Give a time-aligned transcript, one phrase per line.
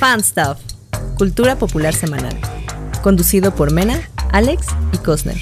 [0.00, 0.58] Fan Stuff,
[1.18, 2.34] Cultura Popular Semanal.
[3.02, 4.00] Conducido por Mena,
[4.32, 5.36] Alex y Cosner.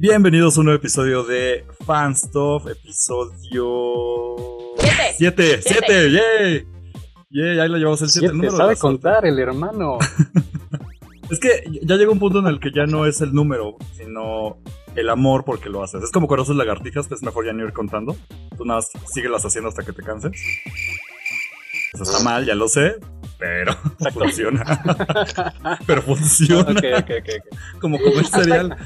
[0.00, 4.34] Bienvenidos a un nuevo episodio de Fan Stuff, episodio...
[5.16, 5.62] Siete.
[5.62, 5.62] ¡Siete!
[5.62, 6.10] ¡Siete!
[6.10, 6.66] ¡Yay!
[7.30, 7.60] ¡Yay!
[7.60, 8.30] Ahí lo llevamos el 7.
[8.32, 9.98] Siete, sabe contar el hermano.
[11.30, 14.58] Es que ya llega un punto en el que ya no es el número, sino
[14.96, 16.02] el amor porque lo haces.
[16.02, 18.16] Es como cuando haces lagartijas, pues es mejor ya no ir contando.
[18.56, 20.32] Tú nada más síguelas haciendo hasta que te canses.
[21.94, 22.96] Eso está mal, ya lo sé,
[23.38, 23.72] pero
[24.12, 24.64] funciona.
[25.86, 26.72] pero funciona.
[26.72, 27.28] Ok, ok, ok.
[27.44, 27.80] ok.
[27.80, 28.76] Como comer cereal.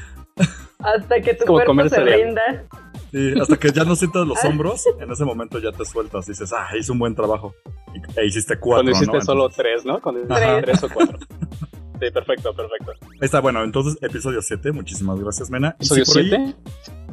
[0.79, 2.20] Hasta que tu Como cuerpo comer se cereal.
[2.20, 2.65] rinda.
[3.10, 6.27] Sí, hasta que ya no sientas los hombros, en ese momento ya te sueltas.
[6.27, 7.55] Dices, ah, hice un buen trabajo.
[7.95, 9.24] Y, e hiciste cuatro, Cuando hiciste ¿no?
[9.24, 10.00] solo Entonces, tres, ¿no?
[10.00, 10.62] Cuando hiciste Ajá.
[10.62, 11.19] tres o cuatro.
[12.02, 12.92] Sí, perfecto, perfecto.
[13.02, 14.73] ahí está, bueno, entonces episodio 7.
[14.73, 15.77] Muchísimas gracias, Mena.
[15.78, 16.56] Y ¿Episodio sí, por ahí- 7?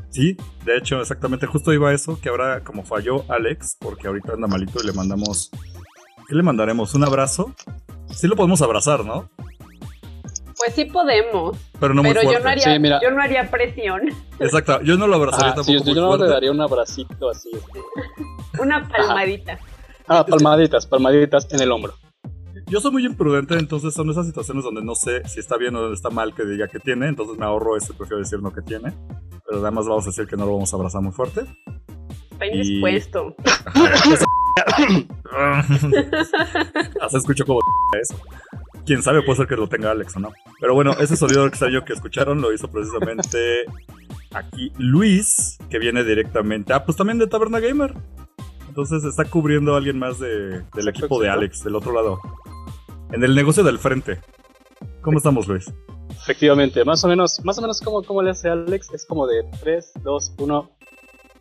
[0.10, 4.32] Sí, de hecho, exactamente, justo iba a eso, que ahora como falló Alex, porque ahorita
[4.36, 5.52] anda malito y le mandamos...
[6.30, 6.96] ¿Qué le mandaremos?
[6.96, 7.54] ¿Un abrazo?
[8.16, 9.30] Sí lo podemos abrazar, ¿no?
[10.58, 11.58] Pues sí podemos.
[11.80, 12.44] Pero no muy pero yo fuerte.
[12.44, 13.00] no, haría, Sí, mira.
[13.02, 14.02] yo no haría presión.
[14.40, 16.34] Exacto, yo no lo abrazaría Ah, sí, tampoco yo, yo muy no le fuerte.
[16.34, 17.52] daría un abracito así.
[17.54, 18.62] este.
[18.62, 19.60] Una palmadita.
[20.08, 21.94] Ah, palmaditas, palmaditas en el hombro.
[22.66, 25.94] Yo soy muy imprudente, entonces son esas situaciones donde no sé si está bien o
[25.94, 28.92] está mal que diga que tiene, entonces me ahorro ese, prefiero decir no que tiene.
[29.48, 31.42] Pero además vamos a decir que no lo vamos a abrazar muy fuerte.
[32.32, 33.36] Está Y- indispuesto.
[37.02, 37.60] Hasta escucho como
[38.02, 38.16] eso.
[38.88, 40.32] Quién sabe, puede ser que lo tenga Alex o no.
[40.62, 43.66] Pero bueno, ese sonido extraño que escucharon lo hizo precisamente
[44.34, 46.72] aquí Luis, que viene directamente.
[46.74, 47.94] Ah, pues también de Taberna Gamer.
[48.70, 51.30] Entonces está cubriendo a alguien más de- del equipo de.
[51.30, 52.20] Alex, del otro lado.
[53.12, 54.20] En el negocio del frente.
[55.02, 55.72] ¿Cómo estamos, Luis?
[56.22, 59.44] Efectivamente, más o menos, más o menos como, como le hace Alex, es como de
[59.62, 60.72] 3, 2, 1.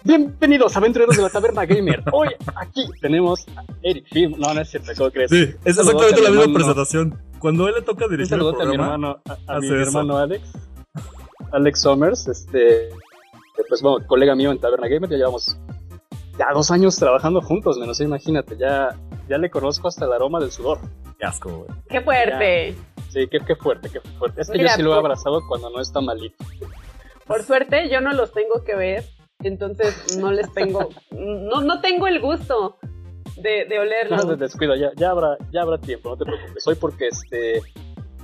[0.04, 2.02] Bienvenidos, aventureros de la taberna gamer.
[2.12, 4.34] Hoy aquí tenemos a Eric Film.
[4.38, 5.30] No, no es cierto, ¿cómo crees?
[5.30, 7.18] Sí, es exactamente la a mi misma presentación.
[7.46, 9.68] Cuando él le toca Un dirigir el saludote a mi programa, hermano, a, a mi
[9.68, 10.50] hermano Alex.
[11.52, 12.88] Alex Somers, este,
[13.68, 15.56] pues bueno, colega mío en Taberna Gamer, ya llevamos
[16.36, 18.96] ya dos años trabajando juntos, menos imagínate, ya,
[19.28, 20.80] ya le conozco hasta el aroma del sudor.
[21.20, 21.70] qué asco, güey.
[21.88, 22.74] Qué fuerte.
[23.10, 24.40] Sí, qué, qué fuerte, qué fuerte.
[24.40, 26.44] Es que Mira, yo sí lo he abrazado cuando no está malito.
[27.28, 29.04] Por suerte yo no los tengo que ver.
[29.44, 30.88] Entonces no les tengo.
[31.12, 32.76] No, no tengo el gusto
[33.36, 34.28] de, de No, olerlos.
[34.28, 36.66] de- descuida, ya, ya habrá, ya habrá tiempo, no te preocupes.
[36.66, 37.60] Hoy porque este,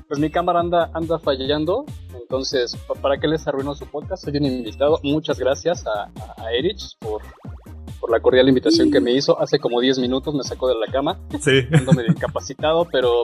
[0.08, 1.84] pues mi cámara anda, anda fallando,
[2.20, 4.24] entonces, pa- ¿para qué les arruinó su podcast?
[4.24, 4.98] Soy un invitado.
[5.02, 7.20] Muchas gracias a, a, a Erich por,
[8.00, 9.38] por la cordial invitación que me hizo.
[9.40, 11.60] Hace como 10 minutos me sacó de la cama, Sí.
[11.72, 13.22] ando medio incapacitado, pero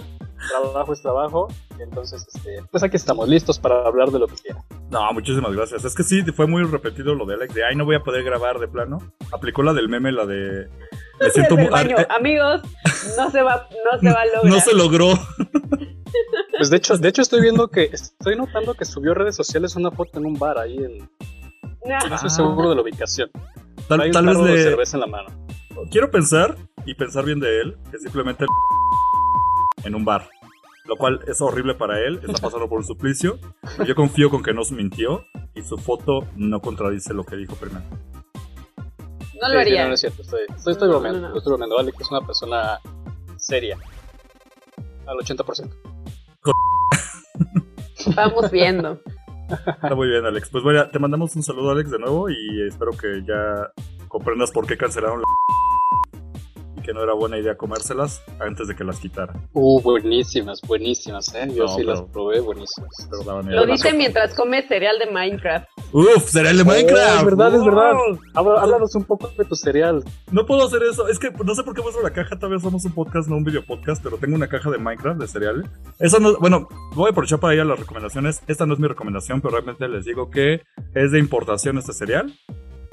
[0.50, 1.48] trabajo es trabajo.
[1.81, 4.62] Entonces, este, pues aquí estamos, listos para hablar de lo que quieran.
[4.91, 5.84] No, muchísimas gracias.
[5.84, 8.25] Es que sí, fue muy repetido lo de Alex, de ay, no voy a poder
[8.25, 8.98] grabar de plano.
[9.32, 10.69] Aplicó la del meme, la de.
[11.21, 11.69] Me siento muy.
[12.11, 12.62] Amigos,
[13.17, 14.45] no se va, no se va a lograr.
[14.53, 15.09] no se logró.
[16.56, 19.77] Pues de hecho, de hecho estoy viendo que, estoy notando que subió a redes sociales
[19.77, 22.28] una foto en un bar ahí en, no estoy Ah.
[22.28, 23.31] seguro de la ubicación.
[23.89, 25.28] Tal, Hay un tal vez de cerveza en la mano.
[25.91, 28.45] Quiero pensar y pensar bien de él, que simplemente
[29.84, 30.28] en un bar.
[30.84, 33.39] Lo cual es horrible para él, está pasando por un suplicio.
[33.77, 35.25] Pero yo confío con que no se mintió
[35.55, 37.84] y su foto no contradice lo que dijo primero.
[39.41, 39.82] No lo sí, haría.
[39.82, 40.22] no, no es cierto.
[40.22, 41.21] Estoy, estoy, estoy No, bromeando.
[41.21, 41.37] no, no.
[41.38, 41.78] Estoy bromeando.
[41.78, 42.81] Alex es una persona
[43.37, 43.78] seria.
[45.06, 45.71] Al 80%.
[48.15, 49.00] Vamos viendo.
[49.48, 50.48] Está muy bien, Alex.
[50.50, 53.72] Pues bueno, te mandamos un saludo, Alex, de nuevo y espero que ya
[54.09, 55.25] comprendas por qué cancelaron la
[56.88, 59.47] que no era buena idea comérselas antes de que las quitaran.
[59.53, 61.47] Uh, buenísimas, buenísimas, ¿eh?
[61.54, 62.88] Yo No, sí pero- las probé, buenísimas.
[63.10, 65.69] Pero daban Lo dice mientras come cereal de Minecraft.
[65.93, 67.19] Uf, será el de Oh, Minecraft.
[67.19, 67.93] es verdad, es verdad.
[68.34, 70.03] Háblanos un poco de tu cereal.
[70.32, 71.09] No puedo hacer eso.
[71.09, 72.38] Es que no sé por qué muestro la caja.
[72.38, 75.21] Tal vez somos un podcast, no un video podcast, pero tengo una caja de Minecraft
[75.21, 75.71] de cereal.
[75.98, 78.41] Esa no, bueno, voy a aprovechar para ir a las recomendaciones.
[78.47, 80.62] Esta no es mi recomendación, pero realmente les digo que
[80.94, 82.32] es de importación este cereal.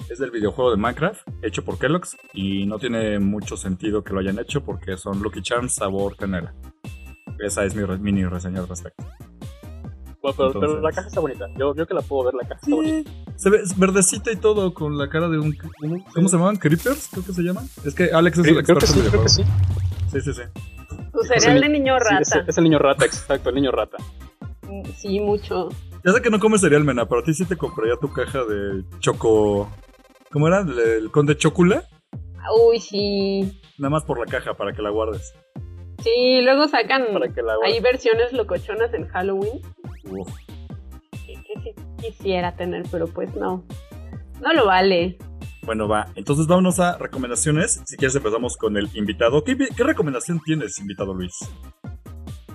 [0.10, 2.16] Es del videojuego de Minecraft, hecho por Kellogg's.
[2.34, 6.54] Y no tiene mucho sentido que lo hayan hecho porque son Lucky Charms sabor canela.
[7.40, 9.04] Esa es mi re- mini reseña al respecto.
[10.22, 11.48] Bueno, pero, la caja está bonita.
[11.58, 13.12] Yo, yo que la puedo ver, la caja está bonita.
[13.36, 15.56] Se ve verdecita y todo con la cara de un...
[16.14, 16.56] ¿Cómo se llaman?
[16.56, 17.10] ¿Creepers?
[17.12, 17.66] Creo que se llaman.
[17.84, 19.34] Es que Alex es el creo experto que sí, creo que videojuegos.
[19.34, 19.44] sí.
[20.12, 20.42] Sí, sí, sí.
[21.12, 22.46] Tu cereal de niño Sí, es, rata.
[22.50, 23.98] es el niño rata, exacto, el niño rata.
[24.98, 25.70] Sí, mucho.
[26.04, 28.44] Ya sé que no comes cereal, Mena, pero a ti sí te compraría tu caja
[28.46, 29.70] de choco...
[30.36, 30.60] ¿Cómo era?
[30.60, 31.86] ¿El, el conde chocula?
[32.68, 33.58] Uy, sí.
[33.78, 35.34] Nada más por la caja para que la guardes.
[36.04, 37.06] Sí, luego sacan.
[37.14, 39.62] Para que la Hay versiones locochonas en Halloween
[40.12, 40.28] Uf.
[41.26, 43.64] que, que sí quisiera tener, pero pues no.
[44.42, 45.18] No lo vale.
[45.62, 46.08] Bueno, va.
[46.16, 47.82] Entonces vámonos a recomendaciones.
[47.86, 49.42] Si quieres empezamos con el invitado.
[49.46, 51.32] ¿Qué, qué recomendación tienes, invitado Luis?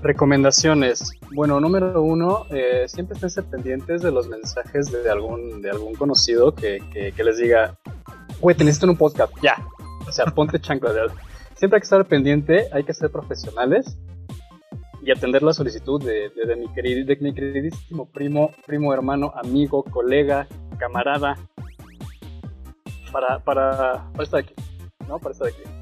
[0.02, 1.12] Recomendaciones.
[1.34, 6.54] Bueno, número uno, eh, siempre estén pendientes de los mensajes de algún, de algún conocido
[6.54, 6.78] que,
[7.14, 7.76] que, les diga,
[8.40, 9.56] güey, te necesito en un podcast, ya.
[10.08, 10.92] O sea, ponte chancla.
[11.54, 13.98] Siempre hay que estar pendiente, hay que ser profesionales
[15.02, 20.46] y atender la solicitud de, de, mi, de mi queridísimo primo, primo hermano, amigo, colega,
[20.78, 21.36] camarada,
[23.12, 24.54] para, para, para estar aquí,
[25.06, 25.18] ¿no?
[25.18, 25.79] Para estar aquí.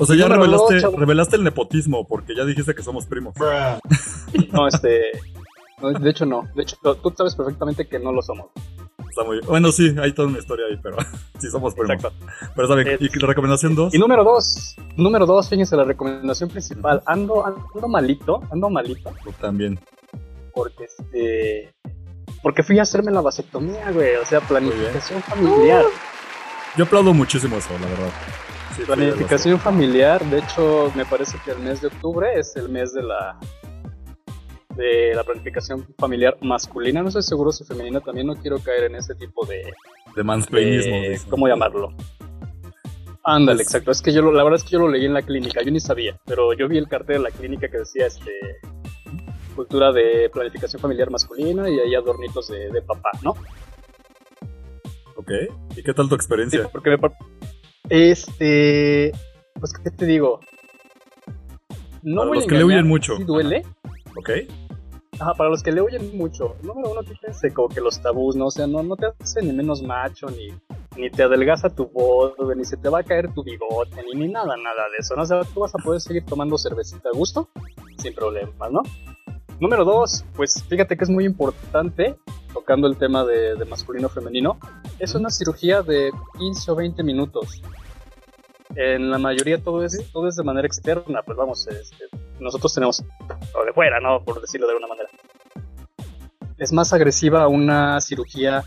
[0.00, 3.34] O sea, ya revelaste, revelaste el nepotismo porque ya dijiste que somos primos.
[4.52, 5.12] no, este.
[6.00, 6.48] de hecho, no.
[6.54, 8.46] De hecho, tú sabes perfectamente que no lo somos.
[9.08, 10.96] Está muy Bueno, sí, hay toda una historia ahí, pero
[11.38, 11.90] sí somos primos.
[11.90, 12.16] Exacto.
[12.54, 12.98] Pero está bien.
[12.98, 13.92] ¿Y la recomendación dos?
[13.92, 14.74] Y número dos.
[14.96, 17.02] Número dos, fíjense, la recomendación principal.
[17.04, 19.12] Ando, ando malito, ando malito.
[19.22, 19.78] Tú también.
[20.54, 21.74] Porque este.
[22.42, 24.16] Porque fui a hacerme la vasectomía, güey.
[24.16, 25.84] O sea, planificación familiar.
[26.76, 28.10] Yo aplaudo muchísimo eso, la verdad.
[28.86, 33.02] Planificación familiar, de hecho, me parece que el mes de octubre es el mes de
[33.02, 33.38] la
[34.76, 37.02] de la planificación familiar masculina.
[37.02, 38.26] No estoy seguro si femenina también.
[38.26, 39.72] No quiero caer en ese tipo de
[40.14, 40.94] de mansplainismo.
[41.28, 41.92] ¿Cómo llamarlo?
[43.24, 43.90] Ándale, pues exacto.
[43.90, 45.62] Es que yo la verdad es que yo lo leí en la clínica.
[45.62, 48.32] Yo ni sabía, pero yo vi el cartel de la clínica que decía este
[49.54, 53.34] cultura de planificación familiar masculina y ahí adornitos de, de papá, ¿no?
[55.16, 55.32] Ok.
[55.76, 56.68] ¿Y qué tal tu experiencia?
[56.72, 56.98] porque me,
[57.90, 59.12] este.
[59.58, 60.40] Pues, ¿qué te digo?
[62.02, 63.16] No para los que le huyen mucho.
[63.18, 63.64] duele.
[64.16, 64.30] Ok.
[65.18, 66.56] Ajá, para los que le huyen mucho.
[66.62, 68.46] Número uno, fíjense como que los tabús, ¿no?
[68.46, 70.48] O sea, no, no te hace ni menos macho, ni,
[70.96, 74.32] ni te adelgaza tu voz, ni se te va a caer tu bigote, ni, ni
[74.32, 75.22] nada, nada de eso, ¿no?
[75.22, 77.50] O sea, tú vas a poder seguir tomando cervecita a gusto,
[77.98, 78.82] sin problemas, ¿no?
[79.60, 82.16] Número dos, pues fíjate que es muy importante,
[82.54, 84.58] tocando el tema de, de masculino-femenino,
[84.98, 87.60] es una cirugía de 15 o 20 minutos.
[88.76, 92.04] En la mayoría todo es, todo es de manera externa, pues vamos, este,
[92.38, 93.04] nosotros tenemos
[93.54, 94.24] lo de fuera, ¿no?
[94.24, 95.08] Por decirlo de alguna manera.
[96.56, 98.62] Es más agresiva una cirugía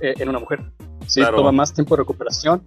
[0.00, 0.60] eh, en una mujer.
[1.06, 2.62] Sí, toma más tiempo de recuperación,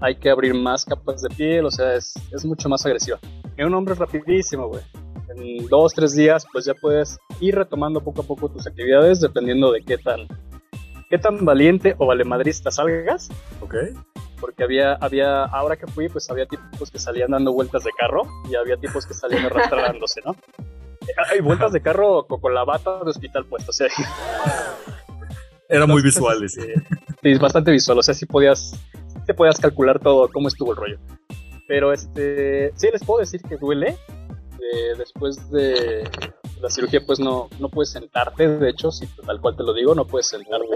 [0.00, 3.18] hay que abrir más capas de piel, o sea, es, es mucho más agresiva.
[3.56, 4.82] En un hombre es rapidísimo, güey.
[5.36, 9.72] En dos, tres días, pues ya puedes ir retomando poco a poco tus actividades dependiendo
[9.72, 10.28] de qué tan,
[11.08, 13.30] qué tan valiente o valemadrista salgas.
[13.60, 13.74] Ok
[14.40, 18.22] porque había, había, ahora que fui, pues había tipos que salían dando vueltas de carro
[18.50, 20.34] y había tipos que salían arrastrándose, ¿no?
[21.30, 23.88] Hay vueltas de carro con, la bata de hospital puesta, o sea.
[25.68, 26.62] Era muy visual, sí.
[27.22, 28.72] Sí, bastante visual, o sea, sí podías,
[29.26, 30.98] te podías calcular todo, cómo estuvo el rollo.
[31.68, 33.96] Pero este, sí les puedo decir que duele.
[34.72, 36.08] Eh, después de
[36.60, 39.94] la cirugía, pues no, no puedes sentarte, de hecho, si tal cual te lo digo,
[39.94, 40.66] no puedes sentarte.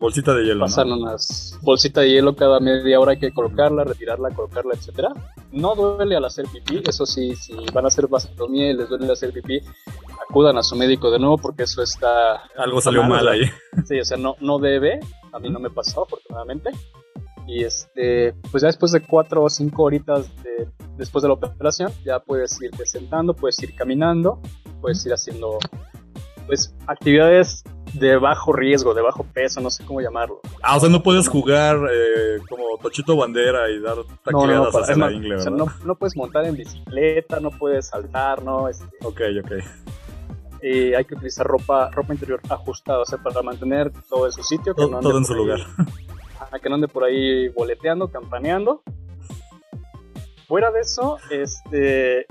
[0.00, 0.60] Bolsita de hielo.
[0.60, 5.10] Pasan unas bolsita de hielo cada media hora, hay que colocarla, retirarla, colocarla, etcétera.
[5.52, 9.12] No duele al hacer pipí, eso sí, si van a hacer vasectomía y les duele
[9.12, 9.60] hacer pipí,
[10.26, 12.36] acudan a su médico de nuevo porque eso está...
[12.56, 13.42] Algo salió mal, ahí.
[13.84, 15.00] Sí, o sea, no, no debe,
[15.32, 16.70] a mí no me pasó afortunadamente.
[17.46, 20.30] Y este, pues ya después de cuatro o cinco horitas
[20.96, 24.40] después de la operación, ya puedes irte sentando, puedes ir caminando,
[24.80, 25.58] puedes ir haciendo
[26.50, 27.62] pues actividades
[27.94, 30.40] de bajo riesgo, de bajo peso, no sé cómo llamarlo.
[30.64, 35.06] Ah, o sea, no puedes jugar eh, como Tochito Bandera y dar tacleadas no, no,
[35.06, 38.68] la ingle, o sea, no, puedes montar en bicicleta, no puedes saltar, ¿no?
[38.68, 39.52] Este, ok, ok.
[40.62, 44.42] Y hay que utilizar ropa, ropa interior ajustada, o sea, para mantener todo en su
[44.42, 44.74] sitio.
[44.74, 45.60] Que todo, en su lugar.
[46.60, 48.82] que no ande por ahí boleteando, campaneando.
[50.48, 52.26] Fuera de eso, este,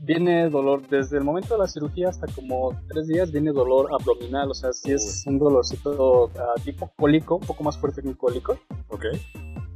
[0.00, 4.50] viene dolor, desde el momento de la cirugía hasta como tres días viene dolor abdominal,
[4.50, 8.14] o sea, si es un dolorcito uh, tipo cólico, un poco más fuerte que un
[8.14, 8.58] cólico.
[8.88, 9.04] Ok.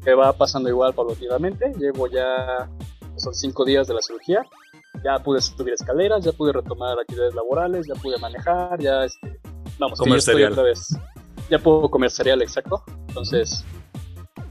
[0.04, 2.68] Que va pasando igual paulatinamente, llevo ya,
[3.16, 4.44] son cinco días de la cirugía,
[5.04, 9.40] ya pude subir escaleras, ya pude retomar actividades laborales, ya pude manejar, ya, este,
[9.78, 10.52] vamos, comer ya cereal.
[10.52, 10.96] otra vez,
[11.50, 13.64] ya puedo comer cereal, exacto, entonces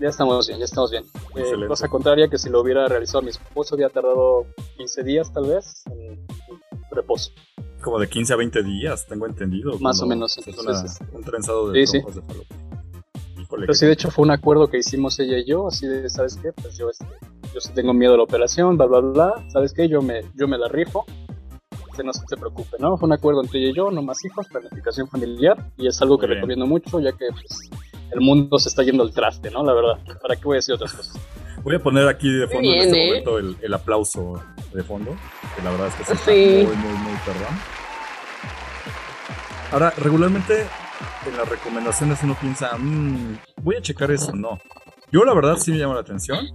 [0.02, 1.04] ya estamos bien, ya estamos bien.
[1.36, 5.48] Eh, cosa contraria que si lo hubiera realizado mi esposo, había tardado 15 días tal
[5.48, 6.26] vez en,
[6.90, 7.32] reposo.
[7.82, 9.78] Como de 15 a 20 días, tengo entendido.
[9.80, 10.38] Más o menos.
[10.46, 12.06] Entonces, un trenzado de sí, sí.
[13.50, 16.38] Pero sí, de hecho fue un acuerdo que hicimos ella y yo, así de, ¿sabes
[16.38, 16.54] qué?
[16.54, 17.06] Pues yo, este,
[17.54, 19.90] yo sí tengo miedo a la operación, bla, bla, bla, ¿sabes qué?
[19.90, 21.06] Yo me, yo me la rifo,
[21.96, 22.98] que no se preocupe, ¿no?
[22.98, 26.18] Fue un acuerdo entre ella y yo, no más hijos, planificación familiar, y es algo
[26.18, 27.70] que recomiendo mucho, ya que pues,
[28.12, 29.64] el mundo se está yendo al traste, ¿no?
[29.64, 29.98] La verdad.
[30.22, 31.20] ¿Para qué voy a decir otras cosas?
[31.64, 33.08] Voy a poner aquí de fondo en este ¿eh?
[33.08, 34.42] momento el, aplauso
[34.74, 35.16] de fondo,
[35.56, 36.66] que la verdad es que se sí.
[36.66, 37.82] muy, muy, muy perdón.
[39.72, 40.66] Ahora, regularmente
[41.26, 44.60] en las recomendaciones uno piensa, mmm, voy a checar eso, no.
[45.12, 46.48] Yo la verdad sí me llama la atención,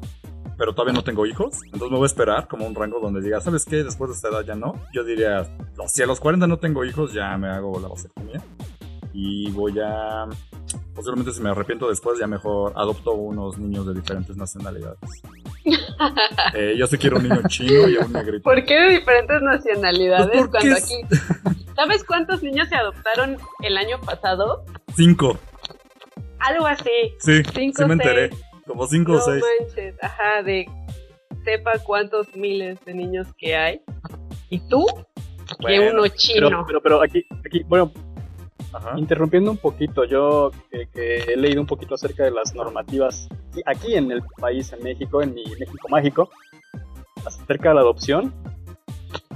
[0.58, 3.40] pero todavía no tengo hijos, entonces me voy a esperar como un rango donde diga,
[3.40, 3.84] ¿sabes qué?
[3.84, 4.74] Después de esta edad ya no.
[4.92, 5.46] Yo diría,
[5.76, 8.42] no, si a los 40 no tengo hijos, ya me hago la vasectomía.
[9.12, 10.26] Y voy a...
[10.96, 14.98] Posiblemente si me arrepiento después, ya mejor adopto unos niños de diferentes nacionalidades.
[16.54, 18.42] Eh, yo sí quiero un niño chino y un negrito.
[18.44, 21.64] ¿Por qué de diferentes nacionalidades Pues porque cuando es- aquí...
[21.74, 24.64] ¿Sabes cuántos niños se adoptaron el año pasado?
[24.94, 25.38] Cinco.
[26.38, 26.90] Algo así.
[27.18, 28.28] Sí, Cinco, sí me enteré.
[28.30, 28.42] seis.
[28.66, 29.42] Como cinco No o seis.
[29.60, 30.66] manches, ajá, de
[31.44, 33.80] sepa cuántos miles de niños que hay.
[34.50, 34.86] ¿Y tú?
[35.66, 36.64] que uno Pero, chino.
[36.66, 37.90] pero, pero aquí, aquí, bueno,
[38.76, 38.98] Ajá.
[38.98, 43.28] interrumpiendo un poquito, yo que, que he leído un poquito acerca de las normativas
[43.64, 46.30] aquí- en el país, en México, en mi México mágico,
[47.24, 48.32] acerca de la adopción,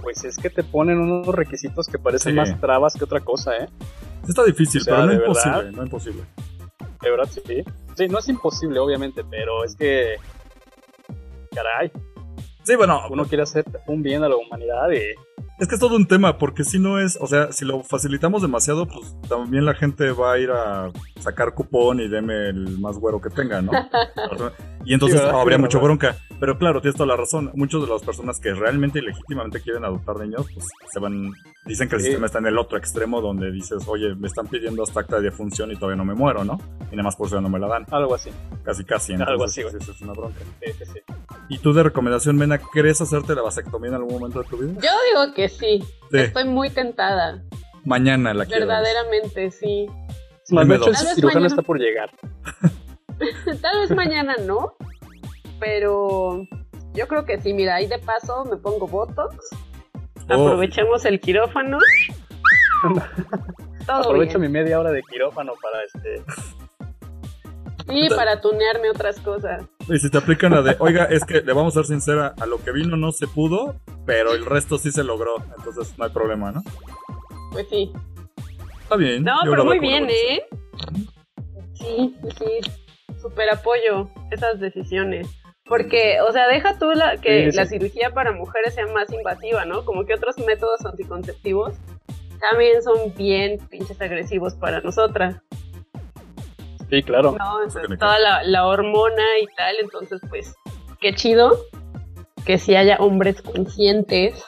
[0.03, 2.37] pues es que te ponen unos requisitos que parecen Sí.
[2.37, 3.69] más trabas que otra cosa, ¿eh?
[4.29, 5.73] Está difícil, O sea, pero no imposible, verdad.
[5.73, 6.23] no imposible.
[7.03, 7.65] De verdad, sí.
[7.97, 10.17] Sí, no es imposible, obviamente, pero es que,
[11.55, 11.91] caray,
[12.63, 15.01] Sí, bueno, uno quiere hacer un bien a la humanidad y
[15.61, 18.41] es que es todo un tema, porque si no es, o sea, si lo facilitamos
[18.41, 20.91] demasiado, pues también la gente va a ir a
[21.21, 23.73] sacar cupón y deme el más güero que tenga, ¿no?
[24.85, 26.17] Y entonces habría mucho bronca.
[26.41, 27.51] Pero claro, tienes toda la razón.
[27.55, 31.31] Muchas de las personas que realmente y legítimamente quieren adoptar niños, pues se van,
[31.67, 32.07] dicen que el Sí.
[32.07, 35.23] sistema está en el otro extremo donde dices, oye, me están pidiendo hasta acta de
[35.23, 36.59] defunción y todavía no me muero, ¿no?
[36.91, 37.87] Y nada más por eso no me la dan.
[37.91, 38.31] algo así.
[38.65, 39.13] Casi, casi.
[39.13, 39.81] Algo Entonces, así, güey.
[39.81, 40.39] sí, sí, es una bronca.
[40.65, 41.01] Sí, sí, sí.
[41.51, 44.73] ¿Y tú de recomendación, Mena, crees hacerte la vasectomía en algún momento de tu vida?
[44.81, 45.81] Yo digo que sí.
[46.11, 46.19] Sí.
[46.19, 47.43] Estoy muy tentada.
[47.85, 48.67] Mañana la quiero.
[48.67, 49.87] Verdaderamente, sí.
[50.51, 50.97] Más, de hecho, el dos.
[50.99, 51.47] Tal vez cirujano mañana.
[51.47, 52.11] está por llegar.
[53.61, 54.75] Tal vez mañana no,
[55.61, 56.43] pero
[56.95, 57.53] yo creo que sí.
[57.55, 59.37] Mira, ahí de paso me pongo Botox.
[60.29, 60.35] Oh.
[60.35, 61.79] Aprovechemos el quirófano.
[63.87, 64.53] Todo Aprovecho bien.
[64.53, 66.25] mi media hora de quirófano para este.
[67.93, 69.65] Y para tunearme otras cosas.
[69.89, 72.47] Y si te aplican la de, oiga, es que le vamos a ser sincera, a
[72.47, 73.75] lo que vino no se pudo,
[74.07, 75.37] pero el resto sí se logró.
[75.59, 76.63] Entonces no hay problema, ¿no?
[77.51, 77.93] Pues sí.
[78.83, 79.25] Está bien.
[79.25, 80.45] No, yo pero muy bien, ¿eh?
[81.75, 82.61] Sí, sí, sí.
[83.21, 85.27] Super apoyo esas decisiones.
[85.71, 87.57] Porque, o sea, deja tú la, que Sí, sí.
[87.57, 89.85] la cirugía para mujeres sea más invasiva, ¿no?
[89.85, 91.75] Como que otros métodos anticonceptivos
[92.41, 95.37] también son bien pinches agresivos para nosotras,
[96.91, 97.37] Sí, claro.
[97.39, 97.97] ¿no?
[98.01, 100.57] toda la, la hormona y tal, entonces, pues,
[101.01, 101.57] qué chido
[102.45, 104.45] que si haya hombres conscientes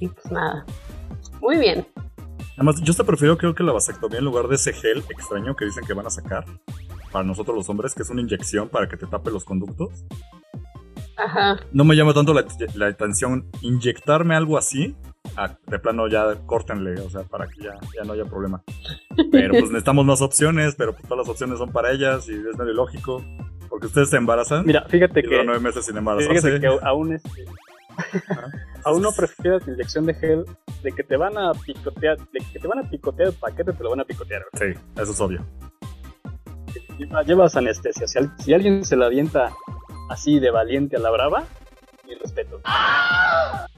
[0.00, 0.66] y pues nada.
[1.40, 1.86] Muy bien.
[2.56, 5.64] Además, yo te prefiero, creo que la vasectomía en lugar de ese gel extraño que
[5.64, 6.44] dicen que van a sacar
[7.12, 10.04] para nosotros los hombres, que es una inyección para que te tape los conductos.
[11.16, 11.60] Ajá.
[11.72, 14.96] No me llama tanto la, la atención inyectarme algo así.
[15.36, 18.62] Ah, de plano ya córtenle, o sea, para que ya, ya no haya problema.
[19.30, 22.58] Pero pues necesitamos más opciones, pero pues, todas las opciones son para ellas y es
[22.58, 23.24] medio lógico.
[23.68, 26.40] Porque ustedes se embarazan Mira, fíjate y que, duran nueve meses sin embarazarse.
[26.42, 27.44] fíjate que aún este,
[28.84, 30.44] aún no prefieres la inyección de gel
[30.82, 33.82] de que te van a picotear, de que te van a picotear el paquete, te
[33.82, 34.42] lo van a picotear.
[34.54, 34.66] Sí,
[34.96, 35.46] eso es obvio.
[37.06, 38.06] Lleva- Llevas anestesia.
[38.06, 39.50] Si, al- si alguien se la avienta
[40.10, 41.44] así de valiente a la brava,
[42.06, 42.60] mi respeto.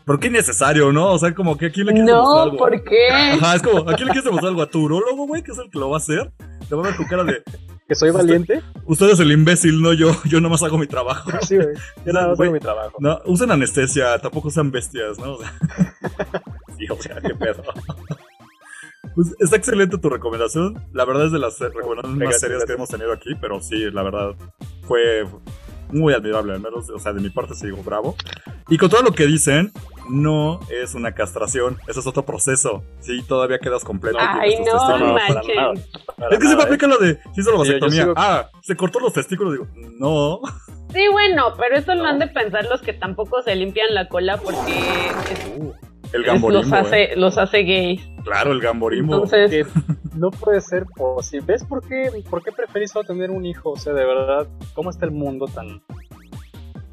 [0.05, 1.13] Pero qué innecesario, ¿no?
[1.13, 2.57] O sea, como que aquí le quieres demostrar No, algo.
[2.59, 3.09] ¿por qué?
[3.11, 5.71] Ajá, es como, aquí le quieres demostrar algo a tu urólogo, güey, que es el
[5.71, 6.31] que lo va a hacer.
[6.69, 7.43] Te va a ver con cara de,
[7.89, 8.61] Que soy valiente.
[8.87, 11.31] usted es el imbécil, no yo, yo nomás hago mi trabajo.
[11.43, 11.69] Sí, güey.
[12.05, 12.97] Yo nada más hago mi trabajo.
[12.99, 15.35] No, usen anestesia, tampoco sean bestias, ¿no?
[15.35, 15.53] O sea,
[16.79, 17.63] sí, o sea, qué pedo.
[19.15, 20.83] Pues está excelente tu recomendación.
[20.93, 24.03] La verdad es de las recomendaciones más serias que hemos tenido aquí, pero sí, la
[24.03, 24.35] verdad
[24.87, 25.25] fue
[25.93, 28.17] muy admirable, al menos, o sea, de mi parte sí digo bravo.
[28.69, 29.71] Y con todo lo que dicen,
[30.11, 32.83] no es una castración, ese es otro proceso.
[33.01, 34.19] Sí, todavía quedas completo.
[34.21, 35.15] Ay, no, para nada.
[36.17, 36.65] Para Es que nada, ¿eh?
[36.65, 38.03] aplica lo de, se hizo la Sí, vasectomía.
[38.03, 39.53] sigo- Ah, se cortó los testículos.
[39.53, 39.67] Digo,
[39.99, 40.41] no.
[40.93, 42.09] Sí, bueno, pero eso no No.
[42.09, 46.51] han de pensar los que tampoco se limpian la cola porque es- El gamborimbo.
[46.63, 46.77] los, eh.
[46.77, 48.01] hace, los hace gays.
[48.25, 49.15] Claro, el gamborimbo.
[49.15, 49.67] Entonces, que
[50.17, 51.45] no puede ser posible.
[51.47, 53.71] ¿Ves por qué, por qué preferís solo tener un hijo?
[53.73, 55.83] O sea, de verdad, ¿cómo está el mundo tan,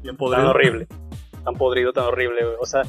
[0.02, 0.50] Bien tan podrido.
[0.50, 0.86] horrible?
[1.44, 2.44] Tan podrido, tan horrible.
[2.44, 2.56] güey?
[2.60, 2.82] O sea,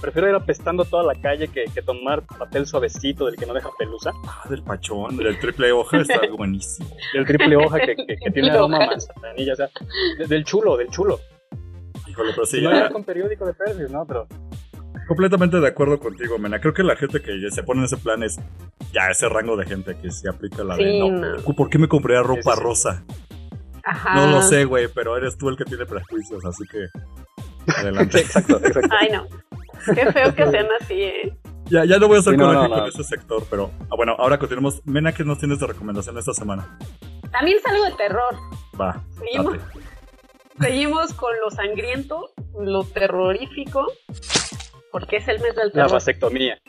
[0.00, 3.68] prefiero ir apestando toda la calle que, que tomar papel suavecito del que no deja
[3.78, 4.12] pelusa.
[4.26, 6.88] Ah, del pachón, del triple hoja, está buenísimo.
[7.12, 9.52] Del triple hoja que, que- que tiene aroma a manzanilla.
[9.52, 9.68] O sea,
[10.18, 11.20] de- del chulo, del chulo.
[12.06, 14.06] Híjole, pero sí, Si no ya, era con periódico de perdiz, ¿no?
[14.06, 14.26] Pero
[15.08, 16.60] completamente de acuerdo contigo, Mena.
[16.60, 18.38] Creo que la gente que se pone en ese plan es
[18.92, 21.10] ya ese rango de gente que se aplica la de Sí, no.
[21.10, 21.42] no.
[21.56, 22.62] ¿Por qué me compré ropa Sí, sí, sí.
[22.62, 23.04] rosa?
[23.84, 24.14] ajá.
[24.14, 26.86] No lo sé, güey, pero eres tú el que tiene prejuicios, así que
[27.80, 28.20] adelante.
[28.20, 28.94] exacto, exacto.
[29.00, 29.26] Ay, no.
[29.94, 31.36] Qué feo que sean así, ¿eh?
[31.66, 32.86] ya, ya no voy a hacer Sí, no, no, con no.
[32.86, 34.82] ese sector, pero ah, bueno, ahora continuemos.
[34.86, 36.78] Mena, ¿qué nos tienes de recomendación esta semana?
[37.30, 38.34] También es algo de terror.
[38.80, 39.02] Va.
[39.18, 39.80] Seguimos, date.
[40.60, 43.86] seguimos con lo sangriento, lo terrorífico,
[44.92, 45.92] porque es el mes del La terror.
[45.92, 46.58] vasectomía.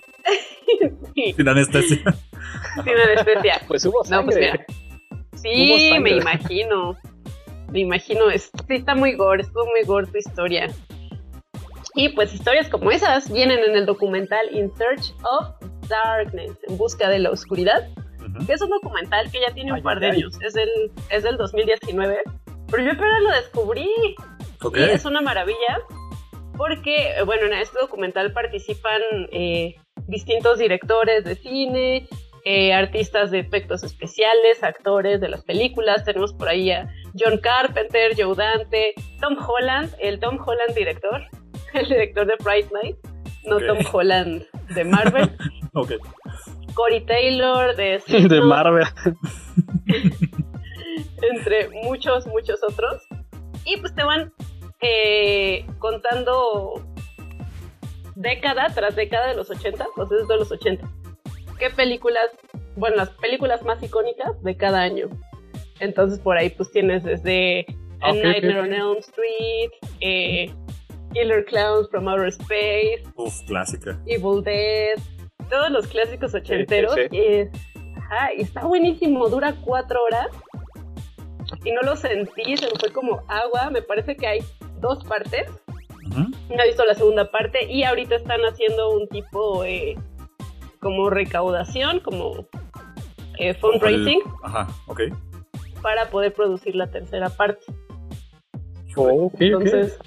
[1.15, 1.97] Sí, Sin anestesia.
[2.83, 3.61] sin anestesia.
[3.67, 4.51] Pues hubo No, pues sangre.
[4.51, 4.65] mira.
[5.35, 5.99] Sí, sangre.
[5.99, 6.97] me imagino.
[7.71, 8.29] Me imagino.
[8.29, 10.67] Es, sí, está muy gore, estuvo muy gore tu historia.
[11.95, 15.47] Y pues historias como esas vienen en el documental In Search of
[15.89, 17.87] Darkness, en busca de la oscuridad,
[18.19, 18.45] Ujú.
[18.45, 20.69] que es un documental que ya tiene un Ay, par ay, de años, es del,
[21.09, 22.19] es del 2019,
[22.69, 23.89] pero yo apenas lo descubrí
[24.61, 24.77] Ok.
[24.77, 25.79] y es una maravilla
[26.59, 29.01] porque, eh, bueno, en este documental participan
[29.31, 32.05] eh, distintos directores de cine,
[32.43, 36.03] eh, artistas de efectos especiales, actores de las películas.
[36.03, 41.21] Tenemos por ahí a John Carpenter, Joe Dante, Tom Holland, el Tom Holland director,
[41.73, 42.97] el director de Fright Night,
[43.45, 43.61] no.
[43.61, 44.43] Tom Holland
[44.75, 45.31] de Marvel,
[45.73, 45.93] Ok.
[46.73, 48.85] Corey Taylor de De Marvel.
[51.21, 53.01] entre muchos, muchos otros.
[53.63, 54.33] Y pues te van
[54.81, 56.85] eh, contando
[58.15, 60.87] década tras década de los 80, pues es de los 80.
[61.57, 62.25] ¿Qué películas,
[62.75, 65.09] bueno, las películas más icónicas de cada año?
[65.79, 67.65] Entonces por ahí pues tienes desde
[68.01, 69.71] A ok, Nightmare on Elm Street,
[70.01, 70.53] eh,
[71.13, 73.99] Killer Clowns from Outer Space, Uf, clásica.
[74.05, 74.97] Evil Dead,
[75.49, 76.93] todos los clásicos ochenteros.
[76.95, 77.17] sí, sí.
[77.17, 77.49] Y, es-
[77.97, 80.27] ajá, y está buenísimo, dura cuatro horas.
[81.63, 83.69] Y no lo sentí, se me fue como agua.
[83.71, 84.39] Me parece que hay
[84.79, 85.49] dos partes.
[86.15, 87.71] No he visto la segunda parte.
[87.71, 89.95] Y ahorita están haciendo un tipo eh,
[90.79, 92.47] como recaudación, como
[93.37, 95.01] eh, fundraising, Ajá, ok.
[95.81, 97.65] para poder producir la tercera parte.
[98.95, 99.41] Oh, ok, ok.
[99.41, 99.99] Entonces,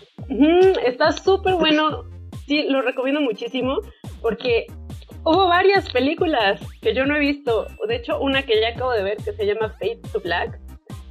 [0.84, 2.04] está súper bueno.
[2.46, 3.78] Sí, lo recomiendo muchísimo
[4.20, 4.66] porque
[5.24, 7.68] hubo varias películas que yo no he visto.
[7.88, 10.58] De hecho, una que ya acabo de ver que se llama Fade to Black,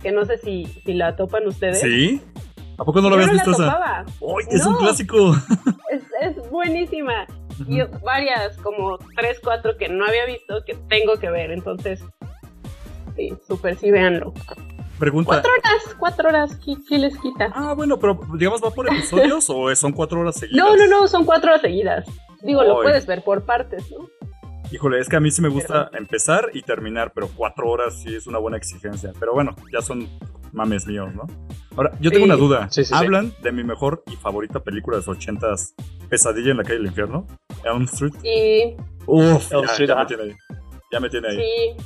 [0.03, 1.79] que no sé si, si la topan ustedes.
[1.79, 2.21] ¿Sí?
[2.77, 4.05] ¿A poco no lo habías no visto la esa?
[4.19, 5.35] ¡Uy, es un clásico!
[5.91, 7.27] Es, es buenísima.
[7.67, 11.51] Y varias, como tres, cuatro que no había visto que tengo que ver.
[11.51, 12.01] Entonces,
[13.17, 14.33] sí, súper sí, véanlo.
[14.97, 15.27] Pregunta.
[15.27, 17.51] Cuatro horas, cuatro horas, ¿qué, qué les quita?
[17.53, 20.65] Ah, bueno, pero digamos, ¿va por episodios o son cuatro horas seguidas?
[20.65, 22.05] No, no, no, son cuatro horas seguidas.
[22.41, 22.83] Digo, lo Ay.
[22.83, 24.07] puedes ver por partes, ¿no?
[24.71, 28.15] Híjole, es que a mí sí me gusta empezar y terminar, pero cuatro horas sí
[28.15, 29.11] es una buena exigencia.
[29.19, 30.07] Pero bueno, ya son
[30.53, 31.27] mames míos, ¿no?
[31.75, 32.31] Ahora, yo tengo Sí.
[32.31, 32.67] una duda.
[32.69, 32.93] Sí, sí, sí.
[32.95, 35.73] ¿Hablan de mi mejor y favorita película de los ochentas,
[36.09, 37.25] Pesadilla en la calle del infierno?
[37.63, 38.13] Elm Street.
[38.23, 40.35] Y Uf, Elm ya, Street, ya me tiene ahí.
[40.91, 41.37] Ya me tiene ahí.
[41.37, 41.83] sí,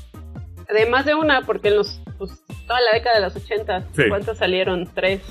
[0.69, 2.31] además de una, porque en los, pues,
[2.67, 4.03] toda la década de los 80, Sí.
[4.09, 4.87] ¿cuántas salieron?
[4.93, 5.21] Tres.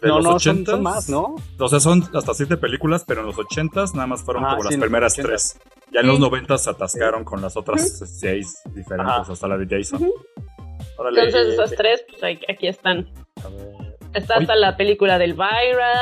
[0.00, 1.34] De no, los no, son, 80s, son más, ¿no?
[1.58, 4.62] O sea, son hasta siete películas, pero en los ochentas nada más fueron Ah, como
[4.70, 5.26] sí, las primeras 80s.
[5.26, 5.60] tres.
[5.92, 6.12] Ya en Sí.
[6.12, 9.32] los noventas se atascaron con las otras seis diferentes, Ajá.
[9.32, 10.08] hasta la de Jason.
[10.98, 11.24] Órale.
[11.24, 11.76] Entonces esas sí.
[11.76, 13.08] tres, pues aquí están.
[14.14, 15.92] Está hasta la película del Byra.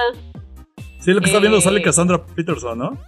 [1.01, 1.63] Sí, lo que está viendo Eh.
[1.63, 2.99] sale Cassandra Peterson, ¿no?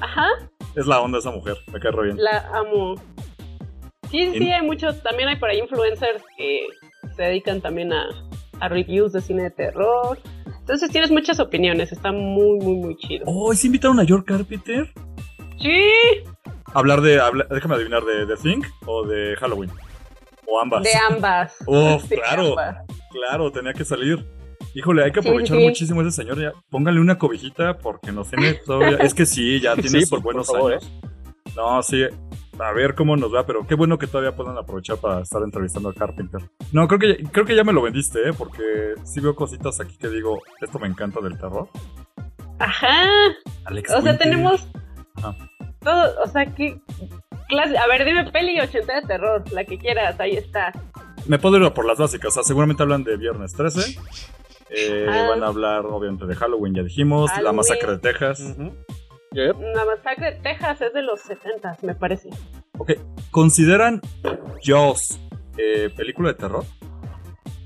[0.00, 0.26] Ajá,
[0.74, 2.16] Es la onda esa mujer, me cae re bien.
[2.22, 2.94] la amo.
[4.10, 6.66] Sí, sí, hay muchos, también hay por ahí influencers que
[7.16, 8.06] se dedican también a,
[8.60, 10.18] a reviews de cine de terror.
[10.60, 13.24] Entonces tienes muchas opiniones, está muy, muy, muy chido.
[13.26, 14.92] Oh, ¿y ¿se invitaron a George Carpenter?
[15.60, 15.80] Sí,
[16.74, 19.70] Hablar de, habla- déjame adivinar, de The Thing o de Halloween.
[20.48, 20.82] O ambas.
[20.82, 21.56] de ambas.
[22.08, 22.48] Sí, claro.
[22.50, 22.76] ambas.
[23.10, 24.24] Claro, tenía que salir.
[24.74, 25.68] Híjole, hay que aprovechar sí, sí.
[25.68, 26.38] muchísimo a ese señor.
[26.40, 26.52] Ya.
[26.70, 28.98] Póngale una cobijita porque nos tiene todavía.
[28.98, 30.92] es que sí, ya tiene Sí, sus por- por buenos favor, años.
[31.56, 32.02] No, sí.
[32.58, 35.88] A ver cómo nos va, pero qué bueno que todavía puedan aprovechar para estar entrevistando
[35.90, 36.40] a Carpenter.
[36.72, 38.32] No, creo que, ya- creo que ya me lo vendiste, ¿eh?
[38.36, 41.68] Porque sí veo cositas aquí que digo, esto me encanta del terror.
[42.58, 43.06] Ajá.
[43.64, 44.66] Alex O sea, tenemos
[45.16, 45.36] Ajá.
[45.80, 46.80] todo, o sea, que
[47.48, 50.72] clase, a ver, dime peli 80 de terror, la que quieras, ahí está.
[51.26, 52.28] Me puedo ir por las básicas.
[52.28, 53.98] O sea, seguramente hablan de Viernes 13.
[54.70, 55.26] Eh, Ah.
[55.30, 57.30] Van a hablar, obviamente, de Halloween, ya dijimos.
[57.40, 58.56] La masacre de Texas.
[59.32, 59.56] Yep.
[59.74, 62.30] La masacre de Texas es de los 70, me parece.
[62.78, 62.92] Ok,
[63.30, 64.00] ¿consideran
[64.62, 65.18] Jaws
[65.58, 66.64] eh, película de terror?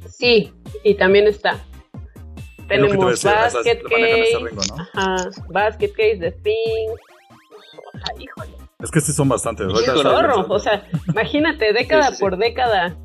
[0.08, 0.52] Sí,
[0.84, 1.52] y también está.
[1.52, 4.82] Es Tenemos decir, esas Basket Case, ringo, ¿no?
[4.94, 5.16] ajá,
[5.48, 6.88] Basket Case, The Thing.
[8.18, 9.66] Híjole, Es que sí son bastantes.
[9.72, 10.54] estaba zorro, viendo.
[10.54, 12.96] o sea, imagínate, década Sí, sí, por década.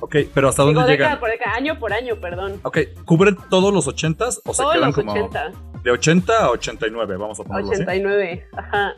[0.00, 2.60] Ok, pero ¿hasta dónde Digo, por década, año por año, perdón.
[2.62, 6.50] Ok, ¿cubren todos los 80s o se Todos quedan los como 80, de 80 a
[6.50, 7.16] 89?
[7.16, 7.82] Vamos a ponerlo así.
[7.82, 8.94] 89, ajá.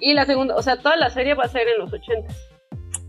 [0.00, 2.34] Y la segunda, o sea, toda la serie va a ser en los 80.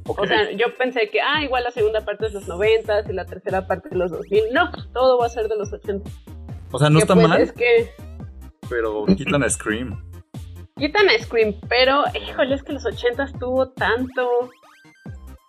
[0.06, 3.14] Ok, O sea, yo pensé que, ah, igual la segunda parte es los 90 y
[3.14, 4.54] la tercera parte de los 2000.
[4.54, 6.10] No, todo va a ser de los 80.
[6.72, 7.92] O sea, no Que, está pues, mal, Es que
[8.70, 10.02] pero quitan a Scream.
[10.78, 14.50] Quitan a Scream, pero, híjole, es que los 80 tuvo tanto.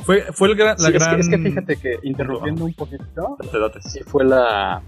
[0.01, 1.15] Fue, fue el gran, la Sí, es, gran...
[1.15, 3.83] que, es que fíjate que interrumpiendo un poquito, Date, date.
[3.83, 4.83] sí fue la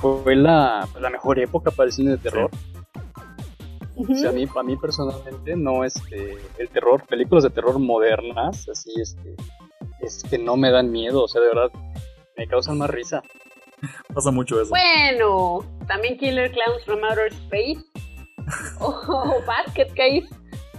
[0.00, 2.50] fue la, la mejor época para el cine de terror.
[3.96, 4.10] Ujú.
[4.10, 8.66] O sea, a mí, a mí personalmente no este el terror, películas de terror modernas,
[8.70, 9.36] así este
[10.00, 11.70] es que no me dan miedo, o sea, de verdad
[12.38, 13.22] me causan más risa.
[14.14, 14.70] Pasa mucho eso.
[14.70, 17.84] Bueno, también Killer Clowns from Outer Space.
[18.80, 20.28] O o Basket Case.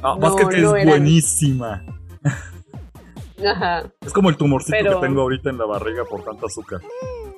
[0.01, 1.83] No, Basket Case no es buenísima.
[3.45, 3.91] Ajá.
[4.05, 6.81] Es como el tumorcito Pero- que tengo ahorita en la barriga por tanta azúcar.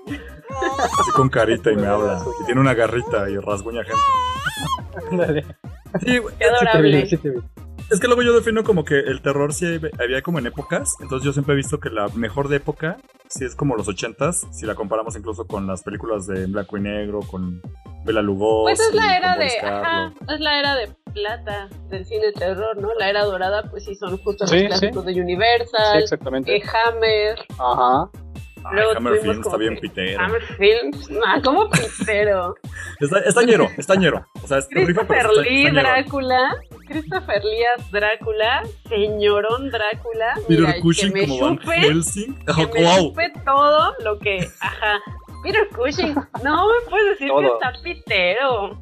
[0.07, 2.23] Así con carita y me habla.
[2.41, 5.09] Y tiene una garrita y rasguña gente.
[5.11, 5.45] Ándale.
[6.05, 6.19] Sí.
[6.37, 7.07] Qué adorable.
[7.89, 10.89] Es que luego yo defino como que el terror sí había como en épocas.
[11.01, 12.97] Entonces yo siempre he visto que la mejor de época
[13.29, 14.45] sí es como los ochentas.
[14.51, 17.61] Si la comparamos incluso con las películas de en blanco y negro, con
[18.03, 18.63] Bela Lugosi.
[18.75, 19.47] Pues es la era de.
[19.61, 22.89] Ajá, es la era de plata del cine de terror, ¿no?
[22.95, 26.55] La era dorada, pues sí, son justo Sí, los clásicos de Universal, Sí, exactamente.
[26.55, 28.09] eh, Hammer, Ajá.
[28.65, 30.21] Ay, luego Hammer tuvimos Film está bien pitero.
[30.23, 31.09] Hammer Films.
[31.27, 32.55] Ah, ¿cómo pitero?
[32.99, 34.25] Está, está ñero, está ñero.
[34.41, 35.69] O sea, es Christopher Lee.
[35.71, 36.55] Drácula.
[36.87, 38.63] Christopher Lee as Drácula.
[38.87, 40.33] Señorón Drácula.
[40.47, 42.35] Peter que Cushing me como Van chupe, Helsing.
[42.45, 42.97] que Oh, me wow.
[43.09, 44.47] chupe todo lo que.
[44.61, 45.01] Ajá.
[45.43, 46.15] Peter Cushing.
[46.43, 47.53] No me puedes decir que Todo.
[47.59, 48.81] está pitero.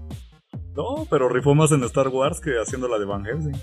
[0.76, 3.60] No, pero rifó más en Star Wars que haciendo la de Van Helsing.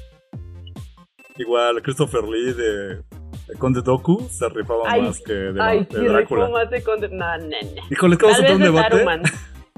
[1.36, 5.98] Igual, Christopher Lee de, de Conde Doku se rifaba Ay, más que de, Ay, de
[6.00, 6.48] rifó Drácula.
[6.50, 7.08] más de conde.
[7.10, 7.82] No, no, no.
[7.90, 8.90] Híjole, que a Tal vez en un de debate.
[8.90, 9.22] Saruman.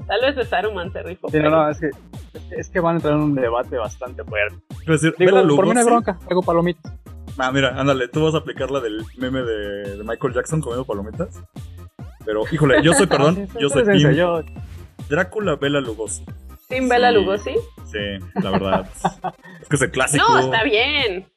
[0.07, 1.29] Tal vez de Saruman se rifó.
[1.29, 3.35] Sí, no, pero- no, es que, es que- es que van a entrar en un
[3.35, 4.57] debate bastante fuerte.
[4.87, 6.91] Decir, Digo, Bela por mí no bronca, hago palomitas.
[7.37, 10.83] Ah, mira, ándale, tú vas a aplicar la del meme de, de Michael Jackson comiendo
[10.85, 11.41] palomitas.
[12.25, 14.43] Pero, híjole, yo soy, perdón, yo soy yo-
[15.09, 16.23] Drácula Bela Lugosi.
[16.69, 17.15] Sin Bela Sí.
[17.15, 17.55] Lugosi.
[17.91, 17.99] Sí,
[18.41, 18.87] la verdad.
[19.61, 20.25] es que es el clásico.
[20.29, 21.27] No, está bien.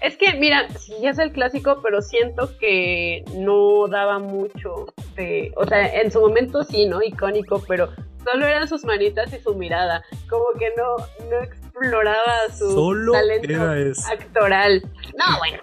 [0.00, 5.52] Es que, mira, sí es el clásico, pero siento que no daba mucho de...
[5.56, 7.02] O sea, en su momento sí, ¿no?
[7.02, 7.90] Icónico, pero
[8.24, 10.02] solo eran sus manitas y su mirada.
[10.30, 10.96] Como que no,
[11.28, 14.02] no exploraba su Solo talento era eso.
[14.10, 14.82] actoral.
[15.18, 15.58] No, bueno.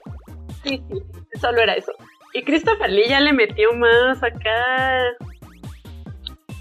[0.64, 1.94] Sí, sí, solo era eso.
[2.38, 5.04] Y Christopher Lee ya le metió más acá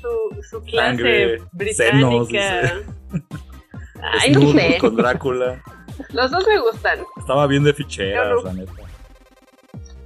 [0.01, 2.29] su, su clase Sangre, británica.
[2.33, 2.85] senos.
[4.03, 4.79] Ay, no sé.
[4.81, 5.62] Con Drácula.
[6.15, 7.01] Los dos me gustan.
[7.19, 8.43] Estaba bien de ficheras, no.
[8.43, 8.73] la neta.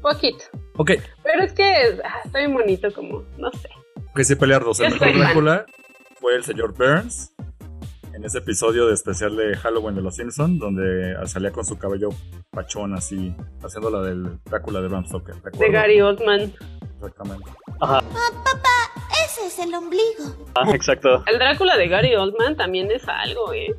[0.02, 0.44] Poquito.
[0.76, 3.68] Ok, Pero es que ah, bien bonito como, no sé.
[4.16, 4.78] que sí pelearlos.
[4.78, 5.18] Yo El mejor fan.
[5.20, 5.66] Drácula
[6.18, 7.32] fue el señor Burns.
[8.20, 12.10] En ese episodio de especial de Halloween de Los Simpsons, donde salía con su cabello
[12.50, 15.36] pachón así, haciendo la del Drácula de Bram Stoker.
[15.36, 15.70] ¿te De?
[15.70, 16.52] Gary Oldman.
[16.96, 17.50] Exactamente.
[19.24, 20.36] Ese es el ombligo.
[20.54, 21.24] Ah, exacto.
[21.26, 23.74] El Drácula de Gary Oldman también es algo, ¿eh?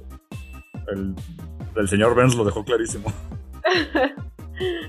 [0.88, 1.14] El,
[1.76, 3.14] el señor Burns lo dejó clarísimo.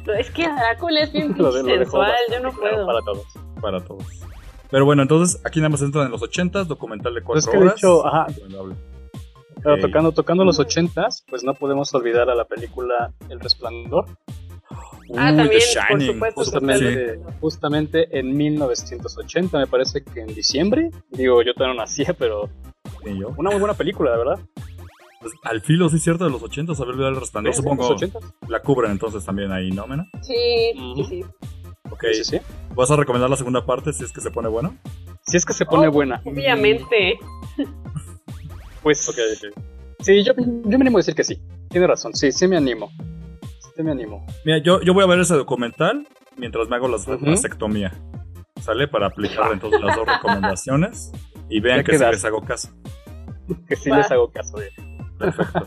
[0.06, 2.86] No, es que Drácula es bien Lo de- lo dejó sensual, yo no claro puedo.
[2.86, 3.26] Para todos.
[3.60, 4.04] para todos.
[4.70, 7.58] Pero bueno, entonces aquí nada más entran en los 80 documental de Pues 4 que
[7.58, 7.76] de horas.
[7.78, 8.26] hecho, ajá.
[9.62, 14.06] Pero tocando, tocando los ochentas, pues no podemos olvidar a la película El Resplandor.
[15.16, 16.40] Ah, Uy, también, The por supuesto.
[16.40, 20.90] Justamente, justamente en 1980, me parece que en diciembre.
[21.10, 22.48] Digo, yo todavía no nacía, pero
[23.04, 23.28] Sí, yo.
[23.36, 24.38] una muy buena película, de verdad.
[25.20, 27.52] Pues, al filo, sí, cierto, de los 80 haber olvidado el resplandor.
[27.52, 28.18] Sí, Supongo los 80.
[28.48, 30.08] la cubren entonces también ahí, ¿no, Mena?
[30.22, 30.34] Sí,
[30.96, 31.24] sí, sí.
[31.90, 32.04] Ok.
[32.12, 32.40] Sí, sí, sí.
[32.74, 34.76] ¿Vas a recomendar la segunda parte si es que se pone bueno?
[35.26, 36.20] Si es que se pone Oh, buena.
[36.24, 37.18] Obviamente.
[38.82, 39.16] Pues, Ok,
[39.48, 39.62] ok.
[40.00, 40.44] sí, yo, yo
[40.78, 41.40] me animo a decir que sí.
[41.68, 42.90] Tiene razón, sí, sí me animo.
[43.76, 44.26] Sí me animo.
[44.44, 47.24] Mira, yo, yo voy a ver ese documental mientras me hago las Ujú.
[47.24, 47.92] vasectomía.
[48.60, 48.86] ¿Sale?
[48.88, 51.12] Para aplicar entonces las dos recomendaciones.
[51.48, 52.16] Y vean Ya que sí quedaste.
[52.16, 52.68] les hago caso.
[53.68, 53.98] Que sí Va.
[53.98, 54.60] les hago caso.
[54.60, 54.70] eh.
[55.18, 55.66] Perfecto.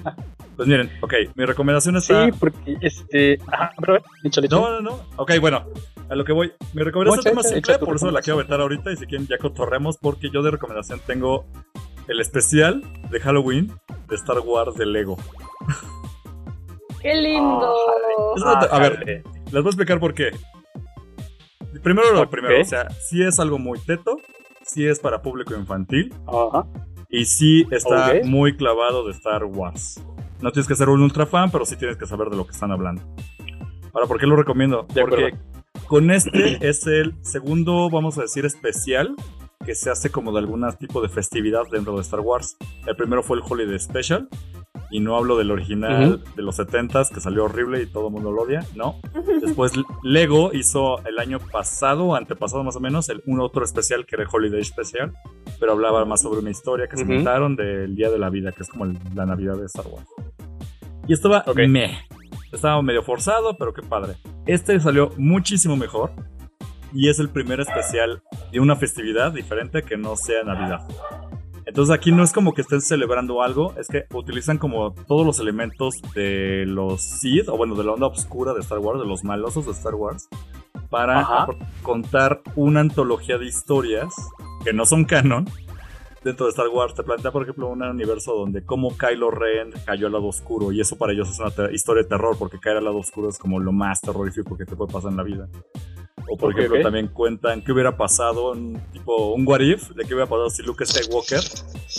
[0.56, 2.26] Pues miren, ok, mi recomendación está...
[2.26, 3.38] Sí, porque este.
[3.48, 4.48] Ajá, pero échale.
[4.50, 5.00] No, no, no.
[5.18, 5.66] Ok, bueno,
[6.10, 6.54] a lo que voy.
[6.74, 8.92] Mi recomendación es más simple, por eso la quiero aventar ahorita.
[8.94, 11.46] Y si quieren, ya cotorremos, porque yo de recomendación tengo
[12.08, 13.72] el especial de Halloween
[14.08, 15.18] de Star Wars de Lego.
[17.02, 17.74] ¡Qué lindo!
[18.36, 19.24] Te- a ver, jale.
[19.46, 20.32] les voy a explicar por qué.
[21.84, 24.18] Primero lo primero, o sea, sí es algo muy teto,
[24.64, 26.66] sí es para público infantil Ajá.
[27.10, 30.02] y sí está muy clavado de Star Wars.
[30.42, 32.52] No tienes que ser un ultra fan, pero sí tienes que saber de lo que
[32.54, 33.02] están hablando.
[33.94, 34.86] Ahora, ¿por qué lo recomiendo?
[34.94, 35.86] De Porque acuerdo.
[35.88, 39.16] con este es el segundo, vamos a decir, especial
[39.66, 42.56] que se hace como de algún tipo de festividad dentro de Star Wars.
[42.86, 44.28] El primero fue el Holiday Special.
[44.92, 48.32] Y no hablo del original de los 70s que salió horrible y todo el mundo
[48.32, 48.98] lo odia, no.
[49.42, 49.72] Después
[50.04, 54.24] Lego hizo el año pasado, antepasado más o menos, el, un otro especial que era
[54.24, 55.12] el Holiday Special,
[55.60, 57.14] pero hablaba más sobre una historia que se Ujú.
[57.14, 60.06] inventaron del Día de la Vida, que es como el- la Navidad de Star Wars.
[61.08, 61.58] Y estaba Ok.
[61.68, 61.98] meh.
[62.52, 64.14] Estaba medio forzado, pero qué padre.
[64.46, 66.12] Este salió muchísimo mejor
[66.96, 70.88] y es el primer especial de una festividad diferente que no sea Navidad.
[71.66, 75.40] Entonces aquí no es como que estén celebrando algo, es que utilizan como todos los
[75.40, 79.24] elementos de los Sith, o bueno, de la onda oscura de Star Wars, de los
[79.24, 80.30] malosos de Star Wars,
[80.90, 81.48] para Ajá.
[81.82, 84.14] contar una antología de historias
[84.64, 85.46] que no son canon
[86.24, 86.94] dentro de Star Wars.
[86.94, 90.80] Te plantea, por ejemplo, un universo donde como Kylo Ren cayó al lado oscuro y
[90.80, 93.60] eso para ellos es una historia de terror porque caer al lado oscuro es como
[93.60, 95.50] lo más terrorífico que te puede pasar en la vida.
[96.28, 100.14] O por ejemplo, también cuentan qué hubiera pasado, un, tipo un what if, de qué
[100.16, 101.40] hubiera pasado si Luke Skywalker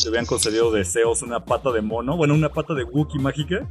[0.03, 3.69] le hubieran concedido deseos, una pata de mono, bueno, una pata de Wookiee mágica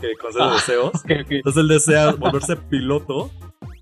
[0.00, 0.52] que concede Ah.
[0.54, 0.92] deseos.
[1.08, 3.30] Entonces él desea volverse piloto,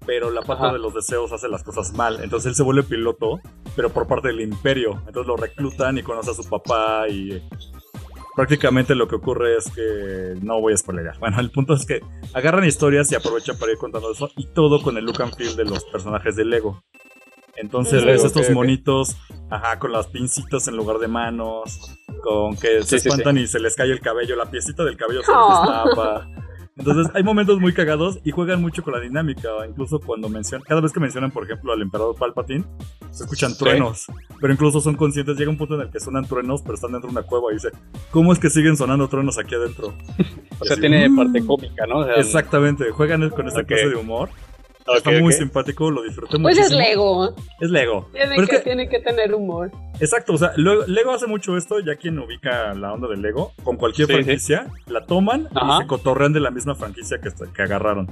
[0.07, 0.73] pero la pata Ajá.
[0.73, 2.21] de los deseos hace las cosas mal.
[2.23, 3.41] Entonces él se vuelve piloto,
[3.75, 5.03] pero por parte del imperio.
[5.07, 7.43] Entonces lo reclutan y conoce a su papá y
[8.37, 11.19] prácticamente lo que ocurre es que no voy a spoilear.
[11.19, 12.01] Bueno, el punto es que
[12.35, 15.57] agarran historias y aprovechan para ir contando eso y todo con el look and feel
[15.57, 16.83] de los personajes de Lego.
[17.57, 19.17] Entonces Lego, ves estos monitos,
[19.51, 23.47] ajá, con las pincitas en lugar de manos, con que se Sí, sí, espantan y
[23.47, 25.49] se les cae el cabello, la piecita del cabello se Oh.
[25.49, 26.29] les destapa.
[26.79, 29.49] Entonces hay momentos muy cagados y juegan mucho con la dinámica.
[29.67, 32.65] Incluso cuando mencionan, cada vez que mencionan, por ejemplo, al emperador Palpatine,
[33.11, 34.07] se escuchan truenos.
[34.41, 37.09] Pero incluso son conscientes, llega un punto en el que suenan truenos, pero están dentro
[37.09, 37.71] de una cueva y dice,
[38.11, 39.95] ¿cómo es que siguen sonando truenos aquí adentro?
[40.59, 41.17] O sea, así, tiene "Mm".
[41.17, 41.99] parte cómica, ¿no?
[41.99, 43.67] O sea, Exactamente, juegan con esta Ok.
[43.67, 44.31] clase de humor.
[44.95, 46.71] Está muy simpático, lo disfruté Pues es.
[46.71, 47.35] Lego.
[47.61, 48.09] Es Lego.
[48.13, 49.71] Tiene Pero es que, que- tiene que tener humor.
[50.01, 53.53] Exacto, o sea, Lego, Lego hace mucho esto, ya quien ubica la onda de Lego,
[53.65, 54.23] con cualquier Sí, sí.
[54.23, 55.79] franquicia, la toman Ajá.
[55.79, 58.07] y se cotorrean de la misma franquicia que, que agarraron.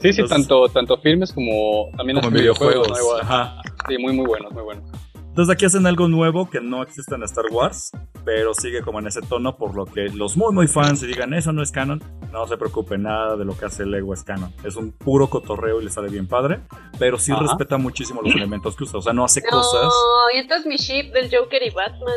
[0.00, 2.88] Sí, sí, tanto, tanto filmes como también Como hasta videojuegos.
[3.00, 3.20] Igual.
[3.22, 3.62] Ajá.
[3.88, 4.84] Sí, muy, muy buenos, muy buenos.
[5.14, 7.90] Entonces aquí hacen algo nuevo que no existe en Star Wars,
[8.24, 11.34] pero sigue como en ese tono, por lo que los muy muy fans y digan
[11.34, 14.52] eso no es canon, no se preocupen, nada de lo que hace Lego es canon.
[14.64, 16.60] Es un puro cotorreo y le sale bien padre,
[16.98, 17.42] pero sí Ajá.
[17.42, 19.92] respeta muchísimo los elementos que usa, o sea, no hace No, cosas.
[20.34, 22.14] y entonces mi ship del Joker y Batman.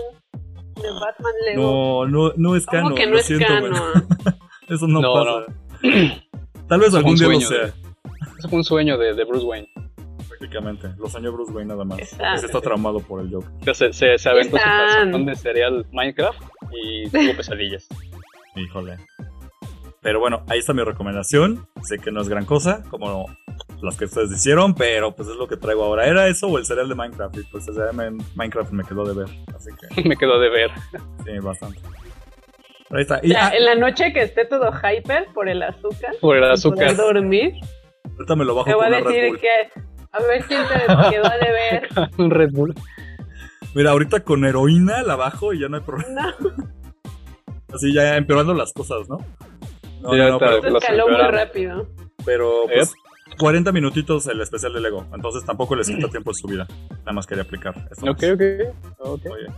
[0.76, 2.06] De Batman Lego.
[2.08, 2.96] No, no, no es ¿Cómo canon.
[2.96, 3.74] que no lo es siento, canon?
[4.70, 5.54] Eso no, No, pasa.
[6.68, 7.74] Tal vez algún un día lo sueño, sea,
[8.38, 9.68] Eso fue un sueño de, de Bruce Wayne.
[10.38, 10.90] Prácticamente.
[10.98, 12.00] Lo soñó Bruce Wayne nada más.
[12.00, 12.36] Exacto.
[12.36, 13.50] Ese está traumado por el Joker.
[13.62, 17.88] O sea, se, se, se aventó su de cereal Minecraft y tuvo pesadillas.
[18.56, 18.98] Híjole.
[20.02, 21.68] Pero bueno, ahí está mi recomendación.
[21.84, 23.26] Sé que no es gran cosa, como
[23.82, 26.08] las que ustedes hicieron, pero pues es lo que traigo ahora.
[26.08, 27.38] ¿Era eso o el cereal de Minecraft?
[27.38, 29.28] Y pues el cereal de Minecraft me quedó de ver.
[29.56, 30.72] Así que Me quedó de ver.
[31.26, 31.80] sí, bastante.
[32.90, 33.20] Pero ahí está.
[33.22, 36.16] Y Ya, ah, en la noche que esté todo hyper por el azúcar.
[36.22, 36.96] Por el azúcar.
[36.96, 37.54] poder dormir.
[38.14, 39.82] ahorita me lo bajo Te voy a decir que.
[40.18, 41.90] A ver quién te quedó a deber.
[42.18, 42.74] Un Red Bull.
[43.76, 46.34] Mira, ahorita con heroína la bajo y ya no hay problema.
[46.40, 46.50] No,
[47.74, 49.18] Así ya empeorando las cosas, ¿no?
[50.02, 51.88] No, Ya no, no, pero, escaló muy rápido.
[52.26, 52.94] pero, pues
[53.38, 55.06] 40 minutitos el especial de Lego.
[55.14, 56.66] Entonces tampoco les quita tiempo de su vida.
[57.00, 57.76] Nada más quería aplicar.
[57.92, 58.32] esto Ok, más.
[58.32, 58.42] ok.
[59.00, 59.26] ok.
[59.26, 59.54] Muy bien.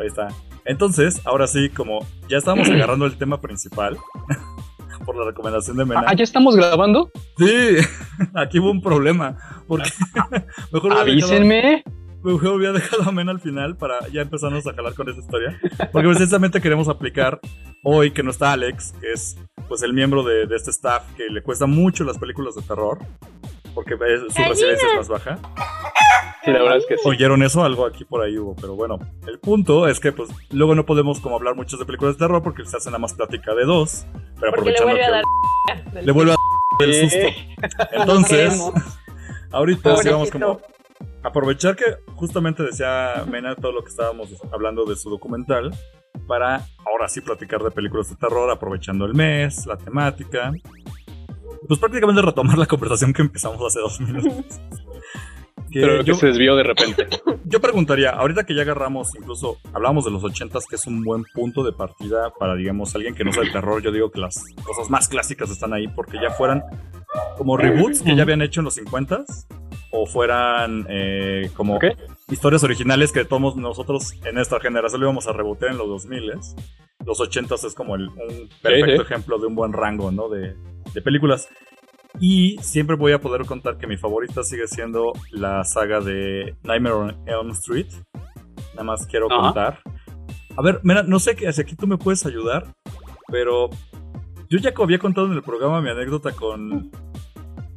[0.00, 0.28] Ahí está.
[0.64, 3.96] Entonces, ahora sí, como ya estábamos agarrando el tema principal,
[5.10, 6.04] por la recomendación de Mena.
[6.06, 7.10] Ah, ¿ya estamos grabando?
[7.36, 7.78] Sí,
[8.34, 9.36] aquí hubo un problema.
[9.66, 9.90] Porque
[10.72, 11.82] mejor Avísenme.
[12.22, 15.58] mejor hubiera dejado a Mena al final para ya empezarnos a jalar con esa historia.
[15.90, 17.40] Porque precisamente queremos aplicar
[17.82, 21.24] hoy que no está Alex, que es pues el miembro de, de este staff que
[21.28, 22.98] le cuesta mucho las películas de terror.
[23.74, 24.48] Porque su Gallina.
[24.48, 25.38] resiliencia es más baja.
[26.44, 27.02] Sí, la verdad es que sí.
[27.08, 27.62] ¿Oyeron eso?
[27.64, 28.98] Algo aquí por ahí hubo, pero bueno.
[29.26, 32.42] El punto es que pues luego no podemos como hablar muchos de películas de terror
[32.42, 34.06] porque se hace nada más plática de dos.
[34.40, 35.94] Pero Porque le aprovechando vuelve a dar.
[35.94, 36.36] del- le vuelve a
[36.78, 37.28] dar el susto.
[37.92, 38.72] Entonces,
[39.52, 40.60] ahorita sí vamos como
[41.22, 45.70] aprovechar que justamente decía Mena todo lo que estábamos hablando de su documental
[46.26, 50.52] para ahora sí platicar de películas de terror aprovechando el mes, la temática.
[51.68, 54.58] Pues prácticamente retomar la conversación que empezamos hace dos minutos.
[55.70, 57.06] Que Pero que yo- se desvió de repente.
[57.44, 61.24] yo preguntaría, ahorita que ya agarramos, incluso hablamos de los ochentas, que es un buen
[61.34, 64.90] punto de partida para, digamos, alguien que no sabe terror, yo digo que las cosas
[64.90, 66.62] más clásicas están ahí porque ya fueran
[67.36, 69.46] como reboots que ya habían hecho en los 50s
[69.92, 71.78] o fueran eh, como
[72.28, 76.30] historias originales que todos nosotros en esta generación lo íbamos a rebotear en los 2000
[77.04, 79.12] Los 80s es como el, un perfecto sí.
[79.12, 80.28] ejemplo de un buen rango, ¿no?
[80.28, 80.54] De,
[80.94, 81.48] de películas.
[82.18, 86.94] Y siempre voy a poder contar que mi favorita sigue siendo la saga de Nightmare
[86.94, 87.86] on Elm Street.
[88.72, 89.40] Nada más quiero Ajá.
[89.42, 89.78] contar.
[90.56, 92.66] A ver, mira, no sé si aquí tú me puedes ayudar,
[93.28, 93.70] pero
[94.48, 96.90] yo ya había contado en el programa mi anécdota con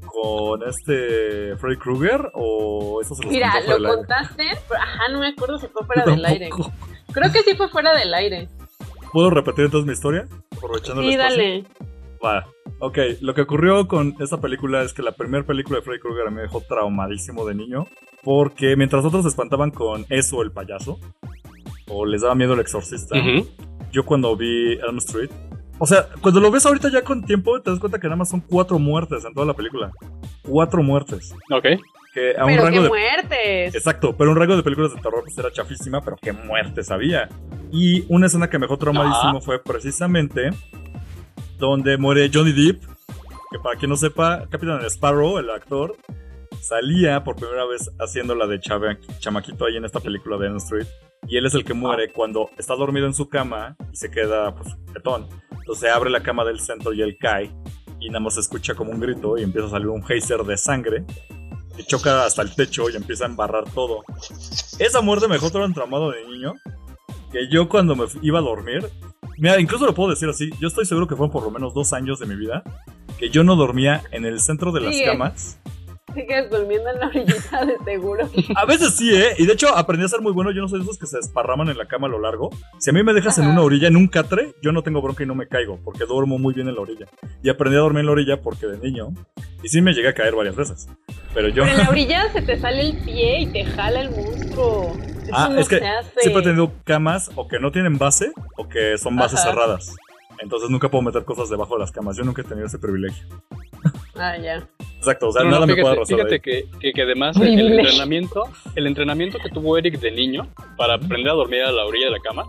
[0.05, 3.97] con este Freddy Krueger o eso se los Mira, lo del aire?
[3.97, 6.49] contaste, pero ajá, no me acuerdo si fue fuera del aire.
[7.11, 8.47] Creo que sí fue fuera del aire.
[9.11, 10.27] ¿Puedo repetir entonces mi historia?
[10.55, 11.37] Aprovechando el Sí, espacio.
[11.37, 11.63] dale.
[12.23, 12.45] Va.
[12.79, 16.31] Ok, lo que ocurrió con esta película es que la primera película de Freddy Krueger
[16.31, 17.85] me dejó traumadísimo de niño.
[18.23, 20.99] Porque mientras otros se espantaban con eso, el payaso,
[21.89, 23.17] o les daba miedo el exorcista,
[23.91, 25.29] yo cuando vi Elm Street.
[25.79, 28.29] O sea, cuando lo ves ahorita ya con tiempo, te das cuenta que nada más
[28.29, 29.91] son cuatro muertes en toda la película.
[30.43, 31.33] Cuatro muertes.
[31.51, 31.65] Ok.
[32.13, 32.89] Que a un Pero qué rango de.
[32.89, 33.75] muertes.
[33.75, 37.27] Exacto, pero un rango de películas de terror pues era chafísima, pero qué muertes había.
[37.71, 40.51] Y una escena que me dejó traumadísimo fue precisamente
[41.67, 42.83] donde muere Johnny Depp,
[43.51, 45.95] que para quien no sepa, Capitán Sparrow, el actor,
[46.61, 50.57] salía por primera vez haciendo la de chava- chamaquito ahí en esta película de Elm
[50.57, 50.87] Street.
[51.27, 54.53] Y él es el que muere cuando está dormido en su cama y se queda
[54.55, 55.27] pues jetón.
[55.51, 57.49] Entonces abre la cama del centro y él cae.
[57.99, 60.57] Y nada más se escucha como un grito y empieza a salir un geyser de
[60.57, 61.05] sangre.
[61.77, 64.03] Y choca hasta el techo y empieza a embarrar todo.
[64.79, 66.53] Esa muerte me dejó todo entramado de niño.
[67.31, 68.89] Que yo cuando me iba a dormir.
[69.37, 70.49] Mira, incluso lo puedo decir así.
[70.59, 72.63] Yo estoy seguro que fueron por lo menos dos años de mi vida.
[73.17, 75.05] Que yo no dormía en el centro de las Sigue.
[75.05, 75.59] camas.
[76.13, 78.29] Sigues durmiendo en la orillita de seguro.
[78.55, 79.35] A veces sí, ¿eh?
[79.37, 80.51] Y de hecho aprendí a ser muy bueno.
[80.51, 82.49] Yo no soy de esos que se desparraman en la cama a lo largo.
[82.79, 85.23] Si a mí me dejas en una orilla, en un catre, yo no tengo bronca
[85.23, 85.79] y no me caigo.
[85.83, 87.07] Porque duermo muy bien en la orilla.
[87.41, 89.09] Y aprendí a dormir en la orilla porque de niño.
[89.63, 90.87] Y sí me llegué a caer varias veces.
[91.33, 91.63] Pero yo...
[91.63, 94.93] Pero en la orilla se te sale el pie y te jala el monstruo.
[95.23, 95.79] Eso Ah, no es que
[96.19, 99.49] siempre he tenido camas o que no tienen base o que son bases Ajá.
[99.51, 99.95] cerradas.
[100.39, 102.17] Entonces nunca puedo meter cosas debajo de las camas.
[102.17, 103.25] Yo nunca he tenido ese privilegio.
[104.15, 104.67] Ah, ya.
[104.97, 107.35] Exacto, o sea, No, no, nada me fíjate, puede arrasar fíjate que, que, que además
[107.37, 108.43] el entrenamiento,
[108.75, 112.11] el entrenamiento que tuvo Eric de niño para aprender a dormir a la orilla de
[112.11, 112.45] la cama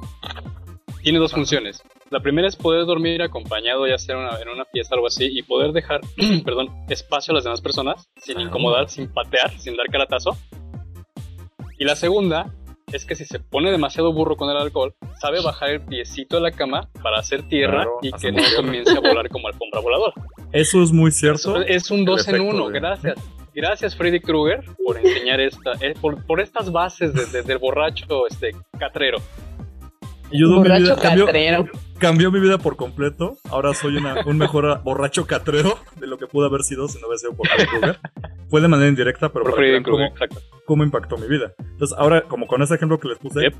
[1.02, 1.82] tiene dos funciones.
[2.10, 5.06] La primera es poder dormir acompañado, ya sea en una, en una fiesta o algo
[5.08, 6.00] así, y poder dejar,
[6.44, 10.36] perdón, espacio a las demás personas sin incomodar, sin patear, sin dar caratazo.
[11.78, 12.54] Y la segunda
[12.94, 16.42] es que si se pone demasiado burro con el alcohol, sabe bajar el piecito de
[16.42, 18.56] la cama para hacer tierra Claro, y que no tierra.
[18.56, 20.12] comience a volar como alfombra voladora.
[20.52, 21.60] Eso es muy cierto.
[21.62, 23.16] Es un dos en uno, gracias.
[23.52, 28.50] Gracias Freddy Krueger por enseñar esta, eh, por, por estas bases desde del borracho este
[28.78, 29.18] catrero.
[30.30, 31.26] Y yo doy mi vida, cambió,
[31.98, 33.36] cambió mi vida por completo.
[33.50, 37.06] Ahora soy una- un mejor borracho catrero de lo que pude haber sido si no
[37.06, 37.98] hubiera sido por Freddy Krueger.
[38.48, 40.40] Fue de manera indirecta, pero Por Freddy Krueger, cómo, exacto.
[40.66, 41.52] cómo impactó mi vida.
[41.58, 43.54] Entonces, ahora, como con ese ejemplo que les puse, Yep.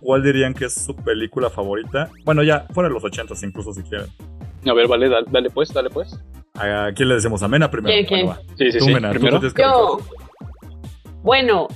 [0.00, 2.10] ¿cuál dirían que es su película favorita?
[2.24, 4.06] Bueno, ya, fuera de los ochentas incluso si quieren.
[4.66, 6.18] A ver, vale, dale, dale pues, dale pues.
[6.54, 7.42] ¿A quién le decimos?
[7.42, 7.94] ¿A Mena primero?
[7.94, 8.26] ¿Quién, quién?
[8.26, 8.54] Bueno, va.
[8.58, 8.94] Sí, sí, Tú, sí.
[8.94, 9.40] Mena, tú Primero.
[9.40, 9.98] Yo.
[11.22, 11.68] Bueno,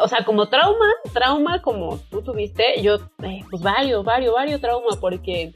[0.00, 4.96] o sea, como trauma, trauma como tú tuviste, yo, eh, pues varios, varios, varios trauma,
[5.00, 5.52] porque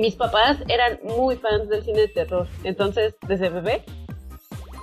[0.00, 2.48] mis papás eran muy fans del cine de terror.
[2.64, 3.84] Entonces, desde bebé,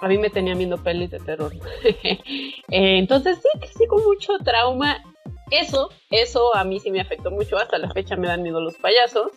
[0.02, 1.52] a mí me tenían viendo pelis de terror.
[2.72, 5.04] Eh, entonces, sí, crecí con mucho trauma.
[5.50, 7.58] Eso, eso a mí sí me afectó mucho.
[7.58, 9.32] Hasta la fecha me dan miedo los payasos.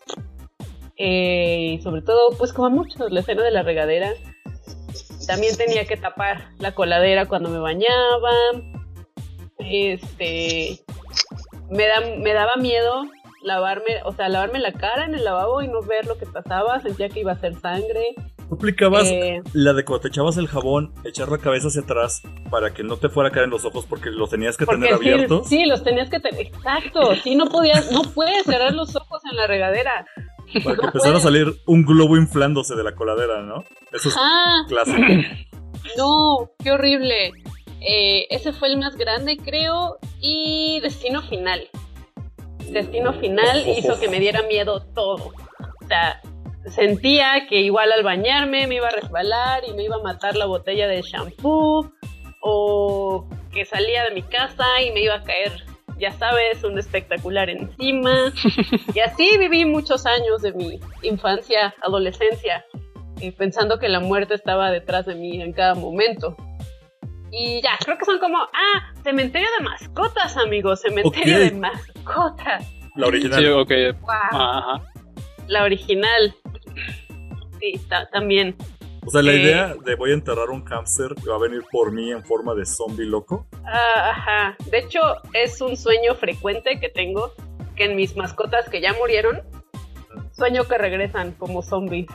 [0.99, 4.12] Eh, sobre todo, pues como a muchos, la escena de la regadera.
[5.27, 8.31] También tenía que tapar la coladera cuando me bañaba.
[9.59, 10.81] Este.
[11.71, 13.05] Me, da, me daba miedo
[13.43, 16.81] lavarme, o sea, lavarme la cara en el lavabo y no ver lo que pasaba.
[16.81, 18.15] Sentía que iba a ser sangre.
[18.49, 22.21] Tú aplicabas Eh, la de cuando te echabas el jabón, echar la cabeza hacia atrás
[22.51, 24.91] para que no te fuera a caer en los ojos porque los tenías que tener
[24.91, 25.49] sí, abiertos.
[25.49, 26.47] sí, los tenías que tener.
[26.49, 27.15] Exacto.
[27.17, 30.05] Sí, no podías, no puedes cerrar los ojos en la regadera.
[30.65, 33.65] Para que empezara a salir un globo inflándose de la coladera, ¿no?
[33.93, 34.99] Eso es Ah, clásico.
[35.97, 37.33] no, qué horrible.
[37.81, 39.99] Eh, ese fue el más grande, creo.
[40.21, 41.69] Y Destino Final.
[42.71, 45.33] Destino Final hizo que me diera miedo todo.
[45.83, 46.21] O sea,
[46.67, 50.47] sentía que igual al bañarme me iba a resbalar y me iba a matar la
[50.47, 51.93] botella de shampoo.
[52.41, 55.65] O que salía de mi casa y me iba a caer,
[56.03, 58.33] ya sabes, un espectacular encima.
[58.95, 62.65] Y así viví muchos años de mi infancia, adolescencia,
[63.21, 66.37] eh, pensando que la muerte estaba detrás de mí en cada momento.
[67.31, 72.67] Y ya, creo que son como, ah, cementerio de mascotas, amigos, cementerio de mascotas.
[72.97, 73.41] La original.
[73.41, 73.71] Sí, ok.
[74.03, 74.11] Wow,
[74.41, 74.83] Ajá.
[75.47, 76.35] la original.
[77.61, 78.55] Sí, ta- también.
[79.05, 79.40] O sea, la Eh.
[79.42, 82.55] idea de voy a enterrar un hámster y va a venir por mí en forma
[82.55, 83.46] de zombie loco.
[83.64, 84.57] Ah, ajá.
[84.70, 85.00] De hecho,
[85.34, 87.32] es un sueño frecuente que tengo,
[87.76, 89.40] que en mis mascotas que ya murieron,
[90.36, 92.07] sueño que regresan como zombies.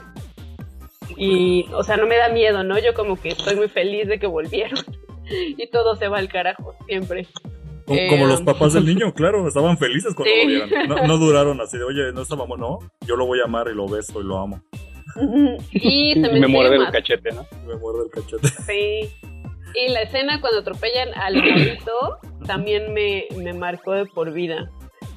[1.15, 2.77] Y, o sea, no me da miedo, ¿no?
[2.79, 4.79] Yo como que estoy muy feliz de que volvieron.
[5.29, 7.27] Y todo se va al carajo, siempre.
[7.85, 10.53] Como, Eh, como los papás del niño, claro, estaban felices cuando Sí.
[10.57, 10.87] lo vieron.
[10.87, 13.75] No, no duraron así de, oye, no estábamos, no, yo lo voy a amar y
[13.75, 14.61] lo beso y lo amo.
[15.71, 17.45] Y Y cementerio me muerde el cachete, ¿no?
[17.65, 18.47] Me muerde el cachete.
[18.47, 19.09] Sí.
[19.75, 24.69] Y la escena cuando atropellan al morrito también me, me marcó de por vida.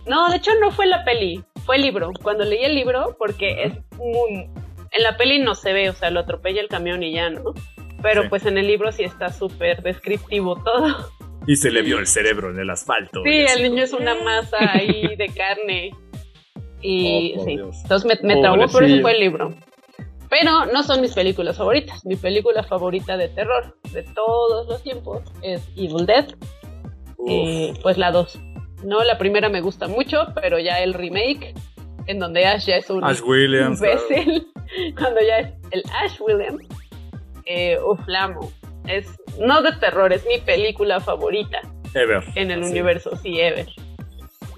[0.06, 2.10] No, de hecho no fue la peli, fue el libro.
[2.22, 4.48] Cuando leí el libro, porque es muy...
[4.92, 7.54] En la peli no se ve, o sea, lo atropella el camión y ya, ¿no?
[8.02, 8.28] Pero Sí.
[8.28, 11.10] pues en el libro sí está súper descriptivo todo.
[11.46, 13.22] Y se le vio el cerebro en el asfalto.
[13.24, 15.90] Sí, el niño es una masa ahí de carne.
[16.82, 17.76] Y Oh, por sí, Dios.
[17.82, 19.02] entonces me, me traumó, pero ese Pobrecillo.
[19.02, 19.54] fue el libro.
[20.30, 22.04] Pero no son mis películas favoritas.
[22.06, 26.26] Mi película favorita de terror de todos los tiempos es Evil Dead,
[27.28, 28.38] eh, pues la 2.
[28.84, 31.52] No, la primera me gusta mucho, pero ya el remake,
[32.06, 33.78] en donde Ash ya es un Ash Williams.
[33.80, 34.46] imbécil,
[34.98, 36.64] cuando ya es el Ash Williams,
[37.44, 38.52] eh, uf, la amo.
[38.86, 39.06] Es,
[39.38, 41.58] no de terror, es mi película favorita
[41.92, 42.22] Ever.
[42.36, 43.66] en el universo, sí, ever.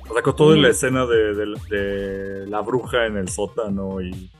[0.09, 4.31] O sea, con toda la escena de, de- de la bruja en el sótano y.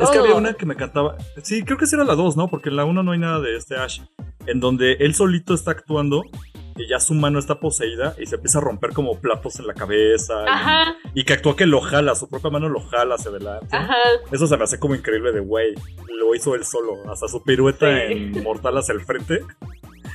[0.00, 1.16] Es que había una que me cantaba.
[1.42, 2.48] Sí, creo que sí era la 2, ¿no?
[2.48, 4.00] Porque en la 1 no hay nada de este Ash.
[4.46, 6.22] En donde él solito está actuando
[6.76, 9.74] y ya su mano está poseída y se empieza a romper como platos en la
[9.74, 10.44] cabeza.
[10.44, 13.68] y- Ajá, Y, que actúa que lo jala, su propia mano lo jala hacia adelante.
[13.74, 13.94] ajá.
[14.30, 15.74] Eso se me hace como increíble de güey.
[16.18, 17.10] Lo hizo él solo.
[17.10, 18.12] Hasta su pirueta Sí.
[18.12, 19.40] en Mortal hacia el frente.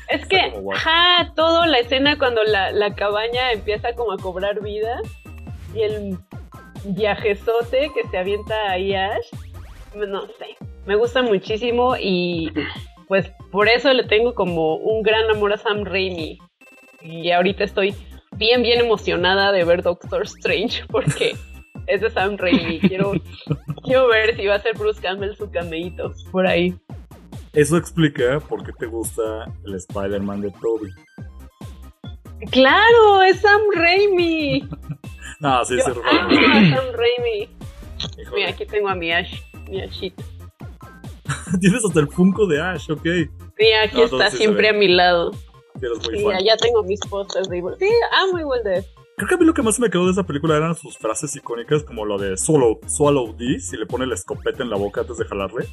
[0.10, 4.62] Es que, como ajá, toda la escena cuando la, la cabaña empieza como a cobrar
[4.62, 5.00] vida
[5.74, 6.18] y el
[6.84, 9.26] viajezote que se avienta ahí Ash,
[9.96, 12.52] no sé, me gusta muchísimo y
[13.08, 16.40] pues por eso le tengo como un gran amor a Sam Raimi.
[17.02, 17.96] Y ahorita estoy
[18.38, 21.36] bien, bien emocionada de ver Doctor Strange porque
[21.88, 22.80] es de Sam Raimi.
[22.80, 23.14] Quiero,
[23.84, 26.74] quiero ver si va a ser Bruce Campbell su cameíto por ahí.
[27.54, 29.22] Eso explica por qué te gusta
[29.66, 30.90] el Spider-Man de Toby.
[32.50, 33.22] ¡Claro!
[33.24, 34.70] ¡Es Sam Raimi!
[35.42, 36.18] No, sí, Yo sí, amo Rafa.
[36.18, 37.50] a Sam Raimi.
[38.34, 39.34] Mira, aquí tengo a mi Ash,
[39.70, 40.24] mi Ashito.
[41.60, 43.02] Tienes hasta el Funko de Ash, ok.
[43.04, 45.32] Sí, Sí, aquí No, está sí se siempre a mi lado.
[45.82, 46.36] eres muy Y fan.
[46.36, 47.74] allá tengo mis posters de Evil.
[47.80, 47.90] Sí,
[48.24, 48.86] amo Evil Dead.
[49.18, 51.36] Creo que a mí lo que más me quedó de esa película eran sus frases
[51.36, 55.02] icónicas, como lo de Swallow, swallow this, y le pone la escopeta en la boca
[55.02, 55.68] antes de jalarle.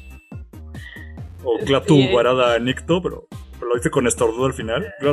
[1.43, 2.09] O Clatu Sí.
[2.11, 3.27] Guarada Nicto, pero
[3.65, 4.93] lo hice con estornudo al final.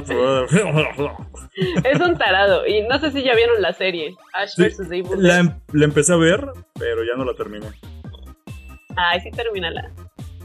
[1.85, 2.67] Es un tarado.
[2.67, 4.15] Y no sé si ya vieron la serie.
[4.35, 4.81] Ash Sí, vs.
[4.91, 6.47] Evil la, em- la empecé a ver,
[6.79, 7.67] pero ya no la terminé.
[8.97, 9.91] Ay, sí, termínala.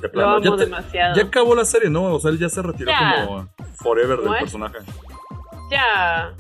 [0.02, 0.32] De Lo plano.
[0.36, 1.16] amo Ya, te- demasiado.
[1.16, 2.04] ya acabó la serie, ¿no?
[2.16, 3.26] O sea, él ya se retiró Ya.
[3.26, 4.78] como forever del personaje.
[5.70, 6.34] Ya.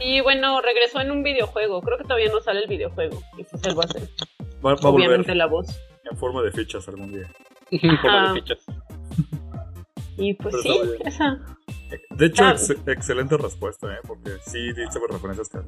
[0.00, 1.80] Y bueno, regresó en un videojuego.
[1.82, 3.20] Creo que todavía no sale el videojuego.
[3.36, 4.02] Y él va a hacer,
[4.64, 5.66] Va, va a obviamente, volver la voz.
[6.10, 7.26] en forma de fichas algún día.
[8.02, 8.32] Forma Ajá.
[8.32, 8.58] de fichas.
[10.20, 11.38] Y pues Pero sí, esa.
[12.16, 12.50] De hecho, Ah.
[12.52, 13.98] ex- excelente respuesta, ¿eh?
[14.06, 15.58] Porque sí dice referencias que...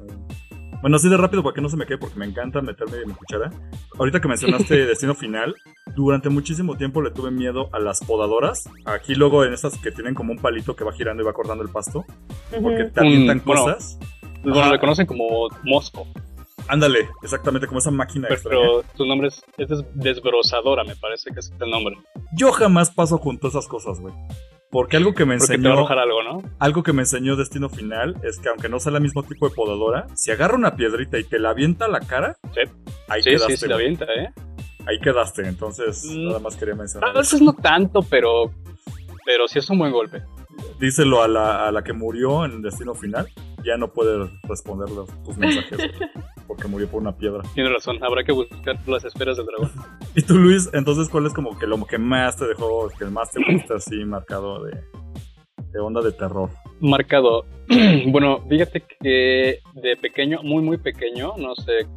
[0.81, 3.05] Bueno, así de rápido para que no se me quede, porque me encanta meterme de
[3.05, 3.49] mi cuchara.
[3.97, 5.55] Ahorita que mencionaste Destino Final,
[5.95, 8.69] durante muchísimo tiempo le tuve miedo a las podadoras.
[8.85, 11.63] Aquí luego en estas que tienen como un palito que va girando y va cortando
[11.63, 12.05] el pasto,
[12.61, 13.97] porque te avientan bueno, cosas.
[14.43, 14.71] Bueno, Ajá.
[14.73, 16.05] le conocen como Mosco,
[16.67, 18.59] Ándale, exactamente como esa máquina extraña.
[18.61, 21.97] pero su nombre es, es des- desbrozadora, me parece que es el nombre.
[22.35, 24.13] Yo jamás paso junto a esas cosas, güey.
[24.71, 25.73] Porque algo que me Porque te va a enseñó...
[25.73, 26.41] arrojar algo, ¿no?
[26.57, 29.53] Algo que me enseñó Destino Final es que aunque no sea el mismo tipo de
[29.53, 32.61] podadora, si agarra una piedrita y te la avienta a la cara, Sí.
[33.07, 33.51] ahí Sí, quedaste.
[33.53, 33.85] sí, sí, la güey.
[33.85, 34.29] avienta, ¿eh?
[34.87, 35.47] Ahí quedaste.
[35.47, 36.25] Entonces, Mm.
[36.27, 37.09] nada más quería mencionar.
[37.09, 37.19] A eso.
[37.19, 38.51] veces no tanto, pero,
[39.25, 40.23] pero sí es un buen golpe.
[40.83, 43.25] Díselo a la, a la que murió en Destino Final.
[43.63, 44.89] Ya no puede responder
[45.23, 45.79] tus mensajes
[46.47, 47.41] porque murió por una piedra.
[47.53, 49.71] Tiene razón, habrá que buscar las esferas del dragón.
[50.15, 53.31] Y tú, Luis, entonces, ¿cuál es como que lo que más te dejó, que más
[53.31, 54.77] te gusta así marcado de,
[55.71, 56.49] de onda de terror?
[56.81, 57.45] Marcado.
[58.07, 61.87] bueno, fíjate que de pequeño, muy, muy pequeño, no sé,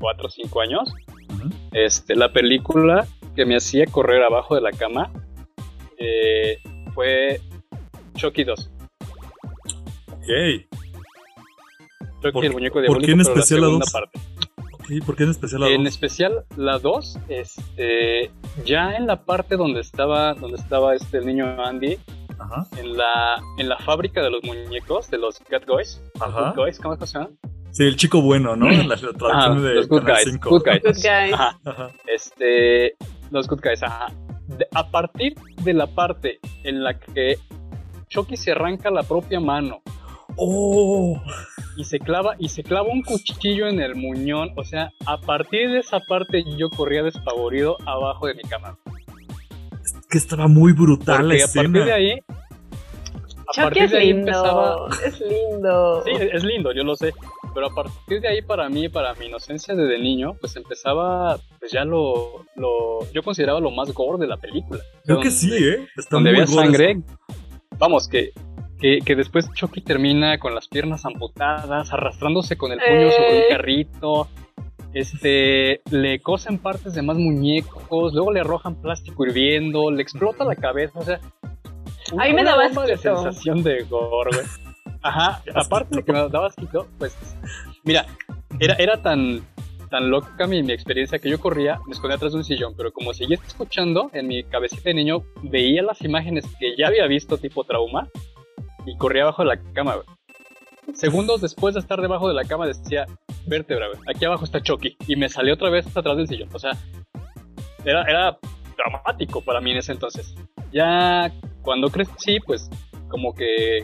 [0.00, 0.90] cuatro o cinco años,
[1.72, 5.12] este, la película que me hacía correr abajo de la cama
[5.98, 6.56] eh,
[6.94, 7.38] fue
[8.20, 8.70] Chucky 2.
[10.08, 10.66] Ok.
[12.22, 13.92] Chucky ¿Por- el muñeco por diabólico, qué en la especial la segunda dos?
[13.92, 14.18] parte.
[14.74, 15.92] Ok, ¿Por qué en especial la En dos?
[15.92, 18.30] especial la 2, este,
[18.64, 21.98] ya en la parte donde estaba, donde estaba este el niño Andy,
[22.38, 22.66] Ajá.
[22.76, 26.50] en la, en la fábrica de los muñecos, de los Cat Boys, Ajá.
[26.50, 27.30] Good Boys, ¿cómo se llama?
[27.70, 28.70] Sí, el chico bueno, ¿no?
[28.70, 30.50] En la, la traducción Ah, de los Good Guys, 5.
[30.50, 30.82] Good Guys.
[30.82, 31.32] Good guys.
[31.34, 31.90] Ajá, Ajá.
[32.06, 32.94] este,
[33.30, 34.12] los Good Guys, ajá.
[34.48, 37.38] De- a partir de la parte en la que
[38.10, 39.82] Chucky se arranca la propia mano
[40.36, 41.20] ¡Oh!
[41.76, 45.70] y se clava y se clava un cuchillo en el muñón, o sea, a partir
[45.70, 48.76] de esa parte yo corría despavorido abajo de mi cama.
[50.08, 51.84] Que estaba muy brutal la Porque a partir escena.
[51.84, 54.28] de ahí a Chucky partir es de ahí lindo.
[54.28, 56.02] empezaba Es lindo.
[56.04, 57.12] Sí, es lindo, yo lo sé.
[57.52, 61.36] Pero a partir de ahí, para mí, para mi inocencia de, de niño, pues empezaba,
[61.58, 64.80] pues ya lo, lo, yo consideraba lo más gore de la película.
[65.04, 65.84] Creo Donde- que sí, ¿eh?
[65.96, 66.90] Está Donde muy había gore sangre.
[66.92, 67.02] eso.
[67.80, 68.30] Vamos, que,
[68.78, 73.12] que, que después Chucky termina con las piernas amputadas, arrastrándose con el puño Eh.
[73.16, 74.28] sobre un carrito.
[74.92, 80.56] Este, le cosen partes de más muñecos, luego le arrojan plástico hirviendo, le explota la
[80.56, 81.20] cabeza, o sea.
[82.18, 83.22] A mí me daba de asquito.
[83.22, 84.46] sensación de gore, güey.
[85.02, 87.16] Ajá, aparte de que me daba asquito, pues,
[87.84, 88.04] mira,
[88.58, 89.40] era, era tan,
[89.90, 92.92] tan loca mi, mi experiencia que yo corría, me escondía atrás de un sillón, pero
[92.92, 97.36] como seguía escuchando, en mi cabecita de niño veía las imágenes que ya había visto
[97.38, 98.08] tipo trauma
[98.86, 99.96] y corría abajo de la cama.
[100.94, 103.06] Segundos después de estar debajo de la cama decía,
[103.46, 104.96] vértebra, güey, aquí abajo está Chucky.
[105.06, 106.48] Y me salí otra vez atrás del sillón.
[106.52, 106.72] O sea,
[107.84, 108.38] era, era
[108.76, 110.34] dramático para mí en ese entonces.
[110.72, 111.30] Ya
[111.62, 112.68] cuando crecí, pues
[113.08, 113.80] como que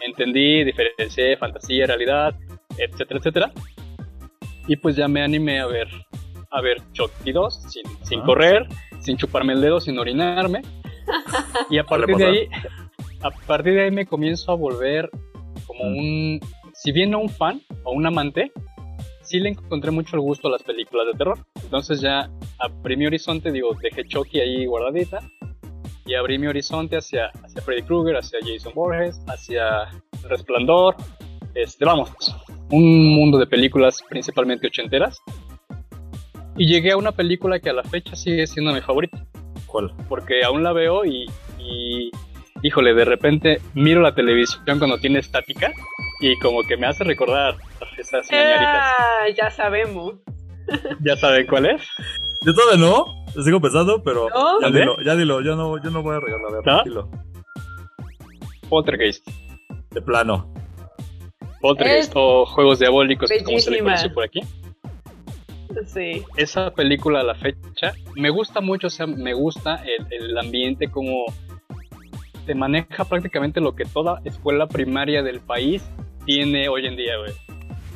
[0.00, 2.34] entendí, diferencié fantasía, realidad,
[2.76, 3.52] etcétera, etcétera.
[4.70, 5.88] Y pues ya me animé a ver,
[6.52, 8.24] a ver Chucky 2 sin, sin Ah.
[8.24, 8.68] correr,
[9.00, 10.62] sin chuparme el dedo, sin orinarme.
[11.70, 12.48] Y a partir de ahí,
[13.20, 15.10] a partir de ahí me comienzo a volver
[15.66, 15.96] como Mm.
[15.98, 16.40] un,
[16.72, 18.52] si bien no un fan o un amante,
[19.22, 21.38] sí le encontré mucho el gusto a las películas de terror.
[21.64, 25.18] Entonces ya abrí mi horizonte, digo, dejé Chucky ahí guardadita
[26.06, 29.88] y abrí mi horizonte hacia, hacia Freddy Krueger, hacia Jason Borges, hacia
[30.28, 30.94] Resplandor,
[31.56, 32.12] este, vamos,
[32.70, 35.18] un mundo de películas principalmente ochenteras.
[36.56, 39.24] Y llegué a una película que a la fecha sigue siendo mi favorita
[39.66, 39.92] ¿Cuál?
[40.08, 41.26] porque aún la veo y,
[41.58, 42.10] y,
[42.62, 45.72] híjole, de repente miro la televisión cuando tiene estática
[46.20, 47.56] y como que me hace recordar
[47.96, 48.94] esas mañanitas.
[48.98, 50.14] Ah, ya sabemos.
[51.00, 51.82] ¿Ya saben cuál es?
[52.44, 54.60] Yo todavía no, lo sigo pensando, pero ¿No?
[54.60, 56.62] ya dilo, ya dilo, yo no, yo no voy a regalar, a ver, ¿No?
[56.62, 57.10] tranquilo.
[58.68, 59.26] Poltergeist.
[59.90, 60.52] De plano.
[61.60, 63.96] Poltergeist o Juegos Diabólicos, como se le bellísima.
[63.96, 64.40] conoce por aquí.
[65.86, 66.24] Sí.
[66.36, 70.88] Esa película a la fecha me gusta mucho, o sea, me gusta el, el ambiente
[70.88, 71.24] como
[72.46, 75.88] te maneja prácticamente lo que toda escuela primaria del país
[76.26, 77.32] tiene hoy en día, güey.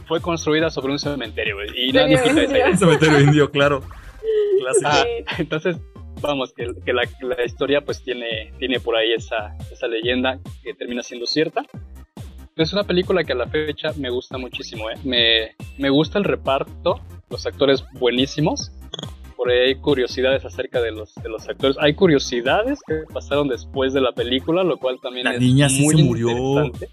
[0.06, 2.68] Fue construida sobre un cementerio, güey, y nadie quita esa idea.
[2.68, 3.80] Un cementerio indio, claro.
[4.60, 4.90] Clásico.
[5.26, 5.76] Ah, entonces,
[6.20, 10.74] vamos, que, que la, la historia pues tiene, tiene por ahí esa, esa leyenda que
[10.74, 11.62] termina siendo cierta.
[12.56, 14.94] Es una película que a la fecha me gusta muchísimo, ¿eh?
[15.02, 18.70] Me, me gusta el reparto, los actores buenísimos.
[19.36, 21.76] Por ahí hay curiosidades acerca de los, de los actores.
[21.80, 25.82] Hay curiosidades que pasaron después de la película, lo cual también La es niña sí
[25.82, 26.28] muy se murió.
[26.30, 26.88] interesante.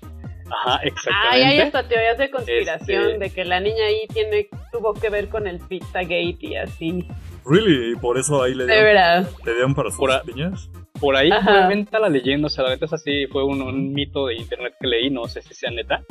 [0.54, 1.46] Ajá, Ay, exactamente.
[1.46, 5.30] hay hasta teorías de conspiración Este- de que la niña ahí tiene tuvo que ver
[5.30, 7.08] con el Pizzagate y así.
[7.46, 9.30] Really, y por eso ahí le De dieron, verdad.
[9.46, 10.70] le dieron para sus Por a- piñas.
[11.02, 11.30] Por ahí
[11.68, 14.76] cuenta la leyenda, o sea, la neta es así, fue un, un mito de internet
[14.80, 16.04] que leí, no sé si sea neta,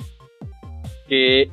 [1.09, 1.49] que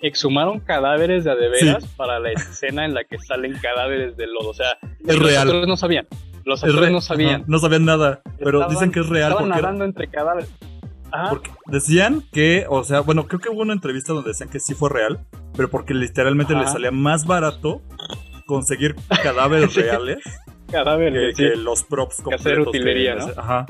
[0.00, 4.26] exhumaron cadáveres de a de veras para la escena en la que salen cadáveres de
[4.28, 5.48] lodo, o sea, Es los real.
[5.48, 6.06] actores no sabían,
[6.44, 7.44] los Es actores re- no sabían.
[7.48, 10.50] No sabían nada, pero Estaban- dicen que es real Estaban era- nadando entre cadáveres.
[11.12, 11.30] Ajá.
[11.30, 14.74] porque decían que, o sea, bueno, creo que hubo una entrevista donde decían que sí
[14.74, 15.20] fue real,
[15.56, 16.62] pero porque literalmente Ajá.
[16.64, 17.80] les salía más barato
[18.46, 19.82] conseguir cadáveres Sí.
[20.66, 21.42] Que, cadáveres, sí.
[21.42, 22.68] que los props Que hacer completos.
[22.68, 23.40] utilería, que- ¿no?
[23.40, 23.66] Ajá.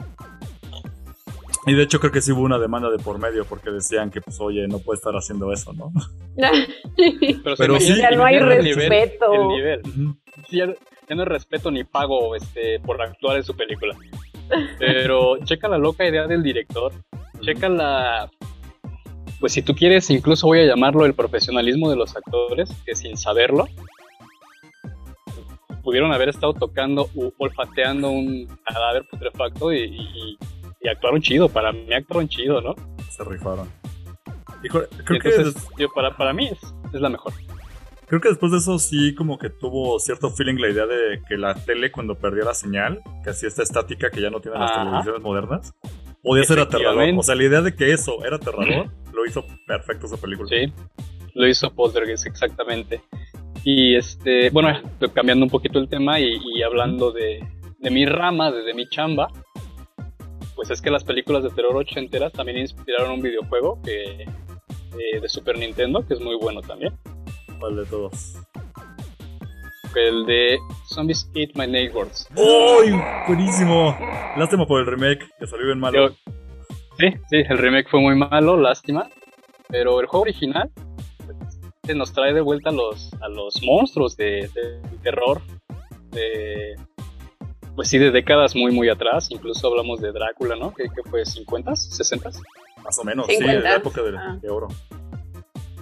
[1.68, 4.20] Y de hecho creo que sí hubo una demanda de por medio porque decían que
[4.20, 5.90] pues oye, no puede estar haciendo eso, ¿no?
[7.58, 7.96] Pero, sí.
[7.96, 9.32] Ya no hay imagina el nivel- respeto.
[9.32, 9.82] el nivel.
[10.48, 13.96] Sí, ya, ya no es respeto ni pago este, por actuar en su película.
[14.78, 16.92] Pero checa la loca idea del director.
[17.40, 18.30] Checa la.
[19.40, 23.16] Pues si tú quieres, incluso voy a llamarlo el profesionalismo de los actores, que sin
[23.16, 23.66] saberlo,
[25.86, 30.38] pudieron haber estado tocando u olfateando un cadáver putrefacto y, y-
[30.80, 31.48] y actuaron chido.
[31.48, 32.74] Para mí actuaron chido, ¿no?
[33.08, 33.68] Se rifaron.
[34.64, 34.88] Y creo
[35.20, 36.58] que entonces, yo, para, para mí es,
[36.92, 37.32] es la mejor.
[38.08, 41.36] Creo que después de eso sí como que tuvo cierto feeling la idea de que
[41.36, 44.72] la tele cuando perdía la señal, que hacía esta estática que ya no tienen las
[44.72, 44.82] Ajá.
[44.84, 45.72] televisiones modernas,
[46.20, 47.08] podía ser aterrador.
[47.16, 50.48] O sea, la idea de que eso era aterrador lo hizo perfecto esa película.
[50.48, 50.72] Sí,
[51.34, 53.00] lo hizo Poltergeist exactamente.
[53.64, 54.68] Y este, bueno,
[55.14, 57.44] cambiando un poquito el tema y, y hablando de,
[57.78, 59.28] de mi rama, de, de mi chamba,
[60.54, 65.28] pues es que las películas de terror ochenteras también inspiraron un videojuego que, eh, de
[65.28, 66.94] Super Nintendo, que es muy bueno también.
[67.58, 68.36] ¿Cuál de todos?
[69.94, 72.28] El de Zombies Eat My Neighbors.
[72.36, 72.94] ¡Uy!
[73.26, 73.96] Buenísimo.
[74.36, 76.08] Lástima por el remake, que salió bien malo.
[76.10, 76.14] Yo-
[76.98, 79.08] sí, sí, el remake fue muy malo, lástima.
[79.68, 80.70] Pero el juego original
[81.94, 84.50] nos trae de vuelta a los, a los monstruos de,
[85.02, 85.40] terror.
[86.10, 86.76] De,
[87.74, 89.30] pues sí, de décadas muy, muy atrás.
[89.30, 90.72] Incluso hablamos de Drácula, ¿no?
[90.74, 91.22] ¿Qué, qué fue?
[91.22, 91.90] ¿50s?
[91.90, 92.40] ¿60s?
[92.82, 93.60] Más o menos, sí, de 50.
[93.68, 94.38] la época de, Ah.
[94.40, 94.68] de oro.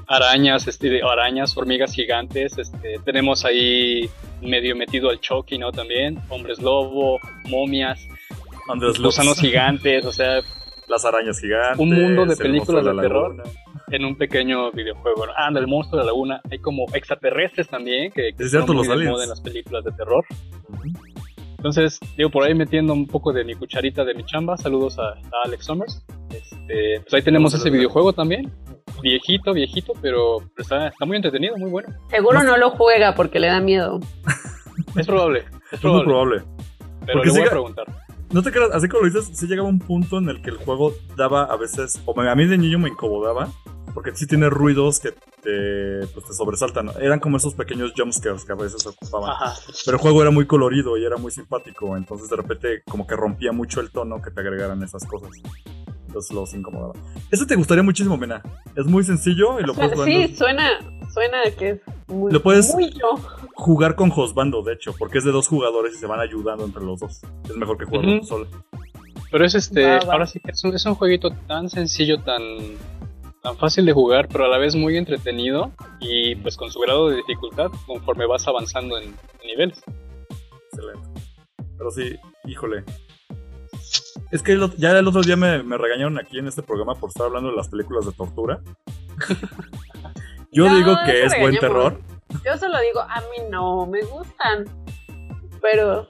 [0.06, 2.58] Arañas, este, arañas, hormigas gigantes.
[2.58, 4.10] Este, tenemos ahí
[4.42, 5.72] medio metido al Chucky, ¿no?
[5.72, 6.18] También.
[6.28, 8.06] Hombres lobo, momias,
[9.00, 10.04] gusanos gigantes.
[10.04, 10.40] O sea,
[10.88, 11.78] las arañas gigantes.
[11.78, 13.36] Un mundo de el películas de la terror.
[13.36, 13.63] laguna.
[13.94, 15.26] En un pequeño videojuego.
[15.26, 15.32] ¿no?
[15.36, 16.40] Ah, el monstruo de la laguna.
[16.50, 19.12] Hay como extraterrestres también que, que Es cierto, están muy los de aliens.
[19.12, 20.24] moda en las películas de terror.
[21.56, 24.56] Entonces, digo, por ahí metiendo un poco de mi cucharita de mi chamba.
[24.56, 26.04] Saludos a, a Alex Summers.
[26.30, 28.52] Este, pues ahí tenemos ese videojuego también.
[29.02, 31.88] Viejito, viejito, pero está, está muy entretenido, muy bueno.
[32.10, 34.00] Seguro no lo juega porque le da miedo.
[34.96, 35.40] Es probable,
[35.70, 36.40] es Es muy probable.
[36.40, 36.42] probable.
[37.06, 37.86] Pero Porque le voy siga- a preguntar.
[38.32, 40.56] No te creas, así como lo dices, sí llegaba un punto en el que el
[40.56, 43.48] juego daba a veces, o me- a mí de niño me incomodaba,
[43.94, 46.90] porque sí tiene ruidos que te, pues, te sobresaltan.
[47.00, 49.30] Eran como esos pequeños jumpscares que a veces ocupaban.
[49.30, 49.54] Ajá.
[49.84, 53.14] Pero el juego era muy colorido y era muy simpático, entonces de repente como que
[53.16, 55.30] rompía mucho el tono que te agregaran esas cosas.
[56.06, 56.92] Entonces los incomodaba.
[57.30, 58.42] Ese te gustaría muchísimo, Mena.
[58.76, 60.70] Es muy sencillo y lo puedes jugar- Sí, suena,
[61.12, 63.18] suena que es muy, Lo puedes- muy yo.
[63.54, 66.82] jugar con Josbando, de hecho, porque es de dos jugadores y se van ayudando entre
[66.84, 67.20] los dos.
[67.48, 68.20] Es mejor que jugarlo Ujú.
[68.20, 68.46] tú solo.
[69.32, 70.12] Pero es este, Va, va.
[70.12, 72.40] ahora sí que es un, es un jueguito tan sencillo, tan,
[73.44, 75.70] tan fácil de jugar, pero a la vez muy entretenido
[76.00, 79.82] y pues con su grado de dificultad conforme vas avanzando en, en niveles.
[80.72, 81.20] Excelente.
[81.76, 82.16] Pero sí,
[82.46, 82.84] híjole.
[84.32, 87.10] Es que el ya el otro día me, me regañaron aquí en este programa por
[87.10, 88.60] estar hablando de las películas de tortura.
[90.50, 92.00] Yo No, digo que es buen terror.
[92.46, 94.64] Yo solo digo, a mí no me gustan.
[95.60, 96.08] Pero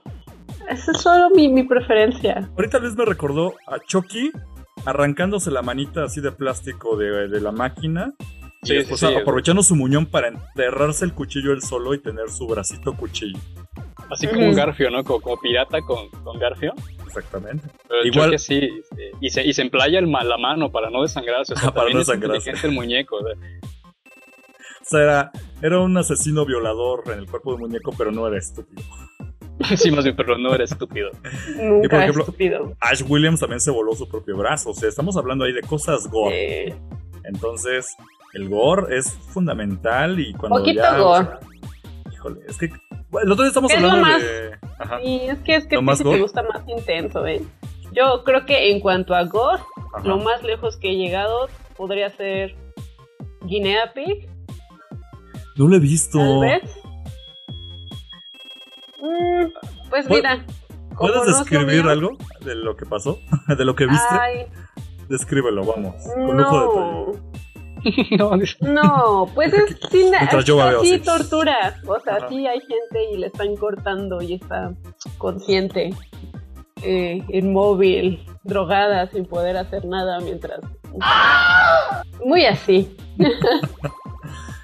[0.68, 2.48] esa es solo mi, mi preferencia.
[2.56, 4.30] Ahorita Luis me recordó a Chucky
[4.84, 8.12] arrancándose la manita así de plástico de, de la máquina.
[8.62, 9.14] Y Sí, después sí, sí.
[9.14, 13.38] aprovechando su muñón para enterrarse el cuchillo él solo y tener su bracito cuchillo.
[14.10, 15.04] Así como un Garfio, ¿no?
[15.04, 16.72] Como, como pirata con, con Garfio.
[17.06, 17.68] Exactamente.
[17.88, 18.70] Pero Igual- choque sí,
[19.20, 21.52] y se, y se emplaya el la mano para no desangrarse.
[21.54, 22.50] O sea, Ah, para no es desangrarse.
[22.50, 23.16] inteligente el muñeco.
[23.16, 23.34] o sea.
[23.34, 25.32] O sea, era,
[25.62, 28.82] era un asesino violador en el cuerpo de muñeco, pero no era estúpido.
[29.76, 31.10] sí, más bien, pero no era estúpido.
[31.60, 32.72] Nunca por ejemplo- estúpido.
[32.80, 34.70] Ash Williams también se voló su propio brazo.
[34.70, 36.68] O sea, estamos hablando ahí de cosas gore.
[36.68, 36.74] Eh,
[37.24, 37.86] Entonces,
[38.34, 40.98] el gore es fundamental y cuando Poquito ya...
[40.98, 41.28] gore.
[42.12, 42.66] Híjole, es que...
[42.66, 44.50] el otro día estamos Es lo hablando más- de...
[44.78, 47.40] Ajá, y es que es que ¿Lo a ti más te gusta más intenso, ¿eh?
[47.92, 49.62] Yo creo que en cuanto a gore,
[49.94, 50.06] ajá.
[50.08, 52.56] lo más lejos que he llegado podría ser
[53.42, 54.28] Guinea Pig,
[55.56, 56.18] No lo he visto.
[56.18, 56.62] tal vez.
[59.04, 59.52] Mm,
[59.90, 60.44] pues ¿Puedes- mira.
[60.98, 63.18] ¿Puedes no describir algo de lo que pasó?
[63.58, 64.06] ¿De lo que viste?
[64.18, 64.46] Ay,
[65.08, 65.94] Descríbelo, vamos.
[66.14, 67.18] Con lujo
[67.82, 67.84] de
[68.16, 70.98] no, no, no, pues es sí, Mientras yo babeo, sí sí.
[71.00, 71.76] tortura.
[71.86, 72.28] O sea, Ajá.
[72.30, 74.72] sí hay gente y le están cortando y está
[75.18, 75.90] consciente,
[76.82, 80.60] eh, inmóvil, drogada, sin poder hacer nada mientras.
[82.24, 82.96] Muy así.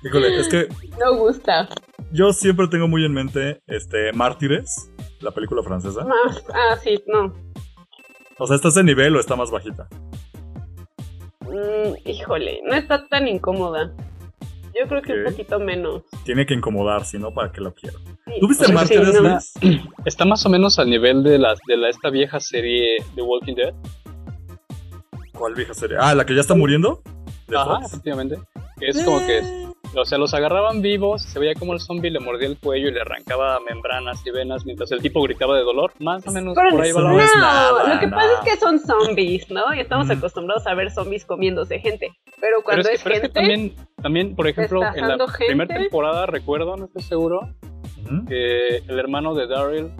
[0.03, 0.69] Híjole, es que
[0.99, 1.69] No gusta.
[2.13, 4.91] Yo siempre tengo muy en mente este Mártires,
[5.21, 6.05] la película francesa.
[6.05, 7.33] Más- Ah, sí, no.
[8.39, 9.89] O sea, ¿está ese nivel o está más bajita?
[11.43, 13.93] Mm, híjole, no está tan incómoda.
[14.81, 16.03] Yo creo que un poquito menos.
[16.25, 17.99] Tiene que incomodar, si no, ¿para qué lo quiero?
[18.27, 18.35] Sí.
[18.41, 19.39] ¿Tú viste Sí, Mártires, no.
[20.07, 23.55] Está más o menos al nivel de, las de la, esta vieja serie The Walking
[23.57, 23.75] Dead.
[25.37, 25.97] ¿Cuál vieja serie?
[26.01, 27.03] Ah, ¿la que ya está muriendo?
[27.49, 27.87] De Ajá, Fox.
[27.89, 28.39] efectivamente.
[28.79, 32.21] Que es como que, o sea, los agarraban vivos, se veía como el zombie le
[32.21, 35.93] mordía el cuello y le arrancaba membranas y venas mientras el tipo gritaba de dolor.
[35.99, 38.17] Más o menos Pero por ahí va la no no, nada, lo que no.
[38.17, 39.75] pasa es que son zombies, ¿no?
[39.75, 42.13] Y estamos acostumbrados a ver zombies comiéndose gente.
[42.25, 45.09] Pero Pero cuando es, que, es, pero es que gente, también, también, por ejemplo, en
[45.09, 47.49] la primera temporada, recuerdo, no estoy seguro,
[48.29, 49.91] que el hermano de Daryl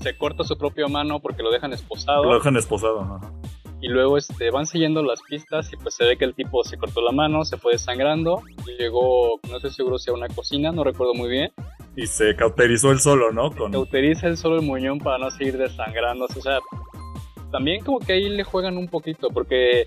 [0.00, 2.24] se corta su propia mano porque lo dejan esposado.
[2.24, 3.00] Lo dejan esposado.
[3.00, 3.43] ajá.
[3.84, 6.78] Y luego este, van siguiendo las pistas y pues se ve que el tipo se
[6.78, 10.72] cortó la mano, se fue desangrando, y llegó, no estoy seguro si a una cocina,
[10.72, 11.52] no recuerdo muy bien.
[11.94, 13.50] Y se cauterizó él solo, ¿no?
[13.50, 13.72] Con...
[13.72, 16.38] Cauteriza él solo el muñón para no seguir desangrándose.
[16.38, 16.60] O sea,
[17.52, 19.86] también como que ahí le juegan un poquito, porque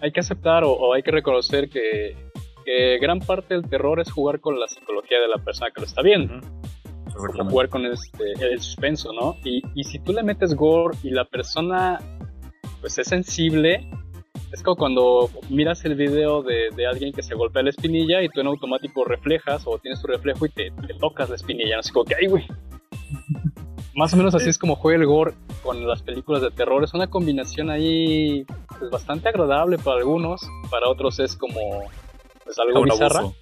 [0.00, 2.16] hay que aceptar o, o hay que reconocer que,
[2.64, 5.86] que gran parte del terror es jugar con la psicología de la persona que lo
[5.86, 6.36] está viendo.
[6.36, 6.38] O
[7.08, 7.50] Exactamente.
[7.50, 9.36] jugar con este, el suspenso, ¿no?
[9.44, 12.00] Y, y si tú le metes gore y la persona
[12.84, 13.88] pues es sensible,
[14.52, 18.28] es como cuando miras el video de, de alguien que se golpea la espinilla y
[18.28, 21.82] tú en automático reflejas o tienes tu reflejo y te, te tocas la espinilla, no
[21.82, 22.46] sé como que, ay, güey.
[23.94, 25.32] Más o menos así es como juega el gore
[25.62, 26.84] con las películas de terror.
[26.84, 28.44] Es una combinación ahí
[28.78, 31.84] pues, bastante agradable para algunos, para otros es como
[32.44, 33.20] pues, algo Un bizarra.
[33.20, 33.36] abuso.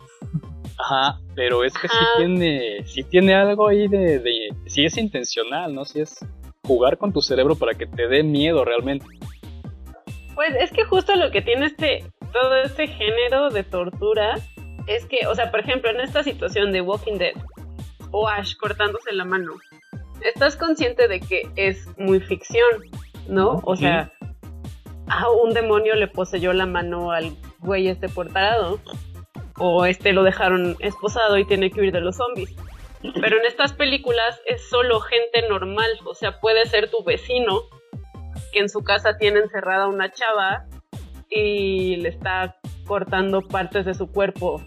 [0.78, 5.74] Ajá, pero es que sí tiene, sí tiene algo ahí de, de, sí es intencional,
[5.74, 5.84] ¿no?
[5.84, 6.24] Sí es
[6.64, 9.06] jugar con tu cerebro para que te dé miedo realmente.
[10.34, 14.36] pues es que justo lo que tiene este, todo este género de tortura
[14.86, 17.34] es que, o sea, por ejemplo, en esta situación de Walking Dead
[18.10, 19.52] o Ash cortándose la mano,
[20.24, 22.82] estás consciente de que es muy ficción,
[23.28, 23.60] ¿no?
[23.64, 24.12] O sea,
[25.08, 28.80] a un demonio le poseyó la mano al güey esté portado
[29.58, 32.54] o este lo dejaron esposado y tiene que huir de los zombies.
[33.20, 37.62] Pero en estas películas es solo gente normal, o sea, puede ser tu vecino
[38.52, 40.66] que en su casa tiene encerrada una chava
[41.30, 44.62] y le está cortando partes de su cuerpo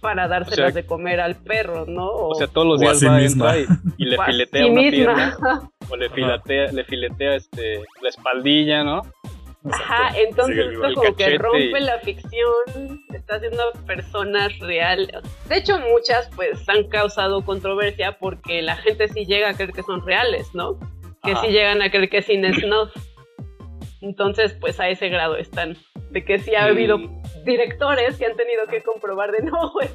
[0.00, 2.08] para dárselas O sea, de comer al perro, ¿no?
[2.08, 3.56] O sea, todos los O a días sí va, misma.
[3.56, 3.66] y,
[3.98, 4.90] y le o a filetea sí una misma.
[4.90, 5.38] pierna
[5.88, 9.02] o le filetea, le filetea este, la espaldilla, ¿no?
[9.70, 15.08] Ajá, entonces esto como que rompe la ficción, está haciendo personas reales.
[15.48, 19.82] De hecho, muchas pues han causado controversia porque la gente sí llega a creer que
[19.84, 20.78] son reales, ¿no?
[21.22, 21.42] Que Ajá.
[21.42, 22.90] sí llegan a creer que sin snuff.
[24.00, 25.76] Entonces, pues a ese grado están.
[26.10, 26.70] De que sí ha Mm.
[26.70, 26.98] habido
[27.44, 29.88] directores que han tenido que comprobar de no, güey.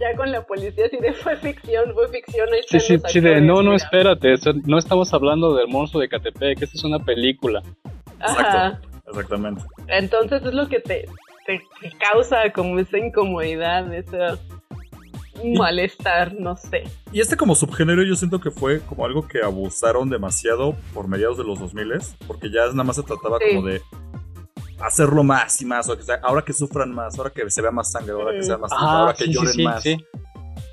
[0.00, 2.48] Ya con la policía sí de fue ficción, fue ficción.
[2.52, 6.60] ahí Sí, sí, sí, de, no, no, espérate, no estamos hablando del monstruo de Catepec,
[6.62, 7.62] esta es una película.
[8.20, 8.40] Ajá.
[8.68, 9.62] Exacto, exactamente.
[9.88, 11.06] Entonces es lo que te,
[11.46, 14.18] te, te causa como esa incomodidad, ese
[15.56, 16.84] malestar, no sé.
[17.12, 21.36] Y este como subgénero yo siento que fue como algo que abusaron demasiado por mediados
[21.38, 21.92] de los 2000
[22.26, 23.54] porque ya nada más se trataba Sí.
[23.54, 23.82] como de
[24.80, 27.70] hacerlo más y más, o que sea, ahora que sufran más, ahora que se vea
[27.70, 29.82] más sangre, ahora que sea más tinta, ahora que sí, sí, lloren sí, más.
[29.82, 29.96] sí.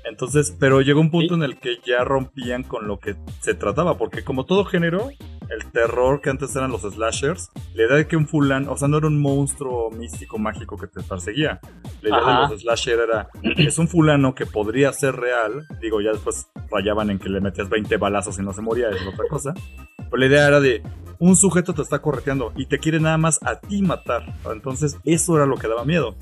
[0.04, 1.40] Entonces, pero llegó un punto Sí.
[1.40, 5.08] en el que ya rompían con lo que se trataba, porque como todo género,
[5.54, 8.88] el terror que antes eran los slashers, la idea de que un fulano, o sea,
[8.88, 11.60] no era un monstruo místico mágico que te perseguía.
[12.02, 12.42] La idea Ajá.
[12.42, 17.10] de los slasher era, es un fulano que podría ser real, digo, ya después rayaban
[17.10, 19.54] en que le metías 20 balazos y no se moría, es otra cosa.
[19.96, 20.82] Pero la idea era de,
[21.18, 24.34] un sujeto te está correteando y te quiere nada más a ti matar.
[24.52, 26.14] Entonces, eso era lo que daba miedo.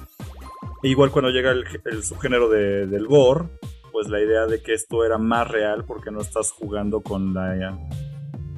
[0.82, 3.46] E igual cuando llega el, el subgénero de- del gore,
[3.92, 7.76] pues la idea de que esto era más real porque no estás jugando con la...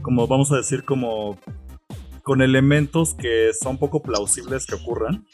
[0.05, 1.37] Como vamos a decir, como...
[2.23, 5.27] Con elementos que son poco plausibles que ocurran.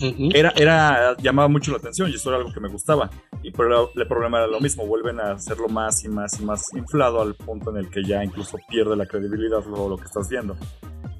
[0.00, 0.28] Ujú.
[0.32, 3.10] Era, era, llamaba mucho la atención y eso era algo que me gustaba.
[3.42, 6.72] Y pero el problema era lo mismo, vuelven a hacerlo más y más y más
[6.74, 10.28] inflado al punto en el que ya incluso pierde la credibilidad lo, lo que estás
[10.28, 10.56] viendo.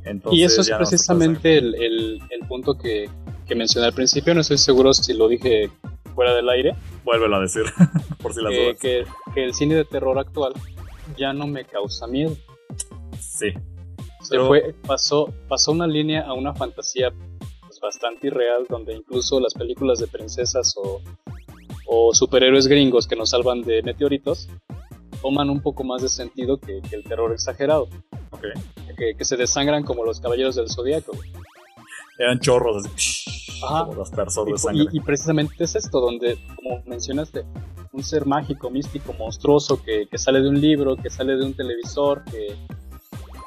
[0.05, 3.11] Entonces, Y eso es ya no precisamente el, el- el punto que,
[3.45, 5.69] que mencioné al principio, no estoy seguro si lo dije
[6.15, 6.77] fuera del aire.
[7.05, 7.65] Vuélvelo a decir,
[8.23, 8.79] por si las que, dudas.
[8.81, 10.53] que- que el cine de terror actual
[11.17, 12.37] ya no me causa miedo.
[13.21, 13.51] Sí.
[14.23, 17.11] Se Pero- fue, pasó, pasó una línea a una fantasía
[17.66, 21.01] pues, bastante irreal, donde incluso las películas de princesas o,
[21.87, 24.49] o superhéroes gringos que nos salvan de meteoritos
[25.23, 27.89] toman un poco más de sentido que, que el terror exagerado,
[28.31, 28.45] Ok.
[28.97, 31.12] que, que se desangran como los caballeros del zodiaco.
[32.19, 33.31] Eran chorros así,
[33.64, 33.87] Ajá.
[33.87, 34.85] como aspersor de Y, sangre.
[34.93, 37.45] y- y precisamente es esto, donde, como mencionaste,
[37.93, 41.55] un ser mágico, místico, monstruoso, que, que sale de un libro, que sale de un
[41.55, 42.49] televisor, que,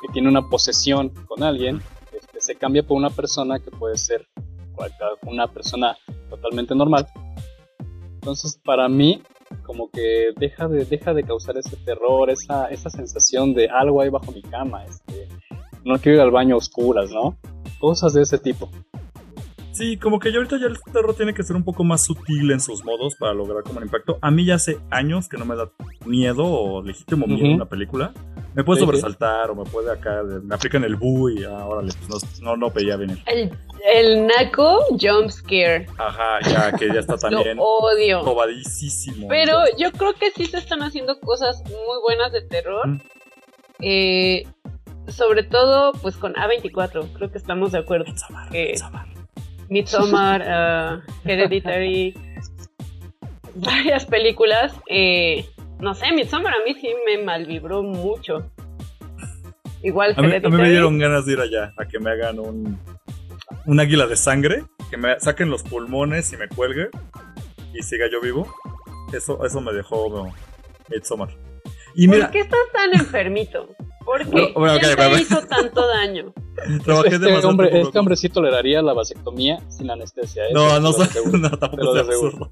[0.02, 1.82] que tiene una posesión con alguien,
[2.12, 4.28] este, se cambia por una persona que puede ser
[5.24, 5.96] una persona
[6.30, 7.08] totalmente normal.
[8.16, 9.22] Entonces, para mí,
[9.64, 14.10] como que deja de, deja de causar ese terror, esa, esa sensación de algo ahí
[14.10, 15.28] bajo mi cama, este,
[15.84, 17.38] no quiero ir al baño a oscuras, ¿no?
[17.80, 18.70] Cosas de ese tipo.
[19.74, 22.52] Sí, como que ya ahorita ya el terror tiene que ser un poco más sutil
[22.52, 24.18] en sus modos para lograr como el impacto.
[24.22, 25.72] A mí ya hace años que no me da
[26.06, 27.56] miedo o legítimo miedo Ujú.
[27.56, 28.14] una película.
[28.54, 28.86] Me puede Sí, sí.
[28.86, 32.58] sobresaltar o me puede acá, me aplican el bu y ah, órale, pues no, no,
[32.58, 33.18] no veía venir.
[33.26, 33.50] El,
[33.96, 35.86] el naco jump scare.
[35.98, 38.22] Ajá, ya que ya está también Lo odio.
[38.26, 39.30] cobadísimo.
[39.30, 42.88] Pero yo creo que sí se están haciendo cosas muy buenas de terror.
[42.88, 43.02] Mm.
[43.80, 44.44] Eh,
[45.08, 47.14] sobre todo, pues con A24.
[47.14, 48.12] Creo que estamos de acuerdo.
[48.52, 48.76] Eh.
[49.72, 52.14] Midsommar, ah, Hereditary,
[53.56, 54.74] varias películas.
[54.88, 55.46] eh,
[55.80, 58.52] no sé, Midsommar a mí sí me malvibró mucho.
[59.82, 62.38] Igual A mí, a mí me dieron ganas de ir allá, a que me hagan
[62.38, 62.78] un,
[63.66, 66.90] un águila de sangre, que me saquen los pulmones y me cuelgue
[67.74, 68.54] y siga yo vivo.
[69.14, 70.34] Eso, eso me dejó no,
[70.90, 71.30] Midsommar.
[71.96, 73.70] Y mira, ¿Por qué estás tan enfermito?
[74.06, 74.32] ¿Por qué?
[74.32, 75.22] Bueno, bueno, ¿Quién ok, te ok.
[75.22, 76.34] hizo tanto daño?
[76.84, 80.46] trabajé Este hombre, este hombre sí toleraría la vasectomía sin anestesia.
[80.46, 80.54] ¿eh?
[80.54, 82.52] No, no, no, Te tampoco es absurdo.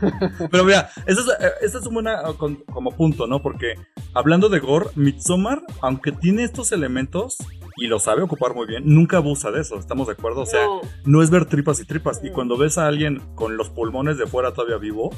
[0.50, 2.34] Pero mira, ese es, eh, es un buena eh,
[2.72, 3.42] como punto, ¿no?
[3.42, 3.74] Porque
[4.14, 7.38] hablando de gore, Midsommar, aunque tiene estos elementos
[7.80, 10.42] y lo sabe ocupar muy bien, nunca abusa de eso, ¿estamos de acuerdo?
[10.42, 10.80] O sea, no.
[11.06, 12.20] no es ver tripas y tripas.
[12.22, 15.10] Y cuando ves a alguien con los pulmones de fuera todavía vivo,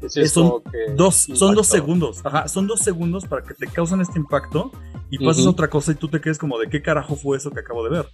[0.00, 2.20] es son como que dos, son dos segundos.
[2.24, 4.70] Ajá, son dos segundos para que te causen este impacto
[5.10, 7.60] y pasas otra cosa y tú te quedes como de qué carajo fue eso que
[7.60, 8.06] acabo de ver.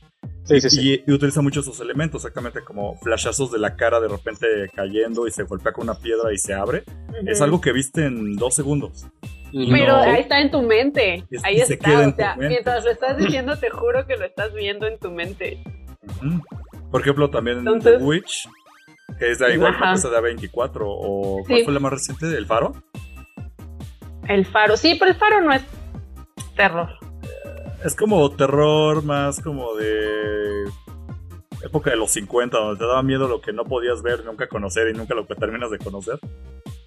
[0.45, 1.03] Sí, sí, sí.
[1.07, 5.27] Y, y utiliza mucho esos elementos, exactamente como flashazos de la cara de repente cayendo
[5.27, 6.85] y se golpea con una piedra y se abre.
[7.27, 7.45] Es Ujú.
[7.45, 9.07] algo que viste en dos segundos.
[9.53, 10.03] Pero No.
[10.03, 11.25] ahí está en tu mente.
[11.31, 12.09] Es- ahí está.
[12.09, 15.63] O sea, mientras lo estás diciendo, te juro que lo estás viendo en tu mente.
[16.91, 18.49] Por ejemplo, también Entonces- The Witch,
[19.19, 21.65] que es de igual, que de 24 o ¿cuál Sí.
[21.65, 22.27] fue la más reciente?
[22.27, 22.73] ¿El Faro?
[24.29, 25.63] El faro, sí, pero el faro no es
[26.57, 26.89] terror.
[27.85, 30.65] Es como terror más como de
[31.65, 34.89] época de los 50, donde te daba miedo lo que no podías ver, nunca conocer
[34.89, 36.19] y nunca lo que terminas de conocer.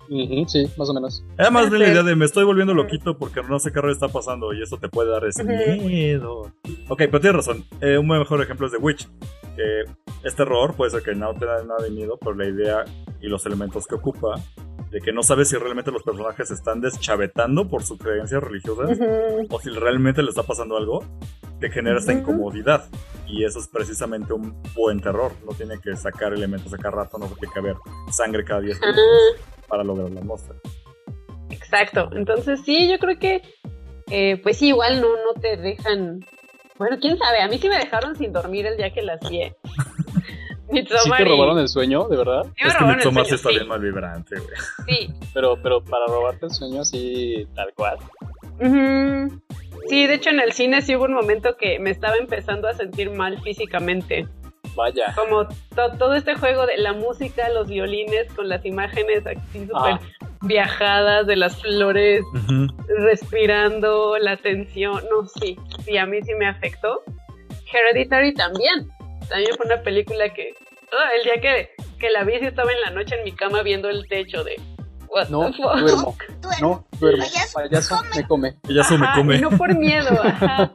[0.09, 1.23] Ujú, sí, más o menos.
[1.37, 3.91] Era más bien la idea de me estoy volviendo loquito porque no sé qué raro
[3.91, 5.51] está pasando y eso te puede dar ese Ujú.
[5.87, 6.41] miedo.
[6.89, 7.63] Ok, pero tienes razón.
[7.81, 9.07] Eh, un mejor ejemplo es The Witch.
[9.55, 9.83] Que
[10.23, 12.83] es terror, puede ser que no te da nada de miedo, pero la idea
[13.21, 14.35] y los elementos que ocupa
[14.91, 18.97] de que no sabes si realmente los personajes se están deschavetando por sus creencias religiosas
[18.99, 19.47] Ujú.
[19.49, 21.03] o si realmente le está pasando algo,
[21.59, 22.21] te genera esta Ujú.
[22.21, 22.85] incomodidad.
[23.27, 25.31] Y eso es precisamente un buen terror.
[25.45, 27.75] No tiene que sacar elementos a cada rato, no tiene que haber
[28.11, 29.05] sangre cada 10 Ah, minutos
[29.67, 30.59] para lograr la atmósfera.
[31.49, 32.09] exacto.
[32.13, 33.41] Entonces sí, yo creo que
[34.11, 36.25] eh, pues sí, igual no, no te dejan.
[36.77, 39.41] Bueno, quién sabe, a mí sí me dejaron sin dormir el día que las vi.
[40.71, 42.43] ¿Sí te robaron el sueño, de verdad?
[42.57, 44.55] sí Es que Midsommar sí está bien mal vibrante, güey.
[44.87, 45.13] sí.
[45.33, 47.97] Pero, pero para robarte el sueño así, tal cual.
[49.87, 52.73] Sí, de hecho en el cine sí hubo un momento que me estaba empezando a
[52.73, 54.27] sentir mal físicamente.
[54.75, 55.13] Vaya.
[55.15, 59.93] Como to- todo este juego de la música, los violines con las imágenes así súper
[59.93, 59.99] Ah.
[60.41, 62.23] viajadas de las flores
[62.87, 65.01] respirando, la tensión.
[65.09, 67.03] No, sí, sí, a mí sí me afectó.
[67.71, 68.87] Hereditary también.
[69.29, 70.53] También fue una película que
[70.91, 71.69] ah, el día que,
[71.99, 74.55] que la vi sí estaba en la noche en mi cama viendo el techo de...
[75.15, 76.17] What No, duermo.
[76.59, 77.23] No, duermo.
[77.23, 78.09] Payaso, Payaso come.
[78.17, 78.55] me come.
[78.67, 79.35] Ella eso me come.
[79.37, 80.71] Y no por miedo, ajá.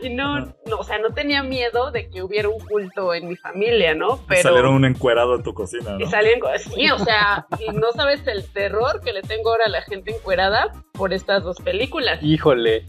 [0.00, 3.34] Y no, no, o sea, no tenía miedo de que hubiera un culto en mi
[3.34, 4.20] familia, ¿no?
[4.28, 6.10] Pero Salieron un encuerado en tu cocina, y ¿no?
[6.10, 9.70] salían co- sí, o sea, y no sabes el terror que le tengo ahora a
[9.70, 12.20] la gente encuerada por estas dos películas.
[12.22, 12.86] Híjole.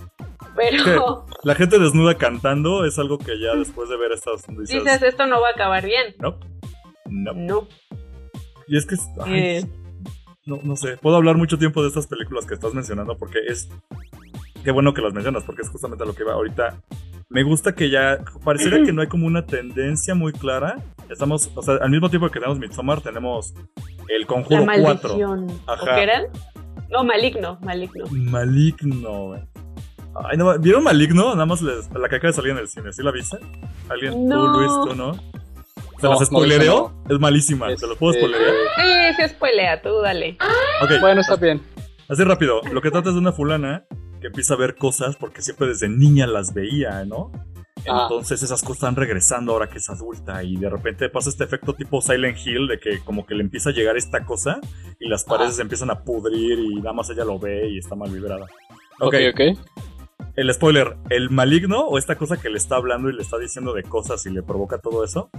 [0.55, 5.01] Pero La gente desnuda cantando es algo que ya después de ver estas dices, dices,
[5.01, 6.13] esto no va a acabar bien.
[6.19, 6.37] no,
[7.09, 7.33] no.
[7.33, 7.67] No.
[8.67, 9.65] Y es que, ay, Eh,
[10.45, 13.67] no, no sé, puedo hablar mucho tiempo de estas películas que estás mencionando porque es,
[14.63, 16.75] qué bueno que las mencionas porque es justamente a lo que va ahorita.
[17.29, 20.77] Me gusta que ya, pareciera que no hay como una tendencia muy clara.
[21.09, 23.53] Estamos, o sea, al mismo tiempo que tenemos Midsommar, tenemos
[24.07, 24.85] El la Conjuro 4.
[25.17, 25.47] maldición.
[25.67, 25.95] ¿O Ajá.
[25.95, 26.23] qué eran?
[26.91, 28.05] No, maligno, maligno.
[28.11, 29.41] Maligno, güey.
[30.23, 31.33] Ay, no, ¿vieron Maligno?
[31.33, 33.37] Nada más les- la que acaba de salir en el cine, ¿sí la viste?
[33.89, 34.29] ¿Alguien?
[34.29, 34.53] No.
[34.53, 35.11] ¿Tú, Luis, tú, no?
[36.07, 37.03] ¿Se No, las no, spoilereo?
[37.09, 38.55] Es malísima, ¿se lo puedo Este, spoilerear?
[38.75, 40.37] Sí, se spoilea, tú dale.
[40.81, 41.61] Ok, Bueno, está bien.
[42.09, 42.61] así rápido.
[42.71, 43.85] Lo que trata es de una fulana
[44.21, 47.31] que empieza a ver cosas porque siempre desde niña las veía, ¿no?
[47.87, 48.07] Ah.
[48.09, 51.73] Entonces esas cosas están regresando ahora que es adulta y de repente pasa este efecto
[51.73, 54.59] tipo Silent Hill de que como que le empieza a llegar esta cosa
[54.99, 57.93] y las paredes se empiezan a pudrir y nada más ella lo ve y está
[57.95, 58.45] mal vibrada.
[59.01, 59.41] Ok, ok.
[60.35, 63.73] El spoiler, el maligno o esta cosa que le está hablando y le está diciendo
[63.73, 65.29] de cosas y le provoca todo eso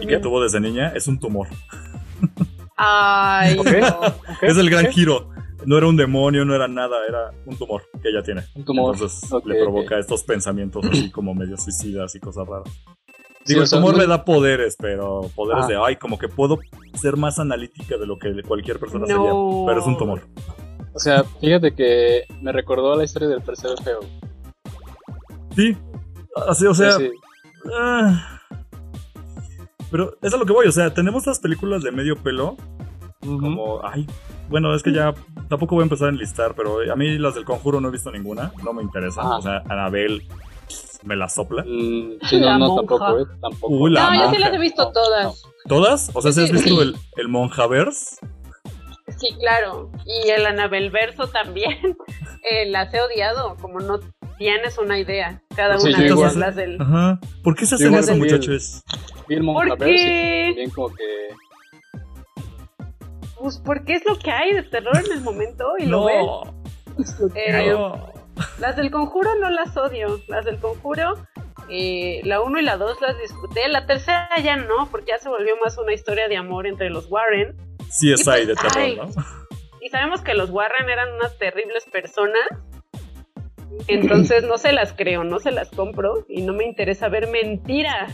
[0.00, 1.48] y que tuvo desde niña es un tumor.
[2.76, 3.62] Ay, no.
[4.42, 4.92] Es el gran ok.
[4.92, 5.30] giro.
[5.66, 8.42] No era un demonio, no era nada, era un tumor que ella tiene.
[8.54, 8.94] Un tumor.
[8.94, 12.68] Entonces le provoca estos pensamientos así como medio suicidas y cosas raras.
[13.44, 15.68] Digo, el tumor le da poderes, pero poderes Ah.
[15.68, 16.58] de, ay, como que puedo
[16.94, 19.06] ser más analítica de lo que cualquier persona No.
[19.08, 19.66] sería.
[19.66, 20.20] Pero es un tumor.
[20.98, 24.00] O sea, fíjate que me recordó a la historia del tercero feo.
[25.54, 25.76] Sí,
[26.48, 27.08] así, o sea, Sí,
[27.72, 28.40] Ah.
[29.92, 32.56] Pero es a lo que voy, o sea, tenemos las películas de medio pelo,
[33.20, 34.06] como, ay,
[34.48, 35.14] bueno, es que ya
[35.48, 38.10] tampoco voy a empezar a enlistar, pero a mí las del conjuro no he visto
[38.10, 39.36] ninguna, no me interesan, Ah.
[39.36, 40.26] o sea, Anabel
[41.04, 41.62] me la sopla.
[41.62, 42.80] Mm, sí, no, La no, monja.
[42.88, 43.72] tampoco, eh, tampoco.
[43.74, 44.38] Uy, la No, yo sí monja.
[44.40, 45.42] las he visto No, todas.
[45.68, 46.10] ¿Todas?
[46.14, 46.52] O sea, ¿sí has Sí.
[46.54, 48.16] visto el, el Monjaverse?
[49.18, 49.90] Sí, claro.
[50.06, 51.78] Y el Anabel Verso también.
[52.50, 53.98] Eh, las he odiado, como no
[54.38, 55.42] tienes una idea.
[55.56, 56.80] Cada Sí, una de ellas, las del.
[56.80, 57.18] Ajá.
[57.42, 58.84] ¿Por qué se hacen eso, muchachos?
[59.26, 60.44] Vi el ¿Por Monjaverse y qué?
[60.46, 61.04] también como que...
[63.40, 66.24] Pues porque es lo que hay de terror en el momento y lo ves.
[67.34, 68.12] Eh, no.
[68.60, 70.20] Las del conjuro no las odio.
[70.28, 71.14] Las del conjuro,
[71.68, 73.68] eh, la 1 y la 2 las disfruté.
[73.68, 77.10] La tercera ya no, porque ya se volvió más una historia de amor entre los
[77.10, 77.56] Warren.
[77.90, 78.94] Sí es Y ahí de pues, ay.
[78.96, 79.22] terror, ¿no?
[79.80, 82.42] Y sabemos que los Warren eran unas terribles personas.
[83.86, 88.12] Entonces no se las creo, no se las compro y no me interesa ver mentiras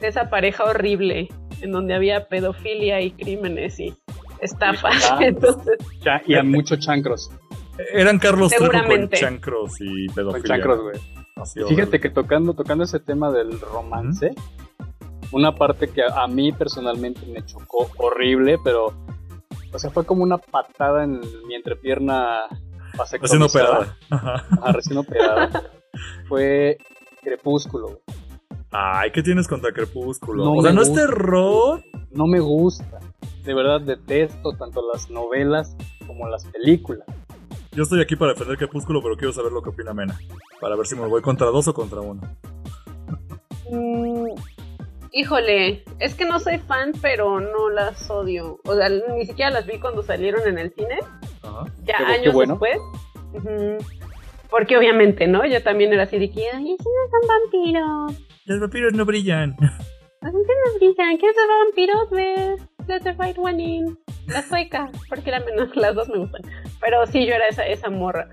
[0.00, 1.28] de esa pareja horrible
[1.60, 3.94] en donde había pedofilia y crímenes y
[4.40, 5.12] estafas.
[5.20, 7.30] Entonces, Cha- y a muchos chancros.
[7.92, 9.16] Eran Carlos Trejo con Seguramente.
[9.18, 10.48] chancros y Con pedofilia.
[10.56, 10.96] chancros, güey.
[11.36, 12.00] Así, Fíjate horrible.
[12.00, 14.30] que tocando, tocando ese tema del romance,
[15.34, 18.86] una parte que a, a mí personalmente me chocó horrible, pero
[19.72, 22.42] o sea, fue como una patada en mi entrepierna
[23.20, 23.96] Recién operada.
[24.10, 24.34] Ajá.
[24.50, 25.50] ajá, recién operada,
[26.28, 26.78] fue
[27.22, 27.86] Crepúsculo.
[27.88, 27.98] güey.
[28.70, 30.44] Ay, ¿qué tienes contra Crepúsculo?
[30.44, 31.06] No o sea, ¿no es gusta.
[31.06, 31.82] terror?
[32.12, 33.00] No me gusta.
[33.44, 35.76] De verdad detesto tanto las novelas
[36.06, 37.06] como las películas.
[37.72, 40.18] Yo estoy aquí para defender Crepúsculo, pero quiero saber lo que opina Mena.
[40.60, 42.20] Para ver si me voy contra dos o contra uno.
[43.70, 44.28] Mm,
[45.14, 48.58] híjole, es que no soy fan, pero no las odio.
[48.66, 50.98] O sea, ni siquiera las vi cuando salieron en el cine.
[51.42, 51.64] Ajá.
[51.84, 52.58] Ya Qué bu- qué años bueno.
[52.60, 52.78] después.
[54.50, 55.44] Porque obviamente, ¿no?
[55.46, 58.26] Yo también era así de que, ay, esos no son vampiros.
[58.46, 59.56] Los vampiros no brillan.
[60.20, 61.18] Así no brillan.
[61.18, 62.10] ¿Qué es de vampiros?
[62.10, 62.60] ¿Ves?
[62.86, 63.98] Let the right one in.
[64.28, 64.90] La sueca.
[65.08, 66.42] Porque la menos, las dos me gustan.
[66.80, 68.28] Pero sí, yo era esa, esa morra.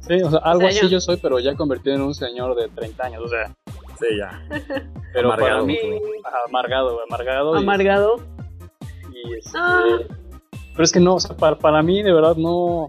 [0.00, 2.54] Sí, o sea, algo sea, así yo- yo soy, pero ya convertido en un señor
[2.56, 3.22] de 30 años.
[3.24, 3.54] O sea,
[3.98, 4.42] Sí, ya.
[5.12, 5.52] pero Amargado.
[5.54, 5.78] para mí,
[6.48, 7.56] amargado, amargado.
[7.56, 8.16] y- Amargado.
[9.12, 9.98] Y, este, Ah.
[10.72, 12.88] Pero es que no, o sea, para, para mí de verdad no,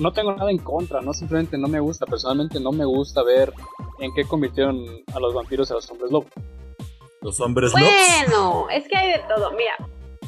[0.00, 3.52] no tengo nada en contra, no simplemente no me gusta, personalmente no me gusta ver
[4.00, 4.84] en qué convirtieron
[5.14, 6.26] a los vampiros a los hombres lobo.
[7.22, 7.88] Los hombres lobos.
[8.26, 9.52] Bueno, es que hay de todo.
[9.52, 9.76] Mira,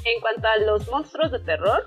[0.05, 1.85] en cuanto a los monstruos de terror,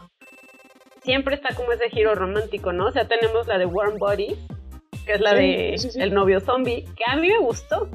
[1.04, 2.88] siempre está como ese giro romántico, ¿no?
[2.88, 4.36] O sea, tenemos la de Warm Body,
[5.06, 6.02] que es la de sí, sí.
[6.02, 7.90] el novio zombie, que a mí me gustó.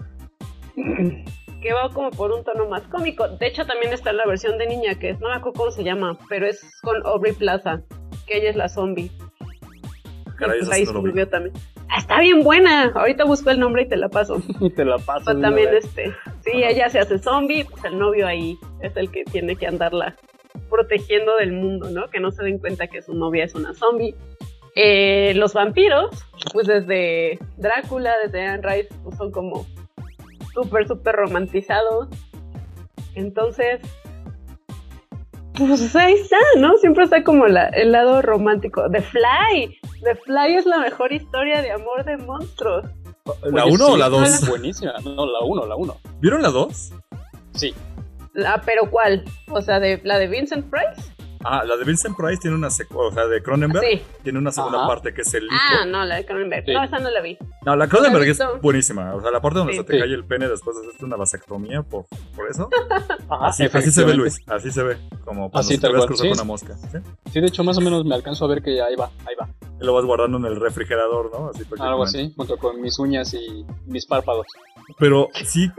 [1.64, 3.26] que va como por un tono más cómico.
[3.26, 5.82] De hecho, también está la versión de niña, que es, no me acuerdo cómo se
[5.82, 7.82] llama, pero es con Aubrey Plaza,
[8.26, 9.10] que ella es la zombie.
[10.36, 11.54] Caray, Y, pues ahí no también.
[11.88, 12.92] Ah, está bien buena.
[12.94, 14.42] Ahorita busco el nombre y te la paso.
[14.60, 15.24] Y te la paso.
[15.24, 15.84] Pues de una también vez.
[15.86, 19.66] este, sí, ella se hace zombie, pues el novio ahí es el que tiene que
[19.66, 20.16] andarla
[20.68, 22.08] protegiendo del mundo, ¿no?
[22.08, 24.14] Que no se den cuenta que su novia es una zombie.
[24.76, 26.10] Eh, los vampiros,
[26.52, 29.66] pues desde Drácula, desde Anne Rice, pues son como
[30.52, 32.08] súper, súper romantizados.
[33.14, 33.80] Entonces,
[35.56, 36.76] pues ahí está, ¿no?
[36.78, 38.90] Siempre está como la- el lado romántico.
[38.90, 42.84] The Fly, The Fly es la mejor historia de amor de monstruos.
[43.44, 44.28] ¿La Oye, 1 o sí, la 2?
[44.28, 44.92] es Buenísima.
[45.04, 45.96] No, la 1, la 1.
[46.20, 46.92] ¿Vieron la 2?
[47.54, 47.72] Sí.
[48.44, 49.24] Ah, pero ¿cuál?
[49.50, 51.13] O sea, de la de Vincent Price.
[51.44, 54.02] Ah, la de Vincent Price tiene una secuela, o sea, de Cronenberg Sí.
[54.22, 54.88] tiene una segunda Ajá.
[54.88, 55.54] parte que es el hijo.
[55.80, 56.64] Ah, no, la de Cronenberg.
[56.64, 56.72] Sí.
[56.72, 57.36] No, esa no la vi.
[57.66, 59.14] No, la Cronenberg ¿La es buenísima.
[59.14, 59.78] O sea, la parte donde Sí.
[59.80, 59.98] se te Sí.
[60.00, 62.68] cae el pene después de hacerte una vasectomía por, por eso.
[63.28, 64.14] Ajá, Así, así se ve.
[64.14, 64.40] Luis.
[64.46, 64.96] Así se ve.
[65.24, 66.28] Como cuando Así, te ves cruzar sí.
[66.30, 66.74] con una mosca.
[66.76, 66.98] ¿sí?
[67.32, 69.48] Sí, de hecho, más o menos me alcanzo a ver que ahí va, ahí va.
[69.80, 71.48] Y lo vas guardando en el refrigerador, ¿no?
[71.50, 74.46] Así Algo así, junto con mis uñas y mis párpados.
[74.98, 75.70] Pero sí,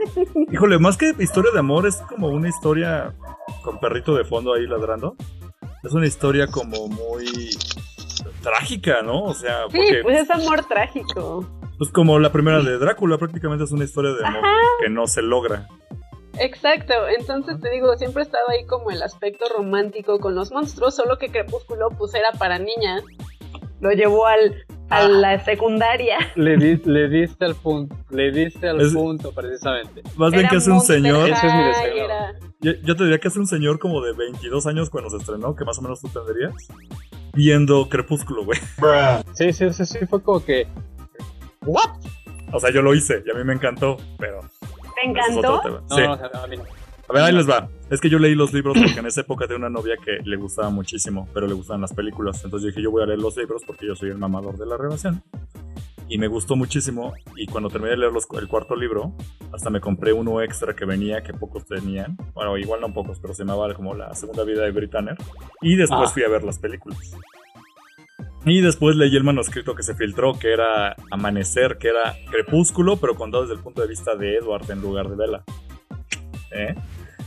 [0.52, 3.14] híjole, más que historia de amor, es como una historia
[3.62, 5.16] con perrito de fondo ahí ladrando.
[5.86, 7.50] Es una historia como muy
[8.42, 9.22] trágica, ¿no?
[9.24, 11.46] O sea, Sí, porque pues es amor trágico.
[11.78, 14.56] pues como la primera de Drácula, prácticamente es una historia de amor Ajá.
[14.82, 15.68] que no se logra.
[16.38, 21.16] Exacto, entonces te digo, siempre estaba ahí como el aspecto romántico con los monstruos, solo
[21.18, 23.02] que Crepúsculo pues era para niñas.
[23.80, 25.08] Lo llevó al, a Ah.
[25.08, 26.18] la secundaria.
[26.36, 30.02] Le, di- le diste al punto, le diste al Es- punto precisamente.
[30.16, 32.04] Más bien Era que es un señor, Ese es mi deseo.
[32.04, 35.16] era- yo, yo te diría que es un señor como de 22 años cuando se
[35.18, 36.54] estrenó, que más o menos tú tendrías,
[37.34, 38.58] viendo Crepúsculo, güey.
[39.34, 40.66] Sí, sí, sí, sí, fue como que...
[41.64, 41.90] ¿What?
[42.52, 44.40] O sea, yo lo hice y a mí me encantó, pero...
[44.40, 45.60] ¿Te es encantó?
[45.60, 45.80] tema.
[45.90, 46.02] No, Sí.
[46.02, 46.64] no, o sea, a mí no.
[47.08, 47.68] A ver, ahí les va.
[47.88, 50.36] Es que yo leí los libros porque en esa época tenía una novia que le
[50.36, 52.42] gustaba muchísimo, pero le gustaban las películas.
[52.44, 54.76] Entonces dije, yo voy a leer los libros porque yo soy el mamador de la
[54.76, 55.22] relación.
[56.08, 57.12] Y me gustó muchísimo.
[57.36, 59.12] Y cuando terminé de leer los- el cuarto libro,
[59.52, 62.16] hasta me compré uno extra que venía, que pocos tenían.
[62.34, 65.16] Bueno, igual no pocos, pero se llamaba como La Segunda Vida de Britanner.
[65.62, 66.12] Y después Ah.
[66.12, 66.98] fui a ver las películas.
[68.44, 73.16] Y después leí el manuscrito que se filtró, que era Amanecer, que era Crepúsculo, pero
[73.16, 75.42] contado desde el punto de vista de Edward en lugar de Bella.
[76.52, 76.74] ¿Eh?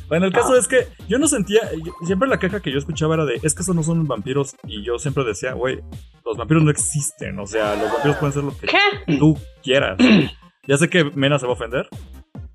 [0.08, 0.58] Bueno, el caso Ah.
[0.60, 3.54] es que yo no sentía, yo- siempre la queja que yo escuchaba era de, es
[3.54, 5.80] que esos no son vampiros, y yo siempre decía, güey,
[6.26, 9.18] los vampiros no existen, o sea, los vampiros pueden ser lo que ¿Qué?
[9.18, 9.98] tú quieras.
[10.68, 11.88] Ya sé que Mena se va a ofender,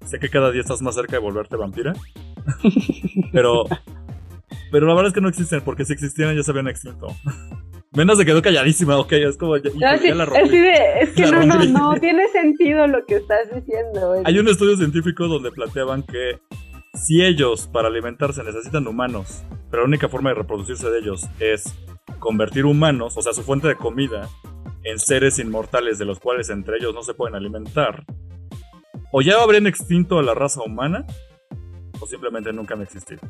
[0.05, 1.95] sé que cada día estás más cerca de volverte vampira,
[3.33, 3.65] pero,
[4.71, 7.09] pero la verdad es que no existen, porque si existieran ya se habían extinto.
[7.95, 10.59] Mena se quedó calladísima, ok, es como, ya, No, sí, la rompí.
[10.59, 14.15] de- es que La no, no, no, tiene sentido lo que estás diciendo.
[14.25, 16.41] Hay un estudio científico donde planteaban que
[16.95, 21.73] si ellos para alimentarse necesitan humanos, pero la única forma de reproducirse de ellos es
[22.19, 24.29] convertir humanos, o sea, su fuente de comida,
[24.83, 28.05] en seres inmortales de los cuales entre ellos no se pueden alimentar,
[29.13, 31.07] o ya habrían extinto a la raza humana,
[32.01, 33.21] o simplemente nunca han existido.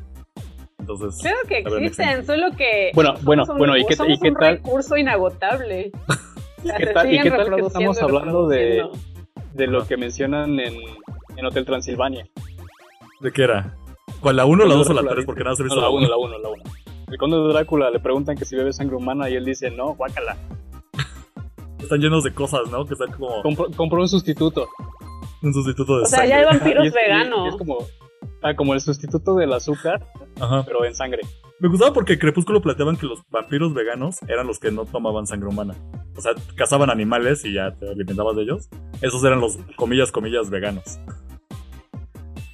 [0.87, 4.29] Entonces, Creo que existen, solo que Bueno, bueno, un- bueno, ¿y qué- somos y qué
[4.29, 4.57] un tal?
[4.57, 5.91] recurso inagotable.
[6.63, 8.83] ¿Y qué tal, y qué tal que estamos hablando de,
[9.53, 10.73] de lo que mencionan en,
[11.37, 12.27] en Hotel Transilvania?
[13.19, 13.75] ¿De qué era?
[14.19, 15.15] ¿Cuál, la 1, la Conde 2 o la Drácula 3?
[15.17, 16.09] dice- Porque nada se ha No, visto la la 1, 1.
[16.09, 16.63] la 1, la 1.
[17.11, 19.93] El conde de Drácula le preguntan que si bebe sangre humana y él dice, no,
[19.95, 20.37] guácala.
[21.79, 22.85] Están llenos de cosas, ¿no?
[22.85, 23.41] Que están como...
[23.43, 24.67] Compró, compró un sustituto.
[25.41, 26.29] Un sustituto de O sea, sangre.
[26.29, 27.47] ya hay vampiros veganos.
[27.49, 27.77] es como,
[28.45, 30.05] ah, como el sustituto del azúcar,
[30.39, 30.63] Ajá.
[30.65, 31.21] pero en sangre.
[31.59, 35.49] Me gustaba porque Crepúsculo planteaban que los vampiros veganos eran los que no tomaban sangre
[35.49, 35.73] humana.
[36.17, 38.69] O sea, cazaban animales y ya te alimentabas de ellos.
[39.01, 40.99] Esos eran los comillas, comillas veganos.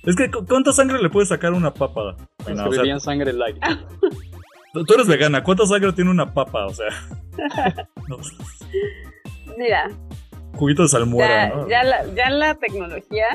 [0.04, 2.16] Es que, ¿cu- ¿cuánta sangre le puedes sacar a una papa?
[2.44, 3.58] Bueno, que o sea, sangre light.
[4.74, 6.66] tú tú eres vegana, ¿cuánta sangre tiene una papa?
[6.66, 6.88] O sea,
[8.08, 8.18] no,
[9.58, 9.90] Mira,
[10.56, 11.68] juguito de salmuera, ya, ¿no?
[11.70, 13.26] ya, la, ya la tecnología,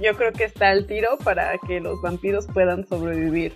[0.00, 3.54] yo creo que está al tiro para que los vampiros puedan sobrevivir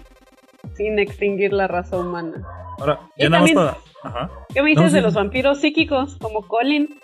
[0.77, 2.47] sin extinguir la raza humana.
[2.79, 3.77] Ahora, Y ya nada más para...
[4.03, 4.31] Ajá.
[4.53, 4.97] ¿Qué me dices No, sí.
[4.97, 6.99] de los vampiros psíquicos como Colin?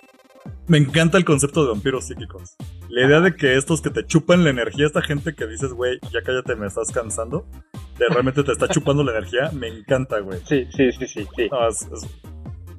[0.66, 2.57] Me encanta el concepto de vampiros psíquicos.
[2.88, 5.99] La idea de que estos que te chupan la energía, esta gente que dices, güey,
[6.12, 7.47] ya cállate, me estás cansando,
[7.99, 10.41] de realmente te está chupando la energía, me encanta, güey.
[10.45, 11.49] Sí, sí, sí, sí, sí.
[11.51, 12.07] No, es- es-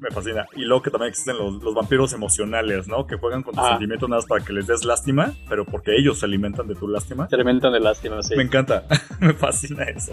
[0.02, 0.46] me fascina.
[0.56, 3.06] Y luego que también existen los, los vampiros emocionales, ¿no?
[3.06, 3.70] Que juegan con tus Ah.
[3.70, 6.88] sentimientos nada más para que les des lástima, pero porque ellos se alimentan de tu
[6.88, 7.28] lástima.
[7.28, 8.34] Se alimentan de lástima, sí.
[8.36, 8.84] Me encanta,
[9.20, 10.12] me fascina eso.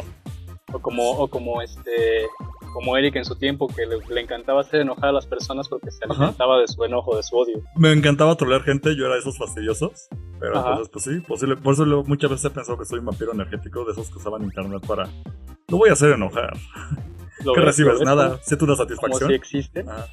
[0.72, 2.28] O como, o como este,
[2.74, 5.90] como Eric en su tiempo, que le, le encantaba hacer enojar a las personas porque
[5.90, 6.14] se Ajá.
[6.14, 7.60] alimentaba de su enojo, de su odio.
[7.76, 10.08] Me encantaba trolear gente, yo era de esos fastidiosos.
[10.40, 10.70] Pero Ajá.
[10.70, 11.56] entonces, pues sí, posible.
[11.58, 14.44] Por eso muchas veces he pensado que soy un vampiro energético, de esos que usaban
[14.44, 15.10] internet para.
[15.70, 16.54] Lo voy a hacer enojar.
[17.44, 17.66] ¿Lo ¿Qué ves?
[17.68, 17.94] recibes?
[17.94, 18.30] ¿Lo ves Nada.
[18.32, 19.30] como- Siento una Como satisfacción.
[19.30, 19.86] si existe.
[19.88, 20.06] Ah.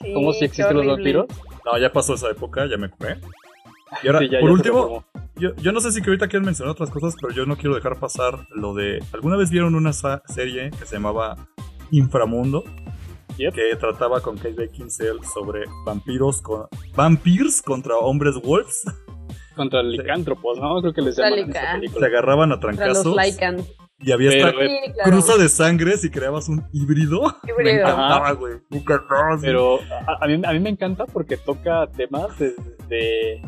[0.00, 1.26] Sí, Como si existen los vampiros.
[1.64, 3.18] No, ya pasó esa época, ya me curé.
[4.02, 5.04] Y ahora, Sí, ya- por ya último,
[5.36, 7.74] yo, yo no sé si que ahorita quieren mencionar otras cosas, pero yo no quiero
[7.74, 9.02] dejar pasar lo de.
[9.12, 11.36] ¿Alguna vez vieron una serie que se llamaba
[11.90, 12.64] Inframundo?
[13.38, 13.52] Yep.
[13.54, 16.66] Que trataba con Kate Beckinsale sobre vampiros con.
[16.94, 18.82] Vampirs contra hombres wolves.
[19.56, 20.80] Contra licántropos, ¿no?
[20.80, 23.16] Creo que les llaman Se agarraban a Contra los trancazos.
[23.16, 23.56] Lycan.
[24.04, 25.10] Y había Pero, esta eh, claro.
[25.10, 27.22] cruza de sangre si creabas un híbrido.
[27.44, 27.80] Me Híbrido.
[27.80, 28.54] encantaba, güey.
[28.68, 29.42] Me encantaba, sí.
[29.46, 33.40] Pero a, a mí, a mí me encanta porque toca temas desde.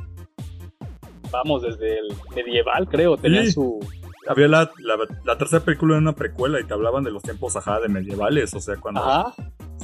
[1.31, 3.17] Vamos, desde el medieval, creo.
[3.17, 3.53] Tenía Sí.
[3.53, 3.81] su.
[4.29, 7.55] Había la, la, la tercera película en una precuela y te hablaban de los tiempos
[7.57, 9.33] ajá de medievales, o sea, cuando Ajá,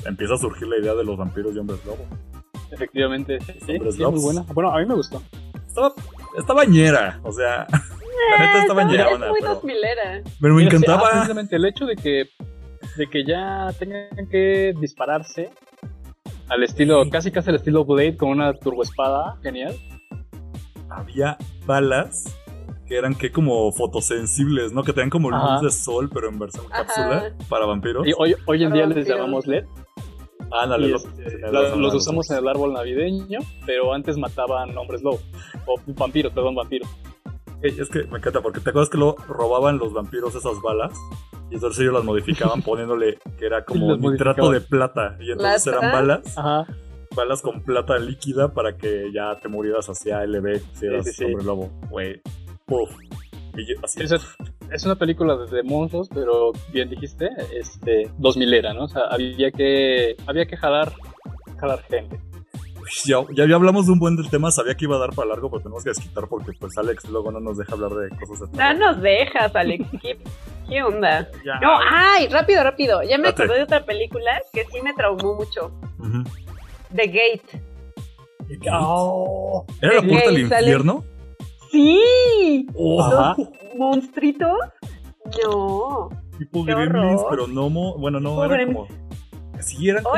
[0.05, 2.05] empieza a surgir la idea de los vampiros y hombres lobo.
[2.73, 3.39] efectivamente.
[3.41, 4.45] Sí, sí, sí, muy buena.
[4.53, 5.23] Bueno, a mí me gustó.
[5.64, 5.93] Estaba,
[6.37, 7.66] estaba ñera, o sea,
[8.30, 10.22] la neta estaba Es ñerona, muy pero, dos milera.
[10.40, 11.10] pero me ah, encantaba.
[11.10, 12.24] precisamente el hecho de que,
[12.96, 15.50] de que ya tengan que dispararse
[16.48, 17.10] al estilo, Sí.
[17.10, 19.74] casi casi al estilo Blade con una turboespada, genial.
[20.90, 22.36] Había balas
[22.86, 24.82] que eran que como fotosensibles, ¿no?
[24.82, 25.60] Que tenían como luz Ajá.
[25.62, 26.84] de sol, pero en versión Ajá.
[26.84, 28.06] cápsula para vampiros.
[28.06, 29.64] Y hoy, hoy en Para día les llamamos LED.
[30.60, 34.18] Ándale, y los, este, los- la- los- los usamos en el árbol navideño, pero antes
[34.18, 35.18] mataban hombres lobo.
[35.66, 36.86] O vampiros, perdón, vampiros.
[37.62, 40.92] Ey, Es que me encanta porque te acuerdas que lo robaban los vampiros esas balas
[41.50, 45.78] y entonces ellos las modificaban poniéndole que era como nitrato de plata y entonces ¿Plata?
[45.78, 46.66] eran balas, Ajá.
[47.14, 51.24] balas con plata líquida para que ya te murieras hacia LB si eras sí, sí.
[51.24, 52.20] hombre lobo, güey.
[53.82, 54.02] Así.
[54.02, 54.12] Es,
[54.70, 58.84] es una película de, de monstruos, pero bien dijiste, este, dos milera, ¿no?
[58.84, 60.90] O sea, había que, había que jalar,
[61.60, 62.18] jalar gente.
[63.05, 65.28] Ya, ya, ya hablamos de un buen del tema, sabía que iba a dar para
[65.28, 68.51] largo, pero tenemos que desquitar porque pues Alex luego no nos deja hablar de cosas
[68.53, 69.85] No nos dejas, Alex.
[70.03, 70.18] ¿Qué,
[70.68, 71.28] qué onda?
[71.45, 71.59] Ya.
[71.61, 73.03] No, ay, rápido, rápido.
[73.03, 73.43] Ya me Date.
[73.45, 75.70] acordé de otra película que sí me traumó mucho.
[75.99, 76.24] Ujú.
[76.95, 77.62] The Gate.
[78.72, 81.05] Oh, ¿Era la puerta del sale- infierno?
[81.70, 82.66] ¡Sí!
[82.74, 83.35] Oh, Ajá.
[83.39, 84.59] ¿Los monstruitos?
[85.44, 86.11] No.
[86.39, 88.86] tipo Gremlins, pero no, bueno, no, era como...
[89.61, 90.11] Sí, eran no,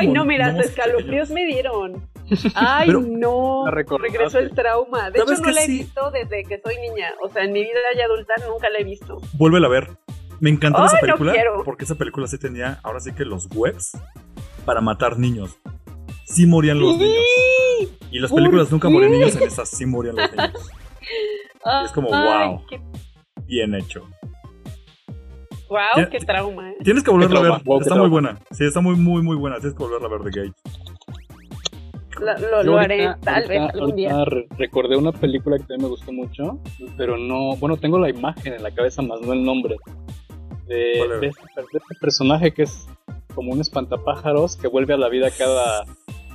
[0.61, 1.29] escalofríos pequeños.
[1.29, 2.09] me dieron.
[2.55, 3.65] Ay, Pero- no.
[3.69, 5.09] Regresó el trauma.
[5.11, 5.77] De hecho, ¿Sabes no la he sí?
[5.79, 7.13] visto desde que soy niña.
[7.23, 9.21] O sea, en mi vida ya adulta nunca la he visto.
[9.33, 9.89] Vuélvela a ver.
[10.39, 11.33] Me encantó esa película
[11.63, 13.97] porque esa película sí tenía, ahora sí que los webs
[14.65, 15.57] para matar niños.
[16.25, 17.23] Sí morían los niños.
[18.11, 20.71] Y las ¿Por películas nunca morían niños, en esas sí morían los niños.
[21.81, 22.65] Y es como, Ay, wow.
[22.67, 22.81] qué-
[23.45, 24.07] Bien hecho.
[25.69, 26.75] Wow, qué trauma, ¿eh?
[26.83, 27.51] Tienes que volverla a ver.
[27.63, 28.37] wow, está muy buena.
[28.51, 29.57] Sí, está muy, muy, muy buena.
[29.59, 30.53] Tienes que volverla a ver The Gate.
[32.19, 34.25] Lo, ahorita- haré, tal vez, ahorita- algún día.
[34.57, 36.59] recordé una película que también me gustó mucho,
[36.97, 39.75] pero no, bueno, tengo la imagen en la cabeza más no el nombre.
[40.67, 42.87] De, este, de este personaje que es
[43.35, 45.83] como un espantapájaros que vuelve a la vida cada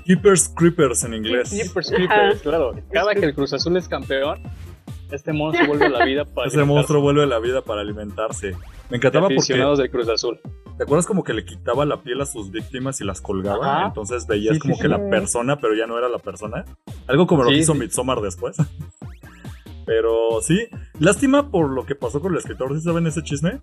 [0.04, 1.50] Keepers Creepers en inglés.
[1.50, 1.96] Jeepers Ajá.
[1.96, 2.72] Creepers, claro.
[2.92, 4.40] Cada que el Cruz Azul es campeón,
[5.12, 8.56] este monstruo vuelve a la vida para Ese monstruo vuelve a la vida para alimentarse.
[8.90, 10.40] Me encantaba porque aficionados del Cruz Azul.
[10.76, 13.76] ¿Te acuerdas como que le quitaba la piel a sus víctimas y las colgaba?
[13.78, 13.86] Ajá.
[13.88, 14.90] Entonces veías Sí, como sí, que sí.
[14.90, 16.64] la persona, pero ya no era la persona.
[17.06, 17.78] Algo como lo que hizo sí.
[17.78, 18.56] Midsommar después.
[19.86, 20.68] Pero sí,
[21.00, 22.72] lástima por lo que pasó con el escritor.
[22.76, 23.60] ¿Sí saben ese chisme?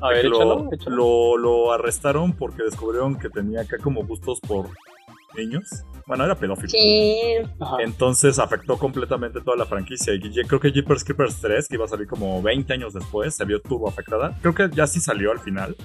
[0.00, 0.96] A ver, lo, échalo, échalo.
[0.96, 4.66] lo, lo arrestaron porque descubrieron que tenía acá como gustos por
[5.36, 5.84] niños.
[6.06, 6.68] Bueno, era pedófilo.
[6.68, 7.16] Sí.
[7.80, 10.14] Entonces afectó completamente toda la franquicia.
[10.14, 13.44] Y creo que Jeepers Creepers 3, que iba a salir como 20 años después, se
[13.44, 14.36] vio turbo afectada.
[14.40, 15.76] Creo que ya sí salió al final.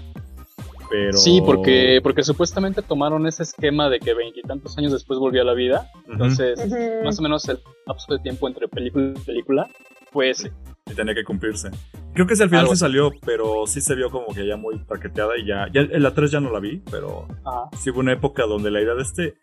[0.90, 1.18] Pero...
[1.18, 5.54] Sí, porque, porque supuestamente tomaron ese esquema de que veintitantos años después volvió a la
[5.54, 5.90] vida.
[6.08, 6.60] Entonces,
[7.04, 9.70] más o menos el lapso de tiempo entre película y película
[10.12, 10.52] fue ese.
[10.90, 11.70] Y tenía que cumplirse.
[12.14, 12.82] Creo que sí al final Algo así.
[12.82, 15.68] salió, pero sí se vio como que ya muy paqueteada y ya...
[15.72, 17.70] ya en la 3 ya no la vi, pero Ajá.
[17.80, 19.36] sí hubo una época donde la idea de este...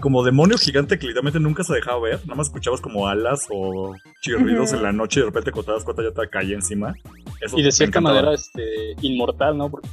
[0.00, 3.94] Como demonio gigante que literalmente nunca se dejaba ver, nada más escuchabas como alas o
[4.20, 6.92] chirridos en la noche y de repente cuando te das cuenta ya te caía encima.
[7.40, 8.16] Eso Y de cierta encantaba.
[8.16, 9.70] manera este, inmortal, ¿no?
[9.70, 9.88] Porque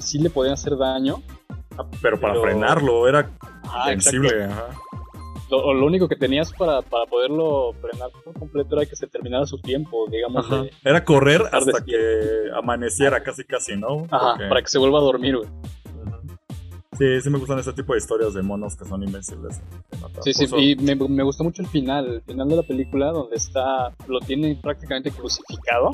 [0.00, 1.22] sí le podían hacer daño.
[2.02, 3.78] Pero para frenarlo era exacto.
[3.84, 4.44] invencible.
[4.44, 4.66] ajá.
[5.50, 9.44] Lo, lo único que tenías para, para poderlo frenar por completo era que se terminara
[9.46, 10.48] su tiempo, digamos.
[10.50, 11.96] De- Era correr hasta que
[12.54, 14.06] amaneciera casi casi, ¿no?
[14.10, 15.48] Ajá, Porque- para que se vuelva a dormir, güey.
[16.96, 19.60] Sí, sí me gustan ese tipo de historias de monos que son invencibles.
[20.20, 23.34] Sí, sí, y me, me gustó mucho el final, el final de la película donde
[23.34, 25.90] está, lo tiene prácticamente crucificado,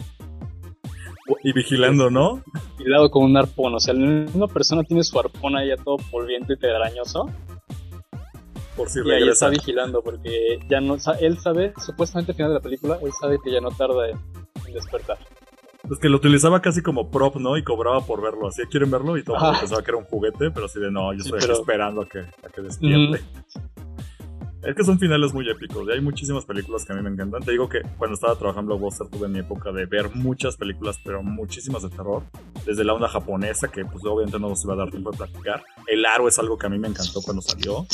[1.42, 2.42] Y vigilando, ¿no?
[2.78, 6.52] hilado con un arpón, o sea, una persona tiene su arpón ahí ya todo polviento
[6.52, 7.30] y telarañoso,
[8.76, 12.54] Por si y ahí está vigilando, porque ya no, él sabe, supuestamente al final de
[12.54, 14.18] la película, él sabe que ya no tarda en,
[14.66, 15.18] en despertar.
[15.90, 17.56] Es que lo utilizaba casi como prop, ¿no?
[17.56, 18.46] Y cobraba por verlo.
[18.48, 19.16] Así, ¿quieren verlo?
[19.16, 21.28] Y todo el mundo pensaba que era un juguete, pero así de no, yo Sí,
[21.30, 23.24] estoy pero- esperando a que, a que despierte.
[24.62, 25.86] Es que son finales muy épicos.
[25.88, 27.42] Y hay muchísimas películas que a mí me encantan.
[27.42, 30.98] Te digo que cuando estaba trabajando en Blockbuster tuve mi época de ver muchas películas,
[31.02, 32.22] pero muchísimas de terror.
[32.66, 35.62] Desde la onda japonesa, que pues obviamente no nos iba a dar tiempo de platicar.
[35.86, 37.86] El aro es algo que a mí me encantó cuando salió.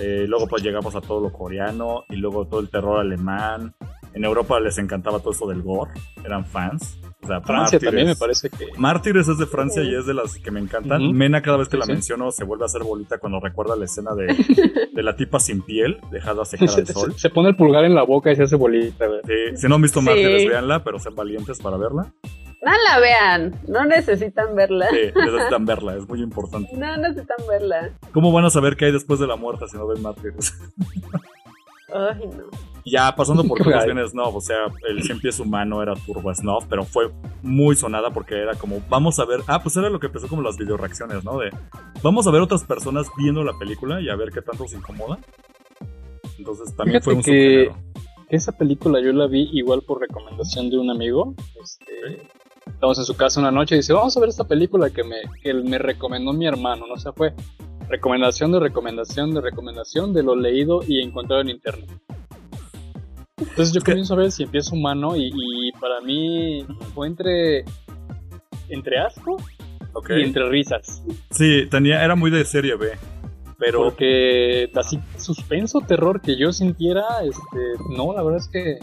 [0.00, 3.74] Eh, luego pues llegamos a todo lo coreano y luego todo el terror alemán.
[4.14, 5.92] En Europa les encantaba todo eso del gore.
[6.24, 6.98] Eran fans.
[7.22, 8.40] O sea, Francia también me Mártires.
[8.42, 8.78] parece que...
[8.78, 11.12] Mártires es de Francia y es de las que me encantan.
[11.12, 11.92] Mena, cada vez que Sí, la sí.
[11.92, 14.26] menciono, se vuelve a hacer bolita cuando recuerda la escena de,
[14.94, 17.12] de la tipa sin piel, dejada a secar Se, al sol.
[17.12, 19.20] se- se pone el pulgar en la boca y se hace bolita, güey.
[19.26, 20.06] Sí, si no han visto Sí.
[20.06, 22.12] Mártires, véanla, pero sean valientes para verla.
[22.62, 24.86] No la vean, no necesitan verla.
[24.90, 26.70] Sí, necesitan verla, es muy importante.
[26.76, 27.90] No necesitan verla.
[28.12, 30.54] ¿Cómo van a saber qué hay después de la muerte si no ven Mártires?
[31.92, 32.44] Ay, no.
[32.84, 36.84] ya pasando por bien Snuff, o sea, el 100 pies humano era Turbo Snuff, pero
[36.84, 37.10] fue
[37.42, 40.42] muy sonada porque era como, vamos a ver, ah, pues era lo que empezó como
[40.42, 41.38] las video reacciones, ¿no?
[41.38, 41.50] De,
[42.02, 45.18] vamos a ver otras personas viendo la película y a ver qué tanto se incomoda.
[46.38, 47.72] Entonces también Fíjate fue un que-.
[48.28, 51.34] Esa película yo la vi igual por recomendación de un amigo.
[51.60, 52.22] Este,
[52.80, 55.16] Estamos en su casa una noche y dice, vamos a ver esta película que me,
[55.42, 56.86] que me recomendó mi hermano.
[56.86, 56.94] ¿no?
[56.94, 57.34] O sea, fue
[57.90, 61.90] recomendación de recomendación de recomendación de lo leído y encontrado en internet.
[63.36, 66.64] Entonces yo comienzo a ver si empieza humano y, y para mí
[66.94, 67.64] fue entre,
[68.68, 69.38] entre asco
[70.10, 71.02] y entre risas.
[71.30, 72.90] Sí, tenía, era muy de serie B.
[73.58, 78.78] Pero Porque así suspenso, terror que yo sintiera, este, no, la verdad es que,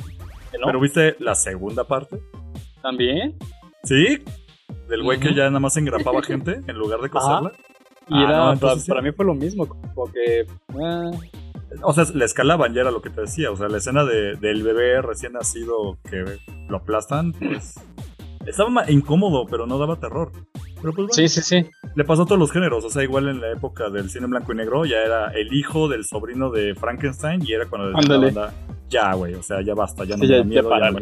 [0.51, 0.67] que no.
[0.67, 2.19] ¿Pero viste la segunda parte?
[2.83, 3.35] También.
[3.83, 4.23] ¿Sí?
[4.87, 7.51] Del güey que ya nada más engrapaba gente en lugar de coserla.
[8.09, 8.89] Y Ah, era, no, para, entonces sí.
[8.89, 10.45] para mí fue lo mismo, como que...
[10.81, 11.11] ah,
[11.83, 13.51] O sea, le escalaban, ya era lo que te decía.
[13.51, 16.39] O sea, la escena de, del bebé recién nacido que
[16.69, 17.75] lo aplastan, pues.
[18.45, 20.31] Estaba incómodo, pero no daba terror.
[20.79, 21.69] Pero pues bueno, sí, sí, sí.
[21.95, 22.85] le pasó a todos los géneros.
[22.85, 25.51] O sea, igual en la época del cine en blanco y negro, ya era el
[25.53, 28.53] hijo del sobrino de Frankenstein y era cuando decía la banda,
[28.89, 31.01] ya, güey, o sea, ya basta, ya no Sí, me da ya miedo, ya, me.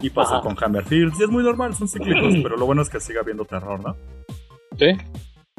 [0.00, 0.42] Y pasó Ajá.
[0.42, 1.14] con Hammerfield.
[1.16, 3.96] Sí, es muy normal, son cíclicos, pero lo bueno es que siga habiendo terror, ¿no?
[4.78, 4.92] Sí.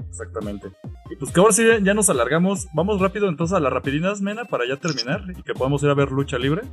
[0.09, 0.67] Exactamente.
[1.09, 2.67] Y pues que ahora sí ya nos alargamos.
[2.73, 5.93] Vamos rápido entonces a las rapidinas, Mena, para ya terminar y que podamos ir a
[5.93, 6.63] ver lucha libre.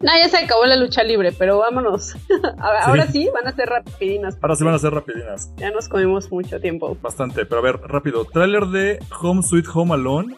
[0.00, 2.14] No, ya se acabó la lucha libre, pero vámonos.
[2.58, 4.38] Ahora sí, van a ser rapidinas.
[4.40, 5.52] Ahora sí van a ser rapidinas.
[5.56, 6.96] Ya nos comimos mucho tiempo.
[7.02, 7.44] Bastante.
[7.46, 8.24] Pero a ver, rápido.
[8.24, 10.34] Tráiler de Home Sweet Home Alone.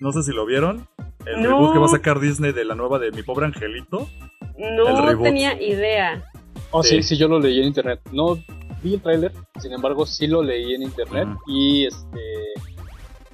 [0.00, 0.86] No sé si lo vieron.
[1.26, 1.50] El No.
[1.50, 4.08] reboot que va a sacar Disney de la nueva de Mi Pobre Angelito.
[4.56, 6.24] El No tenía idea.
[6.70, 6.96] Oh, Sí.
[6.96, 8.00] sí, sí, yo lo leí en internet.
[8.12, 8.36] No
[8.82, 11.38] vi el tráiler, sin embargo, sí lo leí en internet Ujú.
[11.52, 12.20] y este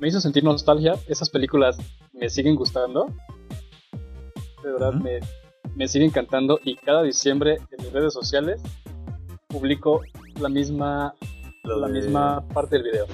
[0.01, 0.95] me hizo sentir nostalgia.
[1.09, 1.79] Esas películas
[2.13, 3.07] me siguen gustando.
[4.63, 5.05] De verdad, Ujú.
[5.05, 5.21] me,
[5.77, 8.61] me siguen encantando y cada diciembre en mis redes sociales
[9.49, 10.01] publico
[10.41, 11.15] la misma,
[11.65, 13.07] La la de- misma parte del video.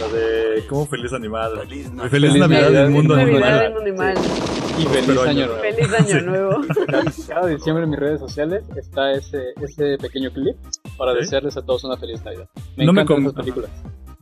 [0.00, 1.58] La de ¿Cómo feliz animal?
[1.60, 3.50] Feliz feliz, Feliz Navidad Navidad, del mundo feliz animal.
[3.50, 4.16] Navidad animal.
[4.18, 4.65] animal.
[4.78, 5.46] Y feliz año año.
[5.46, 5.60] nuevo.
[5.62, 6.24] Feliz año Sí.
[6.26, 6.50] nuevo.
[7.28, 10.56] Cada, diciembre en mis redes sociales está ese, ese pequeño clip
[10.96, 11.18] para Sí.
[11.20, 12.48] desearles a todos una feliz Navidad.
[12.76, 13.70] Me No me encantan com- esas películas.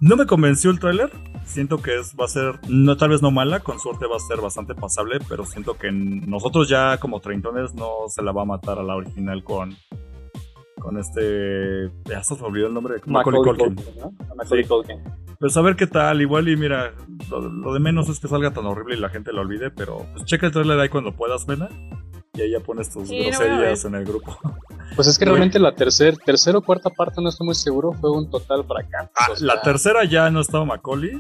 [0.00, 1.10] No me convenció el tráiler.
[1.46, 4.20] Siento que es, va a ser, no, tal vez no mala, con suerte va a
[4.20, 8.46] ser bastante pasable, pero siento que nosotros ya como treintones no se la va a
[8.46, 9.76] matar a la original con
[10.84, 13.74] con este, ya se me olvidó el nombre, Macaulay Macaulay Culkin.
[13.74, 14.68] Culkin, Macaulay Sí.
[14.68, 14.98] Culkin.
[15.40, 16.92] Pues a ver qué tal, igual y mira,
[17.30, 20.04] lo, lo de menos es que salga tan horrible y la gente lo olvide, pero
[20.12, 21.68] pues checa el trailer ahí cuando puedas, Mena.
[22.34, 24.36] Y ahí ya pones tus Sí, groserías en el grupo.
[24.96, 25.30] Pues es que Uy.
[25.30, 29.10] realmente la tercera tercera o cuarta parte, no estoy muy seguro, fue un total fracaso.
[29.16, 31.10] Ah, o sea, la tercera ya no estaba Macaulay.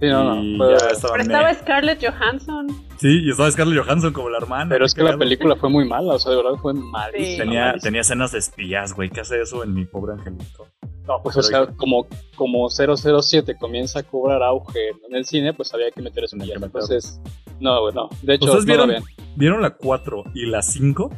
[0.00, 2.68] sí, no, no, estaba Pero estaba Scarlett Johansson.
[2.96, 4.70] Sí, y estaba Scarlett Johansson como la hermana.
[4.70, 7.26] Pero es que la película fue muy mala, o sea, de verdad fue malísima.
[7.32, 7.36] Sí.
[7.38, 9.10] Tenía, tenía escenas de espías, güey.
[9.10, 10.66] ¿Qué hace eso en mi pobre angelito?
[11.08, 12.06] No, pues o sea, como,
[12.36, 16.40] como 007 comienza a cobrar auge en el cine, pues había que meter eso en
[16.40, 16.66] meterlo.
[16.66, 17.18] Entonces,
[17.60, 18.10] no, güey, no.
[18.20, 19.04] De hecho, ¿Ustedes no vieron,
[19.34, 21.10] vieron la 4 y la 5?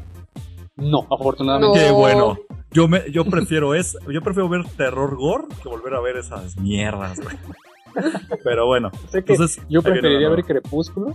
[0.77, 1.81] No, afortunadamente.
[1.81, 1.95] Qué No.
[1.97, 2.39] bueno.
[2.71, 6.57] Yo, me, yo prefiero es, yo prefiero ver terror gore que volver a ver esas
[6.57, 7.37] mierdas, güey.
[8.45, 10.45] Pero bueno, entonces yo preferiría ver.
[10.45, 11.15] Crepúsculo.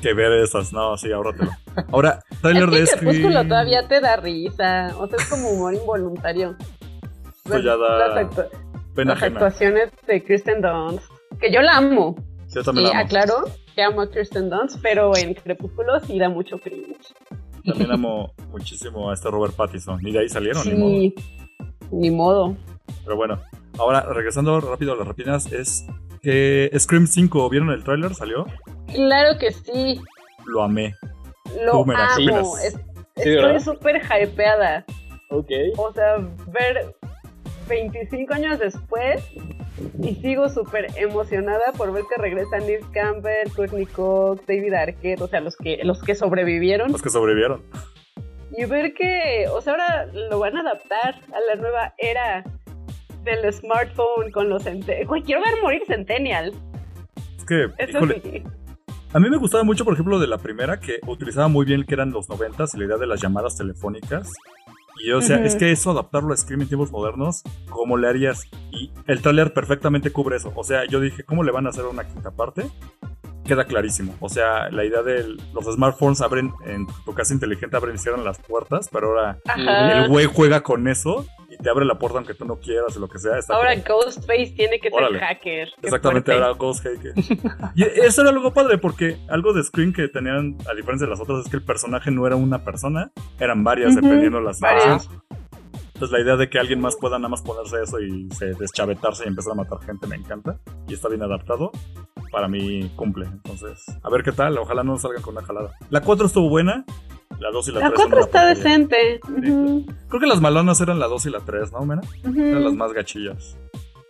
[0.00, 0.72] que ver esas.
[0.72, 1.50] No, sí, ahórratelo.
[1.90, 2.86] Ahora, Es trailer que de.
[2.86, 4.94] Crepúsculo todavía te da risa.
[4.98, 6.56] O sea, es como humor involuntario.
[7.46, 8.48] Ya da Las, actu-
[8.94, 9.40] pena las ajena.
[9.40, 11.04] actuaciones de Kristen Dunst.
[11.40, 12.16] Que yo la amo.
[12.54, 13.06] Yo también Y la amo.
[13.06, 13.34] aclaro
[13.74, 17.12] que amo a Kristen Dunst, pero en Crepúsculo sí da mucho cringe.
[17.66, 19.98] También amo muchísimo a este Robert Pattinson.
[20.06, 21.12] Y de ahí salieron, ni modo.
[21.90, 22.56] Ni modo.
[23.04, 23.38] Pero bueno,
[23.78, 25.84] ahora regresando rápido a las rapinas, es
[26.22, 28.14] que Scream 5, ¿vieron el tráiler?
[28.14, 28.46] ¿Salió?
[28.92, 30.00] Claro que sí,
[30.46, 30.94] Lo amé.
[31.62, 32.56] lo amo.
[32.58, 32.78] Es-
[33.16, 34.84] Sí, estoy súper hypeada.
[35.30, 35.48] Ok.
[35.76, 36.16] O sea,
[36.48, 36.96] ver
[37.68, 39.24] 25 años después
[40.00, 45.28] y sigo súper emocionada por ver que regresan Neve Campbell, Courtney Cox, David Arquette, o
[45.28, 46.92] sea, los que, los que sobrevivieron.
[46.92, 47.62] Los que sobrevivieron.
[48.56, 52.44] Y ver que, o sea, ahora lo van a adaptar a la nueva era
[53.24, 54.64] del smartphone con los.
[54.64, 56.52] Güey, quiero ver morir Centennial.
[57.38, 58.42] Es que, Eso híjole, sí.
[59.12, 61.94] a mí me gustaba mucho, por ejemplo, de la primera, que utilizaba muy bien que
[61.94, 64.30] eran los 90 y la idea de las llamadas telefónicas.
[64.96, 68.46] Y o sea, es que eso adaptarlo a Scream en tiempos modernos, ¿cómo le harías?
[68.70, 70.52] Y el tráiler perfectamente cubre eso.
[70.54, 72.70] O sea, yo dije, ¿cómo le van a hacer una quinta parte?
[73.46, 74.14] Queda clarísimo.
[74.20, 78.24] O sea, la idea de los smartphones abren, en tu casa inteligente abren y cierran
[78.24, 80.02] las puertas, pero ahora Ajá.
[80.04, 83.00] el güey juega con eso y te abre la puerta aunque tú no quieras o
[83.00, 83.32] lo que sea.
[83.50, 85.18] Ahora como- Ghostface tiene que Órale.
[85.18, 85.68] ser hacker.
[85.82, 87.12] Exactamente, ahora Ghost Hacker.
[87.74, 91.20] Y eso era algo padre, porque algo de Scream que tenían, a diferencia de las
[91.20, 95.08] otras, es que el personaje no era una persona, eran varias, dependiendo de las varias.
[95.94, 99.24] Entonces la idea de que alguien más pueda nada más ponerse eso y se deschavetarse
[99.24, 100.58] y empezar a matar gente me encanta.
[100.88, 101.70] Y está bien adaptado.
[102.34, 103.26] Para mí cumple.
[103.26, 104.58] Entonces, a ver qué tal.
[104.58, 105.72] Ojalá no salgan con una jalada.
[105.90, 106.84] La 4 estuvo buena.
[107.38, 108.64] La 2 y la, La 3 son 4 una está porquería.
[108.64, 109.20] decente.
[109.28, 112.02] Ujú, Creo que las malonas eran la 2 y la 3, ¿no, Mena?
[112.24, 112.40] ujú.
[112.40, 113.56] Eran las más gachillas.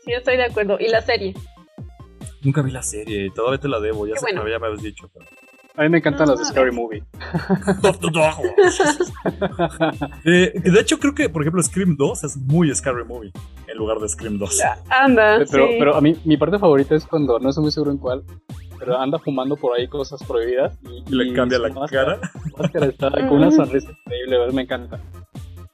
[0.05, 0.79] Sí, estoy de acuerdo.
[0.81, 1.35] ¿Y la serie?
[2.43, 4.43] Nunca vi la serie, todavía te la debo, ya sé bueno.
[4.45, 5.11] que me habías dicho.
[5.13, 5.27] Pero...
[5.77, 6.71] A mí me encantan No, las de Scary.
[6.73, 7.03] Movie.
[10.25, 13.33] Eh, de hecho, creo que, por ejemplo, Scream 2 es muy Scary Movie
[13.67, 14.61] en lugar de Scream 2.
[14.89, 15.77] Anda, Pero, sí.
[15.79, 18.23] pero a mí, mi parte favorita es cuando, no estoy muy seguro en cuál,
[18.79, 22.31] pero anda fumando por ahí cosas prohibidas y, Y le cambia la máscara- cara.
[22.59, 24.55] máscara está con una sonrisa increíble, ¿verdad?
[24.55, 25.01] me encanta.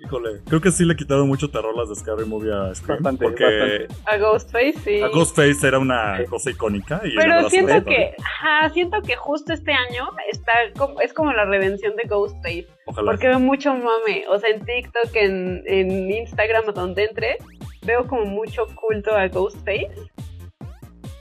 [0.02, 3.02] Híjole, creo que sí le quitaron mucho terror las de Scary Movie a Scream.
[3.02, 3.88] Bastante, porque bastante.
[4.06, 5.02] A Ghostface, sí.
[5.02, 7.02] a Ghostface era una cosa icónica.
[7.04, 11.44] Y Pero siento que, ajá, siento que justo este año está como, es como la
[11.44, 12.66] redención de Ghostface.
[12.86, 13.12] Ojalá.
[13.12, 14.24] Porque veo mucho mame.
[14.30, 17.36] O sea, en TikTok, en, en Instagram, donde entre,
[17.84, 19.90] veo como mucho culto a Ghostface.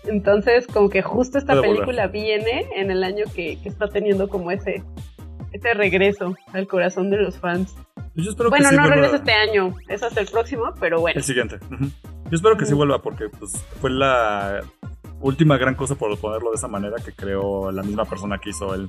[0.06, 1.86] Entonces, como que justo esta Puede volver.
[1.86, 4.82] película viene en el año que, que está teniendo como ese,
[5.52, 7.76] ese regreso al corazón de los fans.
[8.16, 11.00] Yo espero bueno, que sí no vuelva- regresa este año, es hasta el próximo, pero
[11.00, 11.18] bueno.
[11.18, 11.58] El siguiente.
[11.70, 12.78] Yo espero que sí Ujú.
[12.80, 14.62] vuelva porque pues, fue la
[15.22, 18.74] última gran cosa por ponerlo de esa manera que creó la misma persona que hizo
[18.74, 18.88] el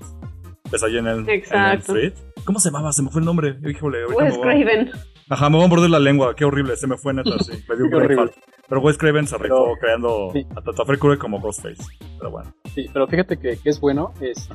[0.69, 1.97] pues allí en el, en el Exacto.
[1.97, 2.13] Street.
[2.45, 2.93] ¿Cómo se llamaba?
[2.93, 3.59] Se me fue el nombre.
[3.69, 4.91] Híjole, ahorita Wes a- Craven.
[5.29, 7.77] Ajá, me voy a morder la lengua, qué horrible, se me fue neta, sí, me
[7.77, 7.91] dio un.
[8.69, 10.47] Pero Wes Craven se rifó Pero- creando sí.
[10.57, 11.83] a Tata Freddy Krueger como Ghostface.
[12.19, 14.55] Pero bueno, Sí, pero fíjate que, que es bueno, este,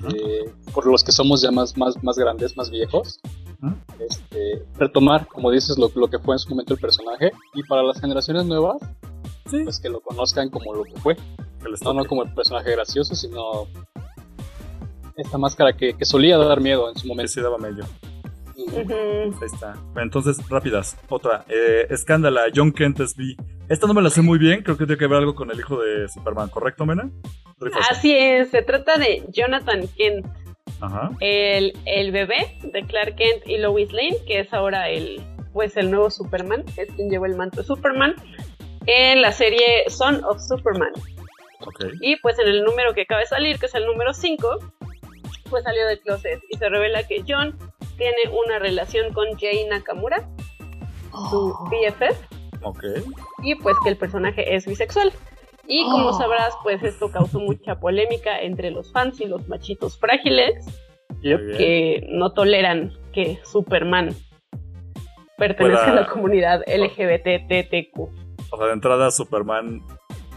[0.73, 3.19] por los que somos ya más, más, más grandes, más viejos,
[3.99, 7.83] Este, retomar, como dices, lo, lo que fue en su momento el personaje, y para
[7.83, 8.77] las generaciones nuevas,
[9.49, 12.71] sí, pues que lo conozcan como lo que fue, que no, no como el personaje
[12.71, 13.67] gracioso, sino
[15.17, 17.31] esta máscara que, que solía dar miedo en su Que momento.
[17.31, 17.85] sí daba medio.
[18.57, 19.73] Ahí está.
[19.93, 20.97] Bueno, Entonces, rápidas.
[21.09, 21.43] Otra.
[21.49, 23.35] Eh, Escándala, John Kent es B.
[23.67, 25.59] Esta no me la sé muy bien, creo que tiene que ver algo con el
[25.59, 27.09] hijo de Superman, ¿correcto, Mena?
[27.89, 30.25] Así es, se trata de Jonathan Kent,
[30.81, 31.11] Ajá.
[31.21, 35.21] el, el bebé de Clark Kent y Lois Lane, que es ahora el,
[35.53, 38.15] pues el nuevo Superman, es quien lleva el manto de Superman,
[38.87, 40.91] en la serie Son of Superman.
[42.01, 44.59] Y pues en el número que acaba de salir, que es el número 5,
[45.49, 47.57] pues salió del closet y se revela que John
[47.97, 50.27] tiene una relación con Jay Nakamura,
[51.29, 52.19] su BFF,
[52.61, 52.83] Ok.
[53.43, 55.11] y pues que el personaje es bisexual.
[55.67, 60.65] Y como sabrás, pues esto causó mucha polémica entre los fans y los machitos frágiles
[61.21, 64.15] que no toleran que Superman
[65.37, 67.99] pertenezca a la Pueda- comunidad LGBTTQ.
[68.51, 69.81] O sea, de entrada, Superman,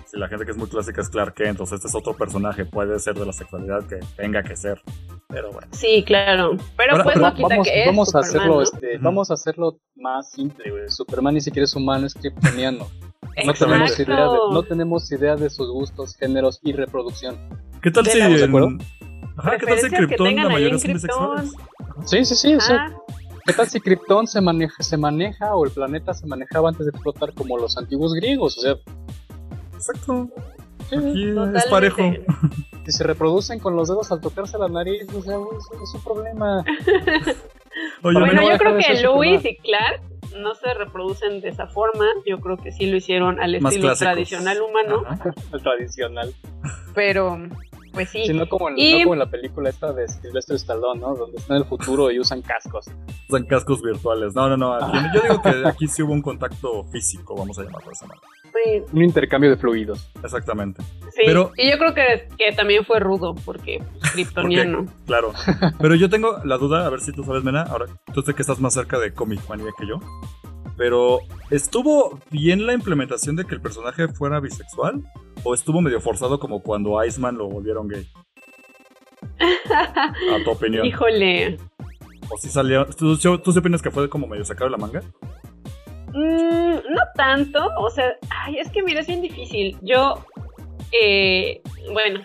[0.06, 2.64] si la gente que es muy clásica es Clark Kent, entonces este es otro personaje,
[2.64, 4.80] puede ser de la sexualidad que tenga que ser.
[5.28, 5.68] Pero bueno.
[5.72, 6.56] Sí, claro.
[6.76, 8.62] Pero Ahora, pues pero no quita vamos, que es vamos a hacerlo, ¿no?
[8.62, 10.88] este, vamos a hacerlo más simple, güey.
[10.88, 12.86] Superman ni siquiera es humano, es kryptoniano.
[13.46, 17.36] No tenemos, idea de, no tenemos idea de sus gustos, géneros y reproducción.
[17.82, 18.48] ¿Qué tal ¿De si la- ¿de en...
[18.48, 18.68] acuerdo?
[19.36, 21.52] Ajá, ¿qué tal si Krypton la mayoría son bisexuales?
[22.06, 22.54] Sí, sí, sí.
[22.54, 22.92] o sea,
[23.46, 26.90] ¿Qué tal si Krypton se maneja, se maneja o el planeta se manejaba antes de
[26.90, 28.58] explotar como los antiguos griegos?
[28.58, 28.74] O sea,
[29.74, 30.28] Exacto.
[30.90, 32.02] sí, Aquí es parejo.
[32.84, 36.00] si se reproducen con los dedos al tocarse la nariz, o sea, es, es un
[36.02, 36.60] problema.
[38.02, 39.40] Oye, Bueno, Bueno, no yo creo que Superman.
[39.44, 40.02] y Clark
[40.36, 42.06] no se reproducen de esa forma.
[42.26, 43.98] Yo creo que sí lo hicieron al Más estilo clásicos.
[44.12, 45.02] tradicional humano.
[45.08, 45.32] Ajá.
[45.62, 46.32] Tradicional.
[46.94, 47.38] Pero,
[47.98, 48.22] pues sí.
[48.26, 51.14] Sí, no como, en, Y- no como en la película esta de Sylvester Stallone, ¿no?
[51.14, 52.86] Donde están en el futuro y usan cascos.
[53.28, 54.34] Usan cascos virtuales.
[54.34, 54.74] No, no, no.
[54.74, 58.06] aquí- yo digo que aquí sí hubo un contacto físico, vamos a llamarlo de esa
[58.06, 58.26] manera.
[58.64, 60.08] Sí, Un intercambio de fluidos.
[60.22, 60.82] Exactamente.
[61.10, 61.22] sí.
[61.26, 64.86] Pero- Y yo creo que, que también fue rudo, porque kryptoniano.
[65.06, 65.32] Claro.
[65.80, 67.62] Pero yo tengo la duda, a ver si tú sabes, Mena.
[67.64, 70.00] Ahora, tú sé que estás más cerca de Comic Mania que yo.
[70.78, 71.18] Pero,
[71.50, 75.02] ¿estuvo bien la implementación de que el personaje fuera bisexual?
[75.42, 78.06] ¿O estuvo medio forzado como cuando Iceman lo volvieron gay?
[79.70, 80.86] A tu opinión.
[80.86, 81.58] Híjole.
[82.30, 82.86] ¿O si salió?
[82.86, 85.02] ¿Tú, tú, tú sí opinas que fue como medio sacado de la manga?
[86.14, 89.76] Mm, no tanto, o sea, ay, es que mira, es bien difícil.
[89.82, 90.24] Yo,
[90.92, 91.60] eh,
[91.92, 92.20] bueno,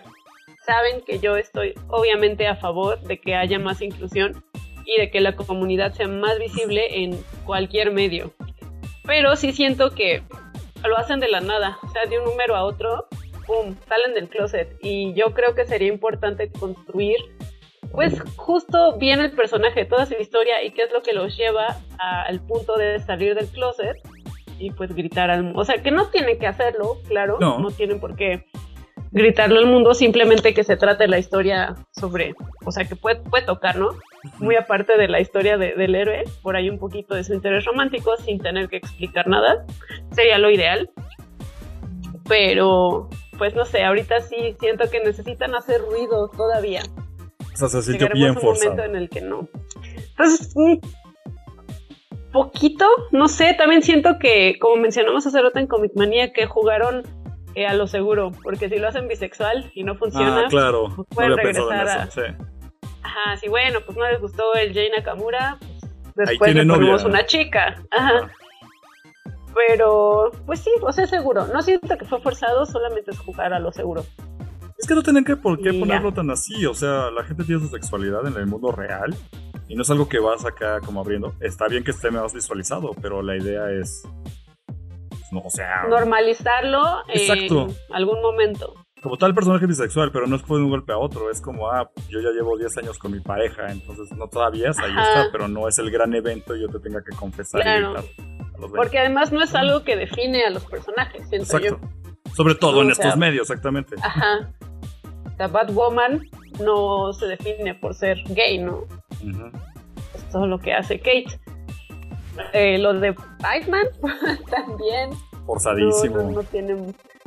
[0.63, 4.43] saben que yo estoy obviamente a favor de que haya más inclusión
[4.85, 8.33] y de que la comunidad sea más visible en cualquier medio.
[9.05, 10.23] Pero sí siento que
[10.87, 13.07] lo hacen de la nada, o sea, de un número a otro,
[13.45, 14.77] ¡pum!, salen del closet.
[14.81, 17.17] Y yo creo que sería importante construir,
[17.91, 21.77] pues, justo bien el personaje, toda su historia y qué es lo que los lleva
[21.99, 23.97] a- al punto de salir del closet
[24.59, 25.59] y pues gritar al mundo.
[25.59, 27.59] O sea, que no tienen que hacerlo, claro, No.
[27.59, 28.45] no, tienen por qué
[29.11, 32.33] gritarlo al mundo, simplemente que se trate la historia sobre,
[32.65, 33.89] o sea, que puede, puede tocar, ¿no?
[34.39, 37.65] Muy aparte de la historia de- del héroe, por ahí un poquito de su interés
[37.65, 39.65] romántico sin tener que explicar nada,
[40.11, 40.89] sería lo ideal.
[42.27, 46.81] Pero, pues no sé, ahorita sí siento que necesitan hacer ruido todavía.
[47.53, 48.71] O sea, se sintió bien un forzado.
[48.71, 49.47] momento en el que no.
[50.11, 50.79] Entonces, un
[52.31, 57.03] poquito, no sé, también siento que, como mencionamos hace rato en Comic Manía, que jugaron
[57.55, 60.85] eh, a lo seguro, porque si lo hacen bisexual y no funciona, Ah, claro.
[60.87, 62.21] pues No pueden en regresar eso.
[62.21, 62.45] Sí.
[63.03, 65.57] Ajá, sí, bueno, pues no les gustó el Jay Nakamura,
[66.15, 68.31] pues después le ponemos una chica, ajá.
[69.55, 71.45] Pero, pues sí, o sea, seguro.
[71.47, 74.03] No siento que fue forzado, solamente es jugar a lo seguro.
[74.79, 75.79] Es que no tienen que por qué Y ya.
[75.79, 76.65] ponerlo tan así.
[76.65, 79.15] O sea, la gente tiene su sexualidad en el mundo real.
[79.67, 81.35] Y no es algo que vas acá como abriendo.
[81.39, 84.03] Está bien que esté más visualizado, pero la idea es.
[85.09, 85.83] pues, No, o sea.
[85.87, 87.67] Normalizarlo Exacto.
[87.89, 88.73] en algún momento.
[89.03, 91.29] Como tal personaje bisexual, pero no es de un golpe a otro.
[91.29, 94.79] Es como, ah, yo ya llevo 10 años con mi pareja, entonces no todavía es,
[94.79, 95.01] ahí Ajá.
[95.23, 97.89] está, pero no es el gran evento y yo te tenga que confesar y Claro.
[97.89, 101.79] a los Porque además no es algo que define a los personajes, siento Exacto.
[101.81, 102.33] yo.
[102.33, 103.95] Sobre todo en estos medios, exactamente.
[104.01, 104.49] Ajá.
[105.37, 106.21] La Batwoman
[106.63, 108.85] no se define por ser gay, ¿no?
[109.21, 109.51] Ujú.
[110.15, 111.39] Es todo lo que hace Kate.
[112.53, 113.13] Eh, lo de
[113.59, 113.85] Iceman
[114.49, 116.17] también no, Forzadísimo.
[116.23, 116.73] no, no tiene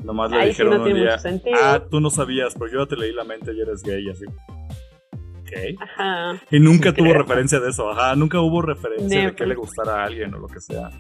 [0.06, 1.56] Nomás le sí dijeron no un tiene día, mucho sentido.
[1.62, 4.24] ah, tú no sabías, pero yo ya te leí la mente y eres gay, así.
[4.24, 5.80] Ok.
[5.80, 6.40] Ajá.
[6.50, 7.22] Y nunca tuvo Creo.
[7.22, 10.46] referencia de eso, ajá, nunca hubo referencia de que le gustara a alguien o lo
[10.48, 10.90] que sea.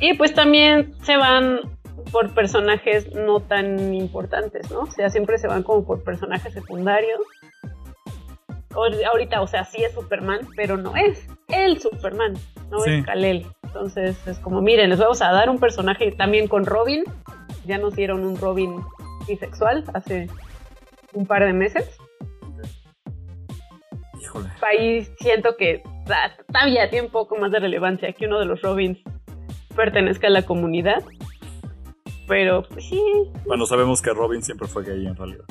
[0.00, 1.60] Y pues también se van
[2.10, 4.80] por personajes no tan importantes, ¿no?
[4.80, 7.20] O sea, siempre se van como por personajes secundarios.
[8.70, 12.34] Ahor- Ahorita, o sea, sí es Superman, pero no es el Superman,
[12.74, 12.90] no Sí.
[12.90, 13.46] es Kal-El.
[13.62, 17.04] Entonces es como, miren, les vamos a dar un personaje también con Robin.
[17.66, 18.76] Ya nos dieron un Robin
[19.26, 20.28] bisexual hace
[21.14, 21.88] un par de meses.
[24.20, 24.48] híjole.
[24.62, 25.82] Ahí siento que
[26.48, 28.98] todavía tiene un poco más de relevancia que uno de los Robins
[29.74, 31.02] pertenezca a la comunidad.
[32.26, 33.02] Pero pues sí,
[33.46, 35.44] Bueno, sabemos que Robin siempre fue gay en realidad.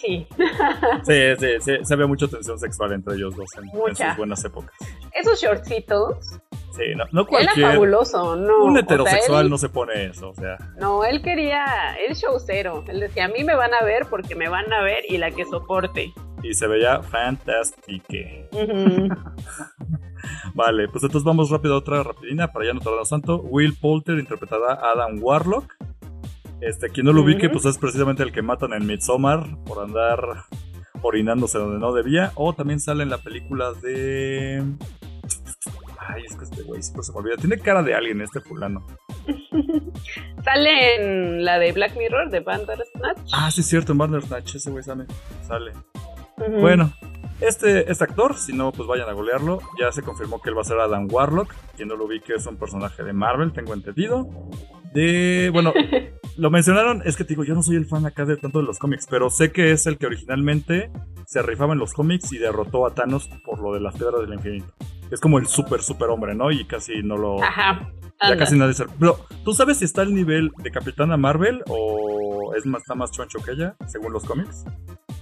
[0.00, 0.26] Sí.
[1.04, 4.44] Sí, sí, sí, se ve mucha tensión sexual entre ellos dos en, en sus buenas
[4.44, 4.74] épocas.
[5.12, 6.16] Esos shortcitos,
[6.72, 7.72] Sí, no, no era cualquier.
[7.72, 8.62] fabuloso, ¿no?
[8.64, 10.56] Un O sea, heterosexual él- no se pone eso, o sea.
[10.78, 11.64] No, él quería,
[12.06, 12.84] él showcero.
[12.86, 15.32] Él decía, a mí me van a ver porque me van a ver y la
[15.32, 16.12] que soporte.
[16.44, 18.48] y se veía fantastique.
[18.52, 19.08] Ujú.
[20.54, 23.38] Vale, pues entonces vamos rápido a otra rapidina para ya no tardarnos tanto.
[23.42, 25.74] Will Poulter interpretará a Adam Warlock.
[26.60, 27.54] Este, quien no lo ubique, Ujú.
[27.54, 30.20] pues es precisamente el que matan en Midsommar por andar
[31.02, 32.32] orinándose donde no debía.
[32.34, 34.62] O también sale en la película de.
[35.98, 37.36] Ay, es que este güey siempre se me olvida.
[37.36, 38.86] Tiene cara de alguien este fulano.
[40.44, 43.30] Sale en la de Black Mirror de Bandersnatch.
[43.32, 45.06] Ah, sí, es cierto, en Bandersnatch ese güey sale.
[46.60, 46.92] Bueno,
[47.40, 49.60] este, este actor, si no, pues vayan a golearlo.
[49.78, 51.54] Ya se confirmó que él va a ser Adam Warlock.
[51.76, 54.28] Quien no lo vi que es un personaje de Marvel, tengo entendido.
[54.92, 55.50] De.
[55.52, 55.72] Bueno,
[56.36, 58.64] lo mencionaron, es que te digo, yo no soy el fan acá de tanto de
[58.64, 60.90] los cómics, pero sé que es el que originalmente
[61.26, 64.34] se rifaba en los cómics y derrotó a Thanos por lo de las piedras del
[64.34, 64.72] infinito.
[65.10, 66.50] Es como el super, super hombre, ¿no?
[66.50, 67.42] Y casi no lo.
[67.42, 67.92] Ajá.
[68.22, 68.84] Ya casi nadie se.
[68.98, 73.10] Pero, ¿tú sabes si está al nivel de Capitana Marvel o es más, está más
[73.10, 74.64] choncho que ella, según los cómics?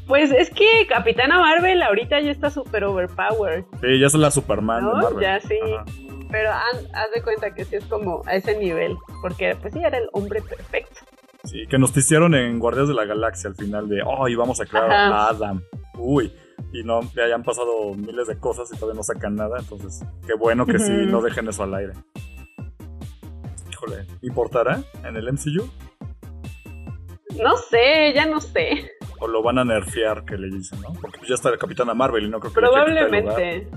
[0.09, 4.85] Pues es que Capitana Marvel ahorita ya está súper overpowered, Sí, ya es la Superman
[4.85, 4.97] de ¿no?
[4.97, 5.21] Marvel.
[5.21, 5.59] Ya sí.
[5.75, 5.85] Ajá.
[6.31, 9.97] Pero haz de cuenta que sí es como a ese nivel, porque pues sí era
[9.99, 11.01] el hombre perfecto.
[11.45, 14.61] Sí, que nos hicieron en Guardias de la Galaxia al final de, oh, y vamos
[14.61, 15.29] a crear a Ajá.
[15.29, 15.63] Adam.
[15.97, 16.33] Uy,
[16.73, 20.35] y no, ya hayan pasado miles de cosas y todavía no sacan nada, entonces, qué
[20.35, 21.93] bueno que sí no dejen eso al aire.
[23.71, 25.67] Híjole, ¿importará en el MCU?
[27.43, 28.91] No sé, ya no sé.
[29.21, 30.93] ¿O lo van a nerfear, que le dicen, no?
[31.01, 32.61] Porque pues ya está la Capitana Marvel y no creo que.
[32.61, 33.69] Probablemente.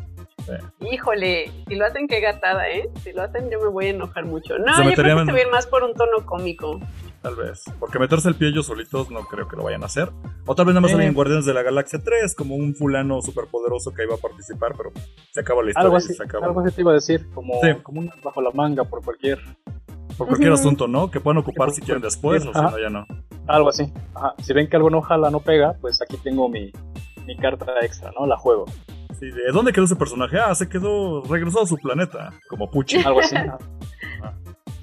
[0.45, 0.85] Sí.
[0.91, 2.89] Híjole, si lo hacen, qué gatada, ¿eh?
[3.03, 4.57] Si lo hacen, yo me voy a enojar mucho.
[4.57, 6.25] No, Se yo meterían creo que en- se va a ir más por un tono
[6.25, 6.79] cómico.
[7.21, 7.63] Tal vez.
[7.79, 10.09] Porque meterse el pie ellos solitos no creo que lo vayan a hacer.
[10.47, 10.93] O tal vez nada más Sí.
[10.95, 14.73] salen en Guardianes de la Galaxia 3 como un fulano superpoderoso que iba a participar,
[14.75, 14.91] pero
[15.31, 16.47] se acaba la historia Algo y así, se acaba.
[16.47, 17.75] algo así te iba a decir, como, Sí.
[17.83, 19.39] como un bajo la manga por cualquier.
[20.17, 20.59] Por cualquier Ujú.
[20.59, 21.11] asunto, ¿no?
[21.11, 23.05] Que puedan ocupar si quieren después o si no, ya no.
[23.47, 23.91] Algo así.
[24.15, 24.33] Ajá.
[24.41, 26.71] Si ven que algo no jala, no pega, pues aquí tengo mi,
[27.25, 28.25] mi carta extra, ¿no?
[28.25, 28.65] La juego.
[29.19, 30.37] Sí, ¿De dónde quedó ese personaje?
[30.39, 32.97] Ah, se quedó, regresó a su planeta, como Puchi.
[32.97, 33.35] Algo así.
[33.35, 33.57] ajá.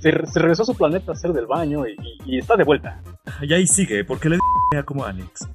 [0.00, 1.90] Se, se regresó a su planeta a hacer del baño y,
[2.24, 3.02] y- y está de vuelta.
[3.42, 5.48] Y ahí sigue, porque le di como Alex.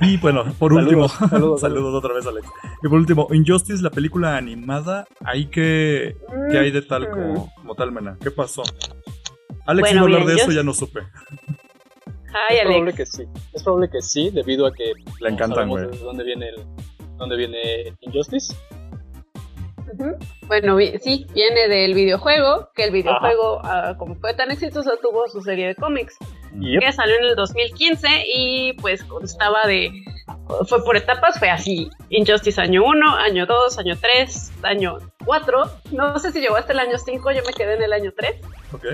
[0.00, 2.48] Y bueno, por Saludos, último, saludos, saludos, otra vez, Alex.
[2.82, 6.16] Y por último, Injustice, la película animada, ahí que,
[6.50, 8.16] que hay de tal como, como tal, Mena.
[8.20, 8.64] ¿Qué pasó?
[9.66, 11.00] Alex Bueno, iba a hablar bien, de eso, yo- ya no supe.
[12.48, 13.24] Ay, es probable que sí.
[13.52, 15.86] Es probable que sí, debido a que Le no encantan, güey.
[15.86, 16.56] de dónde viene el,
[17.16, 18.54] dónde viene Injustice.
[20.46, 25.40] Bueno, sí, viene del videojuego, que el videojuego, ah, como fue tan exitoso, tuvo su
[25.40, 26.16] serie de cómics,
[26.58, 26.80] Yep.
[26.80, 29.90] que salió en el 2015 y pues constaba de...
[30.66, 31.88] Fue por etapas, fue así.
[32.10, 35.64] Injustice año 1, año 2, año 3, año 4.
[35.92, 38.36] No sé si llegó hasta el año 5, yo me quedé en el año 3.
[38.72, 38.84] Ok.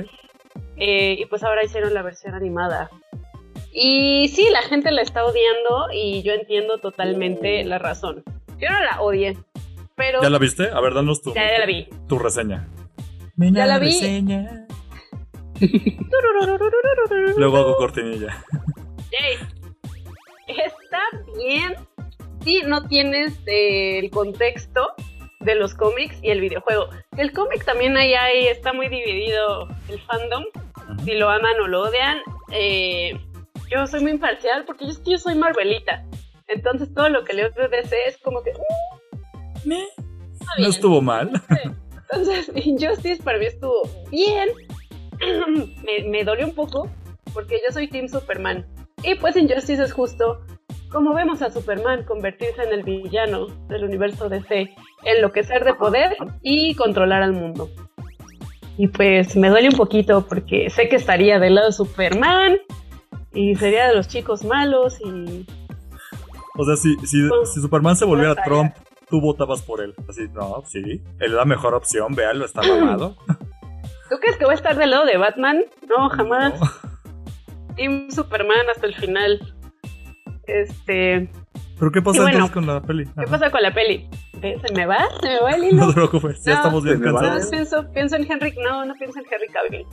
[0.77, 2.91] Eh, y pues ahora hicieron la versión animada.
[3.77, 8.23] Y sí, la gente la está odiando y yo entiendo totalmente la razón.
[8.59, 9.37] Yo no la odié,
[9.97, 10.71] pero ¿Ya la viste?
[10.73, 11.89] A ver, danos tu, ya, ya la vi.
[12.09, 12.69] tu reseña.
[13.37, 13.87] Ya la vi.
[13.87, 14.67] reseña.
[17.37, 18.45] Luego hago cortinilla.
[19.11, 19.39] Yay.
[20.47, 21.01] Está
[21.37, 21.75] bien
[22.45, 24.87] si no tienes eh, el contexto
[25.41, 26.91] de los cómics y el videojuego.
[27.17, 30.45] El cómic también ahí, ahí está muy dividido el fandom,
[31.05, 32.19] si lo aman o lo odian.
[32.53, 33.19] Eh,
[33.75, 36.05] yo soy muy imparcial porque yo, yo soy Marvelita.
[36.49, 38.53] Entonces todo lo que leo de DC es como que...
[39.65, 39.77] "Mm, No
[40.59, 40.71] bien".
[40.71, 41.31] estuvo mal.
[42.11, 44.49] Entonces, Injustice para mí estuvo bien.
[45.85, 46.91] me, me dolió un poco
[47.33, 48.67] porque yo soy Team Superman.
[49.03, 50.41] Y pues Injustice es justo
[50.91, 54.71] como vemos a Superman convertirse en el villano del universo DC,
[55.05, 57.69] enloquecer de poder y controlar al mundo.
[58.77, 62.59] Y pues me duele un poquito porque sé que estaría del lado de Superman
[63.35, 65.47] y sería de los chicos malos y
[66.57, 68.75] O sea, si, si, si Superman se volviera Pues, Trump,
[69.11, 69.95] tú votabas por él.
[70.09, 70.81] Así, no, sí.
[70.81, 73.17] Él es la mejor opción, véalo, está mamado.
[74.11, 75.63] ¿Tú crees que voy a estar del lado de Batman?
[75.89, 76.55] No, jamás.
[76.61, 77.75] No.
[77.77, 79.41] Team Superman hasta el final.
[80.47, 81.31] Este,
[81.79, 83.05] ¿Pero qué pasa bueno, entonces con la peli?
[83.07, 83.31] ¿qué Ajá.
[83.31, 84.09] pasa con la peli?
[84.41, 84.99] ¿Se me va?
[85.23, 85.77] ¿Se me va el hilo?
[85.87, 87.07] No te preocupes, ya No, estamos bien va.
[87.11, 87.47] No, cansados.
[87.51, 89.87] pienso, pienso en Henry, no, no pienso en Henry Cavill.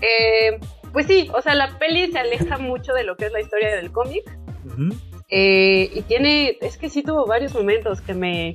[0.00, 0.58] Eh,
[0.92, 3.76] pues sí, o sea, la peli se aleja mucho de lo que es la historia
[3.76, 4.24] del cómic.
[4.64, 4.94] Ujú.
[5.30, 8.54] eh, y tiene, es que sí tuvo varios momentos que me...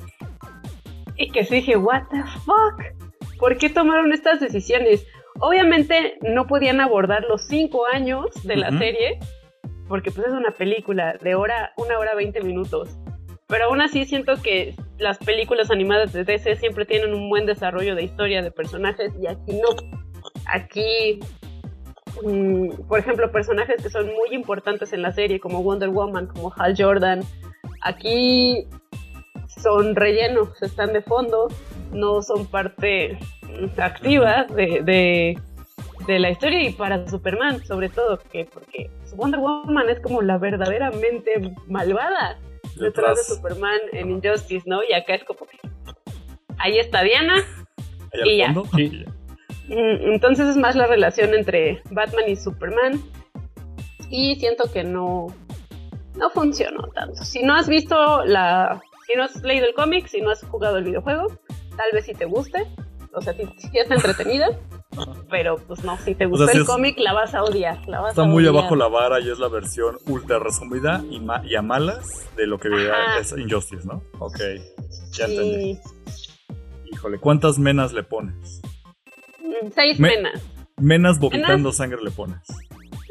[1.16, 3.38] Y que sí dije, what the fuck?
[3.40, 5.06] ¿Por qué tomaron estas decisiones?
[5.40, 9.20] Obviamente no podían abordar los cinco años de la serie,
[9.88, 12.98] porque pues es una película de hora, una hora veinte minutos.
[13.48, 17.94] Pero aún así siento que las películas animadas de DC siempre tienen un buen desarrollo
[17.96, 19.70] de historia de personajes y aquí no.
[20.46, 21.20] Aquí,
[22.22, 26.54] mm, por ejemplo, personajes que son muy importantes en la serie como Wonder Woman, como
[26.58, 27.22] Hal Jordan,
[27.84, 28.66] Aquí
[29.48, 31.50] son rellenos, están de fondo,
[31.92, 33.20] no son parte
[33.78, 35.38] activa de, de,
[36.08, 40.38] de la historia y para Superman, sobre todo, que porque Wonder Woman es como la
[40.38, 42.40] verdaderamente malvada
[42.78, 44.80] detrás de Superman en Injustice, ¿no?
[44.90, 45.60] Y acá es como que
[46.58, 47.36] ahí está Diana
[48.14, 48.46] Ahí al y ya.
[48.54, 48.66] fondo.
[48.76, 49.06] Sí.
[49.68, 53.02] Mm, Entonces es más la relación entre Batman y Superman.
[54.10, 55.28] Y siento que no,
[56.16, 57.24] no funcionó tanto.
[57.24, 58.82] Si no has visto la.
[59.08, 61.28] Si no has leído el cómic, si no has jugado el videojuego,
[61.76, 62.66] tal vez sí te guste.
[63.14, 64.48] O sea, sí, sí está entretenida.
[65.30, 67.88] Pero pues no, si te gustó sí el cómic, la vas a odiar.
[67.88, 68.62] La vas Está a muy odiar.
[68.62, 72.46] abajo la vara y es la versión ultra resumida y, ma- y a malas de
[72.46, 73.20] lo que Ajá.
[73.20, 74.04] es Injustice, ¿no?
[74.20, 74.38] Ok,
[75.14, 75.80] ya entendí.
[76.06, 76.32] Sí.
[76.92, 78.62] Híjole, ¿cuántas menas le pones?
[79.74, 80.42] Seis Me- penas.
[80.78, 82.40] Menas vomitando sangre le pones.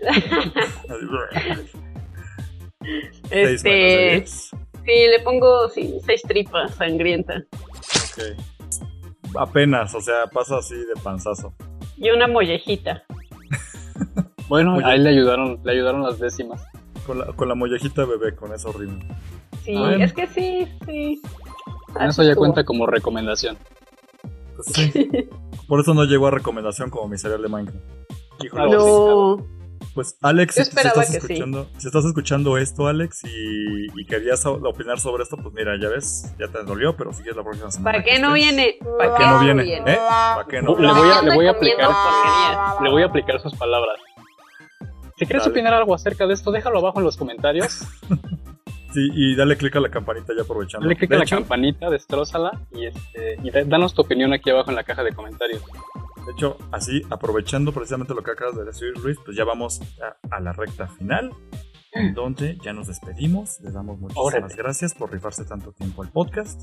[0.03, 1.61] Menas
[3.31, 3.69] Este.
[3.71, 4.51] diez.
[4.85, 7.35] Sí, le pongo sí, seis tripas sangrienta.
[7.39, 9.37] Ok.
[9.39, 11.55] Apenas, o sea, pasa así de panzazo.
[11.97, 13.03] Y una mollejita.
[14.49, 16.63] Bueno, ahí le ayudaron, le ayudaron las décimas.
[17.07, 19.03] Con la, con la mollejita bebé, con eso horrible.
[19.65, 21.23] Sí, es que sí, sí.
[21.95, 22.35] Así eso ya estuvo.
[22.45, 23.57] cuenta como recomendación.
[24.57, 24.93] Pues sí.
[25.73, 27.83] Por eso no llegó a recomendación como mi cereal de Minecraft.
[28.45, 28.77] Híjole.
[28.77, 29.39] No.
[29.95, 31.17] Pues Alex, si, estás sí.
[31.17, 35.89] escuchando, si estás escuchando esto, Alex, y, y querías opinar sobre esto, pues mira, ya
[35.89, 37.91] ves, ya te dolió, pero sigues la próxima semana.
[37.91, 38.55] ¿Para qué no estés.
[38.55, 38.79] viene?
[38.99, 39.79] ¿Para ¿Para qué no viene?
[39.79, 39.97] ¿Eh?
[39.97, 40.93] ¿Para qué no Le viene?
[40.93, 41.91] voy a, le voy a aplicar,
[42.83, 43.97] le voy a aplicar sus palabras.
[45.17, 45.53] Si quieres Dale.
[45.53, 47.81] opinar algo acerca de esto, déjalo abajo en los comentarios.
[48.93, 50.87] Sí, y dale click a la campanita ya aprovechando.
[50.87, 54.33] Dale click de, a la hecho, campanita, destrózala y, este, y da- danos tu opinión
[54.33, 55.63] aquí abajo en la caja de comentarios.
[56.27, 60.37] de hecho, así, aprovechando precisamente lo que acabas de decir, Luis, pues ya vamos a,
[60.37, 61.33] a la recta final,
[61.93, 63.61] en donde ya nos despedimos.
[63.61, 64.55] Les damos muchísimas Órale.
[64.57, 66.61] gracias por rifarse tanto tiempo al podcast.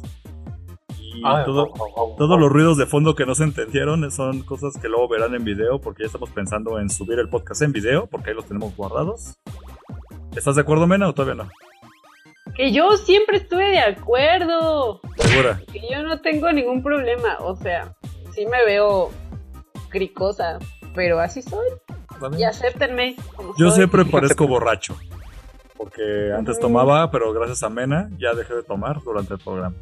[1.11, 4.41] Y todo, oh, oh, oh, Todos los ruidos de fondo que no se entendieron son
[4.43, 7.71] cosas que luego verán en video porque ya estamos pensando en subir el podcast en
[7.73, 9.35] video porque ahí los tenemos guardados.
[10.35, 11.49] ¿Estás de acuerdo, Mena, o todavía no?
[12.59, 14.99] Que yo siempre estuve de acuerdo.
[15.15, 15.61] Segura.
[15.71, 17.37] Que yo no tengo ningún problema.
[17.39, 17.95] O sea,
[18.33, 19.11] sí me veo
[19.87, 20.59] cricosa,
[20.93, 21.69] pero así soy.
[22.37, 23.15] Y acéptenme.
[23.33, 23.77] como Yo soy.
[23.77, 24.93] siempre parezco borracho.
[25.77, 29.77] Porque antes tomaba, pero gracias a Mena ya dejé de tomar durante el programa.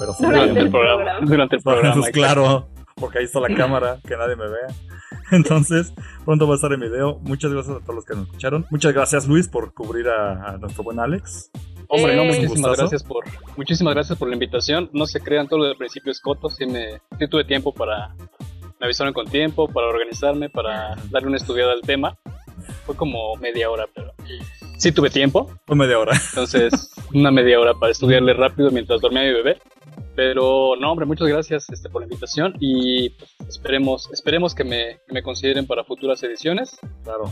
[0.00, 0.96] Pero sí, Durante el programa.
[1.04, 1.26] programa.
[1.30, 1.94] Durante el programa.
[1.94, 4.66] Pues claro, porque ahí está la cámara, que nadie me vea.
[5.30, 5.92] Entonces,
[6.24, 7.20] pronto va a estar en video.
[7.20, 8.66] Muchas gracias a todos los que nos escucharon.
[8.68, 11.52] Muchas gracias, Luis, por cubrir a, a nuestro buen Alex.
[11.92, 13.24] Hombre, no, Eh, muchísimas gracias por
[13.56, 14.88] muchísimas gracias por la invitación.
[14.92, 18.14] No se crean todo lo del principio es coto, sí me sí tuve tiempo para
[18.78, 22.16] me avisaron con tiempo para organizarme, para darle una estudiada al tema.
[22.86, 24.12] Fue como media hora, pero
[24.78, 25.50] sí tuve tiempo.
[25.66, 26.12] Fue media hora.
[26.30, 29.58] Entonces, una media hora para estudiarle rápido mientras dormía mi bebé.
[30.14, 34.98] Pero no, hombre, muchas gracias este, por la invitación y pues, esperemos esperemos que me,
[35.06, 36.78] que me consideren para futuras ediciones.
[37.04, 37.30] Claro.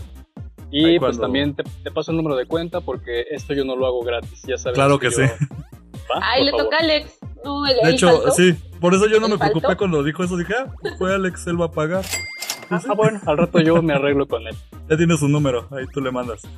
[0.71, 3.65] Y Ahí pues cuando- también te, te paso el número de cuenta porque esto yo
[3.65, 4.75] no lo hago gratis, ya sabes.
[4.75, 5.23] Claro que sí.
[6.23, 6.65] Ay, Por le favor.
[6.65, 7.19] toca a Alex.
[7.45, 8.31] No, el, De hecho, faltó.
[8.33, 9.79] sí, por eso yo no ¿El me preocupé faltó?
[9.79, 10.37] cuando dijo eso.
[10.37, 12.05] Dije, ah, pues fue Alex, él va a pagar.
[12.71, 14.55] Ah, bueno, al rato yo me arreglo con él.
[14.91, 16.43] Ya tiene su número, ahí tú le mandas.
[16.43, 16.49] Sí,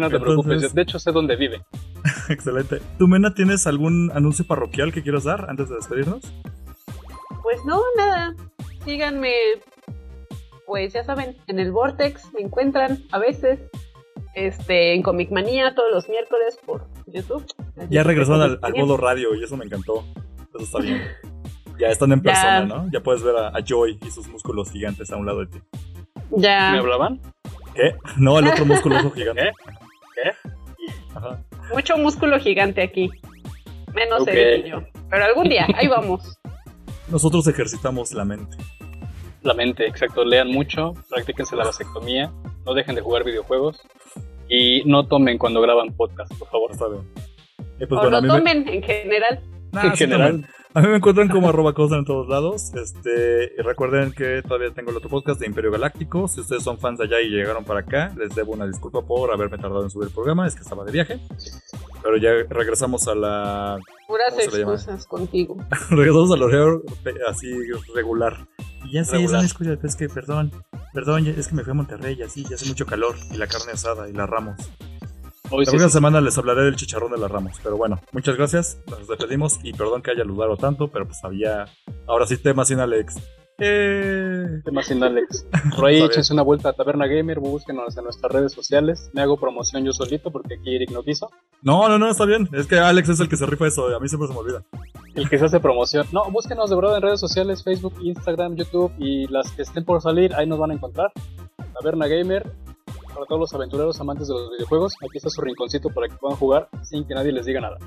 [0.00, 0.74] no te Entonces- preocupes.
[0.74, 1.62] De hecho, sé dónde vive.
[2.28, 2.80] Excelente.
[2.98, 6.22] ¿Tú, Mena, tienes algún anuncio parroquial que quieras dar antes de despedirnos?
[7.42, 8.34] Pues no, nada.
[8.84, 9.32] Síganme.
[10.66, 13.60] Pues ya saben, en el Vortex me encuentran a veces.
[14.34, 17.44] Este, en Comic Manía todos los miércoles por YouTube.
[17.90, 20.04] Ya regresaron al, al modo radio y eso me encantó.
[20.54, 21.02] Eso está bien.
[21.78, 22.32] Ya están en Ya.
[22.32, 22.90] persona, ¿no?
[22.90, 25.58] Ya puedes ver a, a Joy y sus músculos gigantes a un lado de ti.
[26.30, 26.72] ¿Me Ya.
[26.78, 27.20] hablaban?
[27.74, 27.94] ¿Qué?
[28.16, 29.52] No, el otro musculoso gigante.
[30.14, 30.30] ¿Qué?
[30.32, 30.50] ¿Qué?
[31.14, 31.38] Ajá.
[31.74, 33.10] Mucho músculo gigante aquí.
[33.94, 34.82] Menos y yo.
[35.10, 36.38] Pero algún día, ahí vamos.
[37.08, 38.56] Nosotros ejercitamos la mente.
[39.42, 40.24] La mente, exacto.
[40.24, 42.32] Lean mucho, practíquense la vasectomía,
[42.64, 43.80] no dejen de jugar videojuegos
[44.48, 46.70] y no tomen cuando graban podcast, por favor.
[46.92, 47.02] Bien.
[47.80, 49.40] Y pues o bueno, me- tomen en general.
[49.72, 50.30] Nah, en sí general.
[50.32, 50.46] tomen.
[50.74, 52.72] A mí me encuentran como arroba cosa en todos lados.
[52.74, 56.28] Este, y recuerden que todavía tengo el otro podcast de Imperio Galáctico.
[56.28, 59.30] Si ustedes son fans de allá y llegaron para acá, les debo una disculpa por
[59.32, 60.46] haberme tardado en subir el programa.
[60.46, 61.20] Es que estaba de viaje.
[62.02, 63.78] Pero ya regresamos a la.
[64.08, 65.58] Puras excusas contigo.
[65.90, 66.82] regresamos al horario
[67.28, 67.52] así
[67.94, 68.46] regular.
[68.84, 69.38] Y ya sé, es Regular.
[69.40, 69.78] una excusa.
[69.82, 70.52] Es que, perdón,
[70.94, 73.14] perdón, es que me fui a Monterrey y así, ya hace mucho calor.
[73.30, 74.56] Y la carne asada y la ramos.
[75.52, 75.92] Hoy La sí, próxima sí.
[75.92, 77.52] semana les hablaré del chicharrón de las ramos.
[77.62, 78.78] Pero bueno, muchas gracias.
[78.88, 81.66] Nos despedimos y perdón que haya ludado tanto, pero pues había
[82.06, 83.16] ahora sí temas sin Alex
[83.58, 84.60] Eh.
[84.64, 85.46] ¿Qué más sin Alex?
[85.76, 89.10] Por ahí échense una vuelta a Taberna Gamer, búsquenos en nuestras redes sociales.
[89.12, 91.30] Me hago promoción yo solito porque aquí Eric no quiso.
[91.60, 92.48] No, no, no, está bien.
[92.52, 93.94] Es que Alex es el que se rifa eso.
[93.94, 94.62] A mí siempre se me olvida.
[95.14, 96.06] El que se hace promoción.
[96.12, 100.00] No, búsquenos de verdad en redes sociales, Facebook, Instagram, YouTube y las que estén por
[100.00, 101.12] salir, ahí nos van a encontrar.
[101.74, 102.50] Taberna Gamer,
[103.12, 106.36] para todos los aventureros amantes de los videojuegos, aquí está su rinconcito para que puedan
[106.36, 107.78] jugar sin que nadie les diga nada.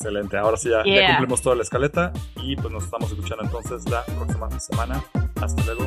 [0.00, 0.36] Excelente.
[0.36, 2.12] Ahora sí ya, cumplimos toda la escaleta.
[2.36, 5.04] Y pues nos estamos escuchando entonces la próxima semana.
[5.40, 5.82] Hasta luego.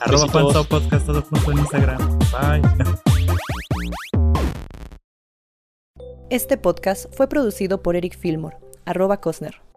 [0.00, 0.28] Arroba.
[0.28, 2.18] Fansao Podcast, todo junto en Instagram.
[2.30, 2.62] Bye.
[6.30, 9.67] Este podcast fue producido por Eric Fillmore, arroba Cosner.